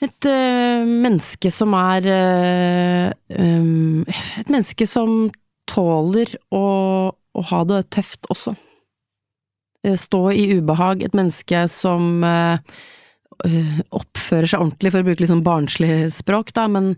Et 0.00 0.26
øh, 0.30 0.88
menneske 0.88 1.50
som 1.52 1.74
er 1.76 2.06
øh, 2.08 3.10
øhm, 3.36 4.04
Et 4.40 4.48
menneske 4.48 4.86
som 4.88 5.28
tåler 5.68 6.32
å, 6.50 6.64
å 7.12 7.42
ha 7.50 7.60
det 7.68 7.82
tøft 7.94 8.28
også. 8.32 8.54
Eh, 9.84 9.96
Stå 10.00 10.22
i 10.32 10.46
ubehag. 10.56 11.04
Et 11.04 11.16
menneske 11.16 11.66
som 11.72 12.24
øh, 12.24 12.56
øh, 13.46 13.82
oppfører 14.00 14.50
seg 14.50 14.64
ordentlig, 14.64 14.94
for 14.94 15.02
å 15.02 15.08
bruke 15.08 15.22
litt 15.22 15.32
sånn 15.32 15.44
barnslig 15.46 15.92
språk, 16.16 16.54
da, 16.56 16.66
men, 16.72 16.94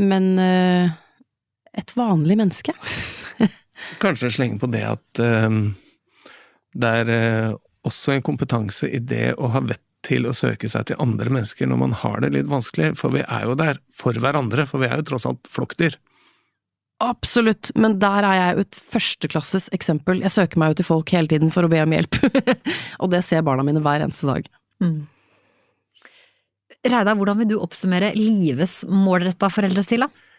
men 0.00 0.30
øh, 0.38 0.94
et 1.76 1.96
vanlig 1.98 2.38
menneske. 2.40 2.76
Kanskje 4.02 4.32
slenge 4.32 4.62
på 4.62 4.70
det 4.72 4.86
at 4.88 5.20
det 6.76 6.92
er 7.02 7.12
eh, 7.12 7.56
også 7.86 8.16
en 8.16 8.24
kompetanse 8.26 8.88
i 8.90 9.00
det 9.02 9.34
å 9.38 9.50
ha 9.54 9.62
vett 9.64 9.82
til 10.06 10.28
å 10.28 10.34
søke 10.36 10.68
seg 10.70 10.86
til 10.88 11.00
andre 11.02 11.32
mennesker 11.32 11.68
når 11.70 11.80
man 11.80 11.94
har 12.02 12.20
det 12.22 12.32
litt 12.34 12.50
vanskelig, 12.50 12.92
for 13.00 13.14
vi 13.14 13.24
er 13.24 13.46
jo 13.48 13.56
der 13.58 13.80
for 13.96 14.16
hverandre, 14.22 14.66
for 14.70 14.82
vi 14.82 14.90
er 14.90 15.00
jo 15.00 15.08
tross 15.10 15.26
alt 15.28 15.50
flokkdyr. 15.50 15.96
Absolutt, 17.04 17.72
men 17.76 17.98
der 18.00 18.24
er 18.24 18.38
jeg 18.38 18.52
jo 18.54 18.64
et 18.64 18.78
førsteklasses 18.92 19.66
eksempel. 19.76 20.22
Jeg 20.24 20.32
søker 20.32 20.60
meg 20.60 20.72
jo 20.72 20.78
til 20.78 20.88
folk 20.88 21.12
hele 21.12 21.28
tiden 21.28 21.50
for 21.52 21.66
å 21.66 21.72
be 21.72 21.82
om 21.82 21.92
hjelp, 21.92 22.16
og 23.02 23.10
det 23.12 23.20
ser 23.26 23.44
barna 23.44 23.66
mine 23.66 23.82
hver 23.84 24.06
eneste 24.06 24.28
dag. 24.30 24.48
Mm. 24.80 25.02
Reidar, 26.86 27.16
hvordan 27.18 27.42
vil 27.42 27.50
du 27.50 27.58
oppsummere 27.58 28.14
Lives 28.16 28.80
målretta 28.88 29.50
foreldrestil, 29.52 30.06
da? 30.06 30.35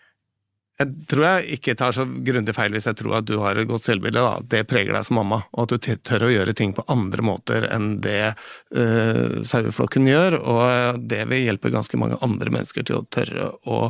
Jeg 0.77 1.07
tror 1.09 1.23
jeg 1.25 1.57
ikke 1.57 1.73
tar 1.77 1.95
så 1.95 2.03
grundig 2.05 2.53
feil 2.53 2.75
hvis 2.75 2.85
jeg 2.85 2.99
tror 2.99 3.15
at 3.17 3.25
du 3.25 3.39
har 3.41 3.57
et 3.57 3.69
godt 3.69 3.87
selvbilde, 3.87 4.21
da. 4.21 4.43
det 4.45 4.67
preger 4.69 4.93
deg 4.93 5.07
som 5.07 5.17
mamma, 5.17 5.39
og 5.55 5.63
at 5.65 5.73
du 5.73 5.95
tør 6.05 6.27
å 6.27 6.29
gjøre 6.29 6.53
ting 6.57 6.75
på 6.77 6.85
andre 6.93 7.23
måter 7.25 7.65
enn 7.73 7.95
det 8.03 8.35
uh, 8.77 9.39
saueflokken 9.41 10.05
gjør, 10.05 10.37
og 10.37 10.99
det 11.01 11.23
vil 11.31 11.47
hjelpe 11.47 11.73
ganske 11.73 11.97
mange 11.97 12.19
andre 12.21 12.53
mennesker 12.53 12.85
til 12.85 12.99
å 12.99 13.07
tørre 13.09 13.49
å 13.65 13.87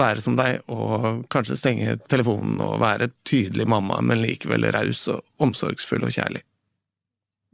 være 0.00 0.24
som 0.24 0.38
deg, 0.38 0.62
og 0.72 1.26
kanskje 1.30 1.58
stenge 1.60 1.98
telefonen 2.10 2.56
og 2.64 2.80
være 2.82 3.10
tydelig 3.28 3.66
mamma, 3.70 4.00
men 4.00 4.24
likevel 4.24 4.64
raus 4.74 5.04
og 5.12 5.44
omsorgsfull 5.44 6.06
og 6.08 6.14
kjærlig. 6.14 6.40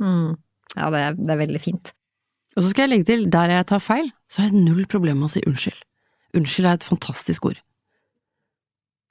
Mm. 0.01 0.39
Ja, 0.77 0.93
det 0.95 1.03
er, 1.09 1.19
det 1.19 1.35
er 1.35 1.43
veldig 1.43 1.63
fint. 1.65 1.91
Og 2.55 2.63
så 2.63 2.71
skal 2.71 2.87
jeg 2.87 2.93
legge 2.95 3.09
til, 3.11 3.27
der 3.35 3.51
jeg 3.53 3.67
tar 3.71 3.83
feil, 3.83 4.13
så 4.31 4.45
har 4.45 4.51
jeg 4.51 4.63
null 4.63 4.87
problem 4.91 5.21
med 5.21 5.31
å 5.31 5.35
si 5.35 5.43
unnskyld. 5.47 5.83
Unnskyld 6.39 6.71
er 6.71 6.79
et 6.79 6.87
fantastisk 6.87 7.51
ord. 7.51 7.61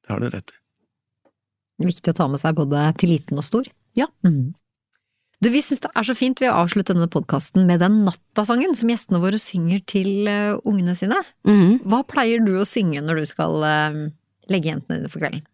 Det 0.10 0.16
har 0.16 0.24
du 0.26 0.32
rett 0.34 0.50
i. 0.50 0.58
Viktig 1.86 2.12
å 2.12 2.18
ta 2.18 2.26
med 2.28 2.42
seg 2.42 2.58
både 2.58 2.82
til 2.98 3.14
liten 3.14 3.38
og 3.38 3.46
stor. 3.46 3.68
Ja. 3.96 4.08
Mm. 4.26 4.56
Du, 5.40 5.48
vi 5.54 5.62
syns 5.64 5.84
det 5.86 5.92
er 5.94 6.08
så 6.08 6.16
fint 6.18 6.42
vi 6.42 6.50
har 6.50 6.58
avsluttet 6.58 6.98
denne 6.98 7.12
podkasten 7.14 7.70
med 7.70 7.80
den 7.80 8.02
nattasangen 8.08 8.74
som 8.76 8.90
gjestene 8.90 9.22
våre 9.22 9.38
synger 9.40 9.84
til 9.88 10.28
eh, 10.28 10.58
ungene 10.68 10.98
sine. 10.98 11.22
Mm. 11.48 11.78
Hva 11.86 12.02
pleier 12.10 12.42
du 12.44 12.58
å 12.58 12.66
synge 12.68 13.06
når 13.06 13.22
du 13.22 13.30
skal 13.30 13.64
eh, 13.70 14.02
legge 14.52 14.74
jentene 14.74 14.98
dine 14.98 15.14
for 15.14 15.22
kvelden? 15.22 15.46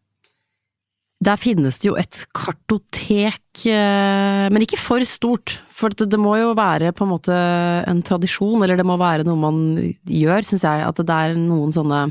Der 1.26 1.40
finnes 1.42 1.80
det 1.82 1.88
jo 1.90 1.96
et 1.98 2.18
kartotek, 2.38 3.66
eh, 3.66 4.46
men 4.54 4.66
ikke 4.66 4.78
for 4.82 5.02
stort. 5.10 5.58
For 5.74 5.94
det, 5.96 6.20
må 6.22 6.36
jo 6.38 6.54
være 6.58 6.94
på 6.96 7.06
en 7.06 7.12
måte 7.12 7.38
en 7.90 8.04
tradisjon, 8.06 8.62
eller 8.62 8.78
det 8.78 8.86
må 8.88 9.00
være 9.02 9.26
noe 9.26 9.40
man 9.40 9.64
gjør, 10.06 10.46
syns 10.46 10.68
jeg. 10.68 10.84
At 10.86 11.02
det 11.02 11.16
er 11.16 11.34
noen 11.40 11.74
sånne 11.76 12.08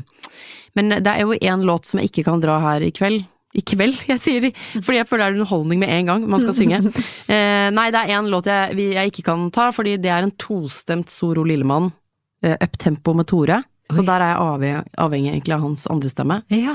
Men 0.75 0.91
det 0.99 1.07
er 1.07 1.23
jo 1.23 1.39
én 1.39 1.62
låt 1.62 1.87
som 1.87 2.01
jeg 2.01 2.11
ikke 2.11 2.27
kan 2.27 2.43
dra 2.43 2.59
her 2.65 2.83
i 2.83 2.91
kveld. 2.95 3.23
I 3.55 3.62
kveld, 3.62 4.01
jeg 4.11 4.19
sier 4.19 4.49
fordi 4.83 4.99
jeg 4.99 5.07
føler 5.07 5.29
det 5.29 5.29
er 5.29 5.37
underholdning 5.39 5.79
med 5.85 5.93
en 5.95 6.09
gang 6.11 6.25
man 6.27 6.43
skal 6.43 6.57
synge. 6.57 6.83
Eh, 7.25 7.71
nei, 7.73 7.87
det 7.95 8.03
er 8.03 8.19
én 8.19 8.27
låt 8.29 8.51
jeg, 8.51 8.75
jeg 8.77 9.09
ikke 9.09 9.25
kan 9.31 9.47
ta, 9.55 9.71
fordi 9.73 9.95
det 10.03 10.11
er 10.12 10.27
en 10.27 10.35
tostemt 10.37 11.09
Soro 11.09 11.41
Lillemann, 11.47 11.87
eh, 12.45 12.59
uptempo 12.61 13.15
med 13.17 13.31
Tore. 13.31 13.62
Så 13.89 14.03
Oi. 14.03 14.07
der 14.11 14.21
er 14.21 14.35
jeg 14.35 14.43
avhengig, 14.43 14.93
avhengig 15.07 15.31
egentlig 15.33 15.57
av 15.57 15.65
hans 15.65 15.87
andre 15.93 16.11
stemme. 16.12 16.43
Ja. 16.53 16.75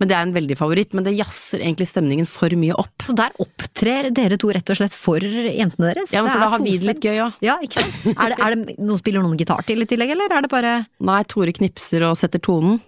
Men 0.00 0.08
det 0.10 0.16
er 0.16 0.24
en 0.26 0.32
veldig 0.34 0.56
favoritt, 0.58 0.94
men 0.98 1.04
det 1.06 1.12
jazzer 1.14 1.60
egentlig 1.62 1.86
stemningen 1.90 2.26
for 2.26 2.50
mye 2.58 2.74
opp. 2.80 3.04
Så 3.06 3.14
der 3.14 3.34
opptrer 3.42 4.08
dere 4.14 4.38
to 4.40 4.48
rett 4.50 4.72
og 4.72 4.78
slett 4.80 4.96
for 4.96 5.22
jentene 5.22 5.92
deres? 5.92 6.10
Ja, 6.14 6.24
men 6.24 6.32
for 6.32 6.42
da 6.42 6.48
har 6.54 6.62
vi 6.64 6.72
det 6.78 6.88
litt 6.88 7.04
gøy 7.06 7.20
òg. 7.28 7.36
Ja, 7.44 7.58
ikke 7.62 7.84
sant? 7.84 8.08
Er 8.16 8.32
det, 8.34 8.38
er 8.42 8.56
det 8.56 8.78
noen 8.82 8.98
spiller 8.98 9.22
noen 9.22 9.38
gitar 9.38 9.62
til 9.68 9.84
i 9.84 9.86
tillegg, 9.86 10.10
eller 10.16 10.32
er 10.38 10.42
det 10.46 10.50
bare 10.50 10.72
Nei, 11.12 11.20
Tore 11.30 11.54
knipser 11.54 12.08
og 12.08 12.16
setter 12.18 12.42
tonen. 12.42 12.80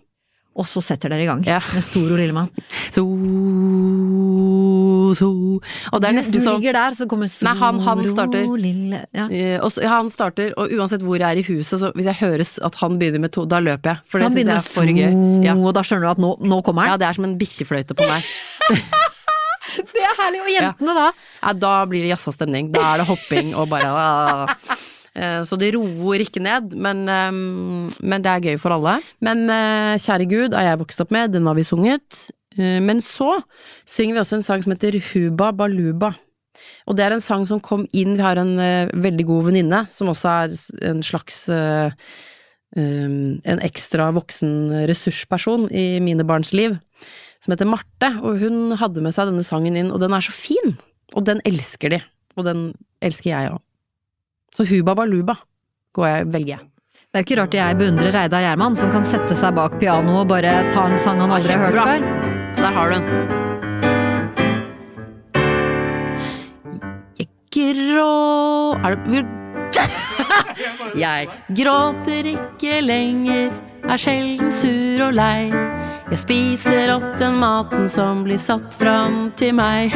Og 0.54 0.66
så 0.70 0.78
setter 0.86 1.10
dere 1.10 1.24
i 1.24 1.26
gang 1.26 1.40
Ja. 1.46 1.56
med 1.74 1.82
Soro 1.82 2.14
Lillemann. 2.18 2.50
So 5.14 5.28
Og 5.92 6.00
det 6.02 6.10
er 6.10 6.18
Du, 6.18 6.38
sånn 6.40 6.58
du 6.58 6.60
ligger 6.60 6.72
der, 6.78 6.96
så 6.98 7.06
kommer 7.10 7.28
Soro 7.30 7.50
Nei, 7.50 7.54
han- 7.60 7.80
han 7.80 8.04
starter. 8.08 8.46
Lille 8.58 9.04
ja. 9.14 9.26
eh, 9.28 9.58
og 9.62 9.72
ja, 9.82 9.88
han 9.96 10.10
starter, 10.10 10.52
og 10.56 10.70
uansett 10.72 11.02
hvor 11.02 11.18
jeg 11.18 11.28
er 11.30 11.40
i 11.42 11.46
huset, 11.48 11.80
så 11.80 11.92
hvis 11.94 12.06
jeg 12.10 12.18
høres 12.20 12.58
at 12.64 12.74
han 12.82 12.98
begynner 12.98 13.20
med 13.26 13.32
to, 13.32 13.44
da 13.46 13.58
løper 13.60 13.94
jeg. 13.94 13.98
For 14.08 14.18
Så 14.20 14.30
det 14.30 14.44
syns 14.44 14.52
jeg 14.52 14.56
er 14.56 14.68
for 14.74 14.84
gøy. 14.84 15.44
Ja. 15.44 15.54
og 15.54 15.74
da 15.74 15.82
skjønner 15.86 16.08
du 16.08 16.10
at 16.14 16.18
nå, 16.18 16.34
nå 16.40 16.62
kommer 16.64 16.86
ja, 16.86 16.96
det 16.96 17.08
er 17.08 17.14
som 17.18 17.24
en 17.24 17.38
bikkjefløyte 17.38 17.94
på 17.94 18.06
meg. 18.08 18.22
Det 19.74 20.02
er 20.06 20.12
herlig! 20.20 20.40
Og 20.44 20.50
jentene 20.52 20.92
da? 20.94 21.06
Ja, 21.42 21.52
da 21.58 21.70
blir 21.90 22.04
det 22.04 22.12
jazza 22.12 22.30
stemning. 22.34 22.68
Da 22.74 22.82
er 22.92 23.00
det 23.02 23.06
hopping 23.08 23.54
og 23.58 23.68
bare 23.72 23.88
ah. 23.90 24.52
Eh, 25.14 25.40
Så 25.46 25.54
det 25.58 25.72
roer 25.76 26.22
ikke 26.24 26.42
ned, 26.42 26.72
men, 26.74 27.04
eh, 27.08 27.30
men 28.02 28.22
det 28.22 28.30
er 28.32 28.40
gøy 28.50 28.56
for 28.60 28.74
alle. 28.76 28.96
Men 29.22 29.44
eh, 29.50 29.94
Kjære 30.02 30.26
Gud 30.30 30.54
er 30.58 30.70
jeg 30.72 30.80
vokst 30.80 31.00
opp 31.04 31.10
med, 31.14 31.32
den 31.36 31.46
har 31.46 31.54
vi 31.58 31.62
sunget. 31.66 32.24
Eh, 32.58 32.80
Men 32.80 33.00
så 33.00 33.40
synger 33.86 34.14
vi 34.14 34.22
også 34.22 34.38
en 34.38 34.46
sang 34.46 34.62
som 34.62 34.74
heter 34.74 35.00
Huba 35.12 35.52
Baluba. 35.52 36.14
Og 36.86 36.96
det 36.96 37.04
er 37.04 37.16
en 37.16 37.24
sang 37.24 37.46
som 37.48 37.60
kom 37.60 37.86
inn, 37.92 38.14
vi 38.14 38.22
har 38.22 38.38
en 38.38 38.54
uh, 38.60 38.92
veldig 39.02 39.24
god 39.26 39.48
venninne, 39.48 39.80
som 39.90 40.08
også 40.12 40.30
er 40.30 40.54
en 40.86 41.02
slags 41.02 41.48
uh, 41.50 41.90
um, 42.78 43.40
en 43.42 43.62
ekstra 43.66 44.06
voksen 44.14 44.86
ressursperson 44.88 45.66
i 45.74 45.98
mine 46.04 46.24
barns 46.24 46.54
liv, 46.54 46.76
som 47.42 47.52
heter 47.52 47.68
Marte, 47.68 48.12
og 48.22 48.38
hun 48.40 48.76
hadde 48.80 49.02
med 49.04 49.16
seg 49.16 49.32
denne 49.32 49.44
sangen 49.44 49.76
inn, 49.80 49.90
og 49.92 50.00
den 50.04 50.14
er 50.14 50.24
så 50.24 50.34
fin! 50.34 50.76
Og 51.14 51.26
den 51.26 51.42
elsker 51.46 51.92
de, 51.92 52.00
og 52.38 52.46
den 52.46 52.68
elsker 53.04 53.32
jeg 53.34 53.52
òg. 53.56 53.60
Så 54.54 54.66
Huba 54.70 54.94
Baluba 54.94 55.36
går 55.94 56.10
jeg, 56.10 56.28
velger 56.36 56.52
jeg. 56.56 56.68
Det 57.14 57.20
er 57.20 57.26
ikke 57.26 57.40
rart 57.42 57.54
jeg 57.54 57.78
beundrer 57.78 58.14
Reidar 58.14 58.46
Gjerman, 58.46 58.78
som 58.78 58.94
kan 58.94 59.06
sette 59.06 59.38
seg 59.38 59.58
bak 59.58 59.78
pianoet 59.82 60.22
og 60.24 60.30
bare 60.34 60.60
ta 60.74 60.86
en 60.86 60.98
sang 60.98 61.22
han 61.22 61.34
aldri 61.34 61.58
har 61.58 61.66
hørt 61.68 61.82
før. 61.82 62.23
Der 62.56 62.72
har 62.72 62.90
du 62.90 62.94
den. 62.94 63.04
Jeg 67.18 67.28
grå... 67.54 68.74
Er 68.84 68.94
det 68.94 69.26
Jeg 71.04 71.28
gråter 71.56 72.26
ikke 72.30 72.80
lenger, 72.80 73.52
er 73.88 73.96
sjelden 73.98 74.52
sur 74.52 75.06
og 75.08 75.16
lei. 75.16 75.50
Jeg 76.10 76.20
spiser 76.20 76.92
opp 76.94 77.16
den 77.18 77.40
maten 77.40 77.88
som 77.90 78.22
blir 78.26 78.38
satt 78.38 78.76
fram 78.78 79.32
til 79.38 79.56
meg. 79.58 79.94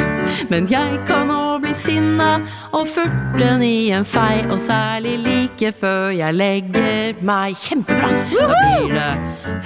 Men 0.51 0.67
jeg 0.71 1.03
kan 1.09 1.31
òg 1.31 1.48
bli 1.69 1.75
sinna 1.77 2.41
og 2.73 2.87
furten 2.89 3.63
i 3.63 3.91
en 3.93 4.05
fei, 4.05 4.45
og 4.51 4.61
særlig 4.61 5.19
like 5.19 5.73
før 5.73 6.11
jeg 6.11 6.35
legger 6.35 7.21
meg. 7.23 7.57
Kjempebra! 7.57 8.09
Da 8.09 8.49
blir 8.49 8.95
det 8.95 9.13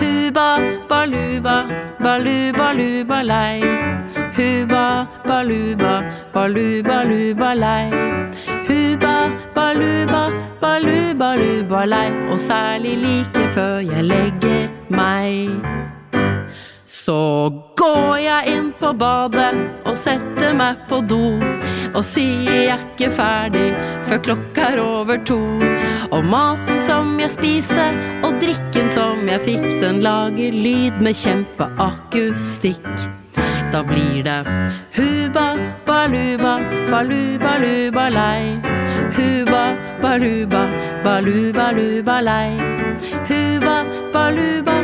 huba 0.01 0.49
baluba, 0.89 1.57
baluba 2.03 2.73
luba. 2.73 3.21
Huba 4.37 5.07
baluba, 5.27 6.03
baluba 6.35 7.05
luba. 7.05 7.53
Huba 8.69 9.31
baluba 9.55 10.31
balubalubalei, 10.61 11.65
balei, 11.69 12.31
og 12.31 12.41
særlig 12.41 12.97
like 12.99 13.51
før 13.55 13.79
jeg 13.79 14.05
legger 14.05 14.69
meg. 14.89 15.83
Så 16.87 17.51
går 17.77 18.17
jeg 18.17 18.43
inn 18.47 18.73
på 18.81 18.93
badet 18.93 19.55
og 19.85 19.97
setter 19.99 20.55
meg 20.55 20.87
på 20.89 21.01
do. 21.11 21.52
Og 21.93 22.05
sier 22.07 22.63
jeg 22.69 22.79
ikke 22.81 23.11
ferdig 23.13 23.69
før 24.09 24.23
klokka 24.29 24.69
er 24.73 24.81
over 24.83 25.19
to. 25.29 25.41
Og 26.13 26.25
maten 26.25 26.81
som 26.85 27.19
jeg 27.21 27.35
spiste 27.35 27.89
og 28.25 28.39
drikken 28.43 28.89
som 28.93 29.29
jeg 29.29 29.45
fikk, 29.45 29.67
den 29.83 30.01
lager 30.05 30.55
lyd 30.57 31.03
med 31.05 31.19
kjempeakustikk. 31.19 33.09
Da 33.73 33.81
blir 33.89 34.23
det 34.25 34.41
huba, 34.97 35.47
baluba, 35.87 36.59
balu, 36.91 37.39
baluba, 37.41 38.09
lei. 38.13 38.59
Huba, 39.17 39.63
baluba, 40.03 40.67
balu, 41.05 41.53
baluba, 41.53 42.21
lei. 42.21 42.51
Huba, 43.29 43.77
baluba, 44.13 44.77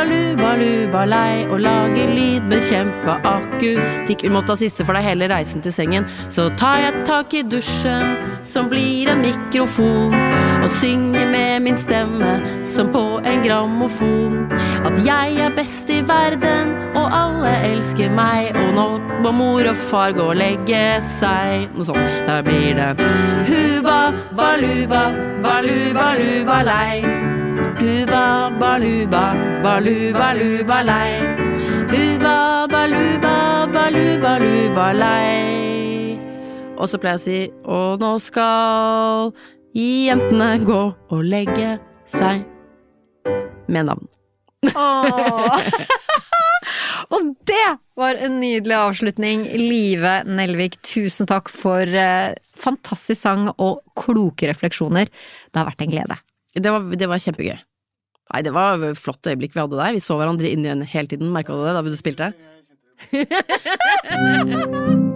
balu, 0.00 0.36
baluba, 0.36 1.04
lei. 1.04 1.46
Og 1.50 1.60
lager 1.60 2.12
lyd 2.14 2.46
med 2.48 2.62
kjempeakustikk. 2.64 4.24
Vi 4.24 4.32
må 4.32 4.42
ta 4.46 4.56
siste 4.58 4.84
for 4.86 4.96
deg 4.96 5.06
hele 5.06 5.28
reisen 5.32 5.62
til 5.64 5.74
sengen. 5.74 6.06
Så 6.32 6.48
tar 6.60 6.80
jeg 6.84 7.04
tak 7.08 7.34
i 7.36 7.42
dusjen, 7.44 8.16
som 8.48 8.70
blir 8.72 9.10
en 9.12 9.22
mikrofon. 9.24 10.16
Og 10.60 10.70
synger 10.72 11.28
med 11.30 11.64
min 11.66 11.78
stemme, 11.80 12.32
som 12.66 12.92
på 12.92 13.04
en 13.24 13.44
grammofon. 13.44 14.46
At 14.86 15.00
jeg 15.04 15.40
er 15.44 15.54
best 15.56 15.90
i 15.92 16.00
verden, 16.06 16.74
og 16.94 17.08
alle 17.12 17.54
elsker 17.70 18.12
meg. 18.14 18.54
Og 18.56 18.74
nå 18.76 18.88
må 19.24 19.34
mor 19.36 19.72
og 19.72 19.82
far 19.90 20.14
gå 20.16 20.30
og 20.32 20.38
legge 20.40 20.84
seg. 21.18 21.68
Noe 21.76 21.90
sånt. 21.92 22.22
Da 22.28 22.40
blir 22.46 22.72
det 22.78 22.94
huba, 23.50 24.00
baluba, 24.36 25.10
balu, 25.44 25.92
baluba, 25.96 26.62
lei. 26.66 27.29
Huba, 27.80 28.50
baluba, 28.60 29.24
baluba 29.62 30.28
luba 30.34 30.78
lei. 30.82 31.12
Uba 31.92 32.66
baluba, 32.72 33.34
baluba 33.74 34.32
luba 34.38 34.86
lei. 34.92 36.16
Og 36.80 36.88
så 36.88 37.00
pleier 37.00 37.18
jeg 37.18 37.20
å 37.20 37.24
si 37.24 37.40
og 37.68 38.00
nå 38.00 38.12
skal 38.24 39.32
jentene 39.76 40.54
gå 40.64 40.80
og 41.12 41.20
legge 41.24 41.76
seg 42.08 42.46
med 43.68 43.90
navn. 43.90 44.08
Og 47.10 47.32
det 47.48 47.68
var 47.98 48.18
en 48.22 48.38
nydelig 48.38 48.76
avslutning. 48.76 49.44
Live 49.58 50.22
Nelvik, 50.30 50.78
tusen 50.86 51.26
takk 51.26 51.50
for 51.50 51.82
eh, 51.82 52.36
fantastisk 52.54 53.18
sang 53.18 53.48
og 53.56 53.80
kloke 53.98 54.46
refleksjoner. 54.50 55.10
Det 55.10 55.58
har 55.58 55.66
vært 55.72 55.82
en 55.86 55.94
glede. 55.94 56.18
Det 56.54 56.70
var, 56.70 56.80
det 56.98 57.08
var 57.08 57.18
kjempegøy. 57.22 57.58
Nei, 58.30 58.42
det 58.46 58.52
var 58.54 58.82
et 58.86 58.98
flott 58.98 59.26
øyeblikk 59.26 59.54
vi 59.56 59.62
hadde 59.62 59.76
der. 59.78 59.94
Vi 59.96 60.00
så 60.02 60.16
hverandre 60.18 60.50
inn 60.50 60.64
i 60.64 60.68
øynene 60.70 60.90
hele 60.90 61.08
tiden. 61.10 61.32
Merka 61.34 61.52
du 61.54 61.64
det 61.66 61.74
da 61.74 61.82
du 61.82 61.96
spilte? 61.98 62.26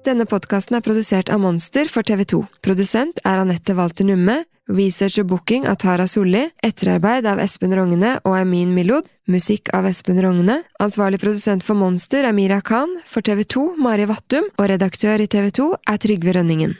Denne 0.00 0.24
podkasten 0.24 0.78
er 0.78 0.84
produsert 0.84 1.28
av 1.28 1.42
Monster 1.42 1.88
for 1.92 2.06
TV2. 2.06 2.40
Produsent 2.64 3.20
er 3.20 3.42
Anette 3.42 3.74
Walter 3.76 4.06
Numme. 4.08 4.38
Research 4.70 5.18
og 5.20 5.28
booking 5.32 5.66
av 5.68 5.76
Tara 5.82 6.06
Solli. 6.08 6.46
Etterarbeid 6.64 7.26
av 7.28 7.40
Espen 7.42 7.74
Rogne 7.76 8.14
og 8.24 8.36
Amin 8.38 8.72
Milod. 8.72 9.08
Musikk 9.28 9.68
av 9.76 9.88
Espen 9.90 10.20
Rogne. 10.24 10.62
Ansvarlig 10.80 11.20
produsent 11.20 11.66
for 11.66 11.76
Monster 11.76 12.24
er 12.24 12.36
Mira 12.36 12.62
Khan. 12.64 12.96
For 13.04 13.20
TV2 13.20 13.74
Mari 13.82 14.08
Vattum. 14.08 14.48
Og 14.56 14.70
redaktør 14.72 15.20
i 15.20 15.28
TV2 15.28 15.68
er 15.84 16.00
Trygve 16.00 16.38
Rønningen. 16.38 16.78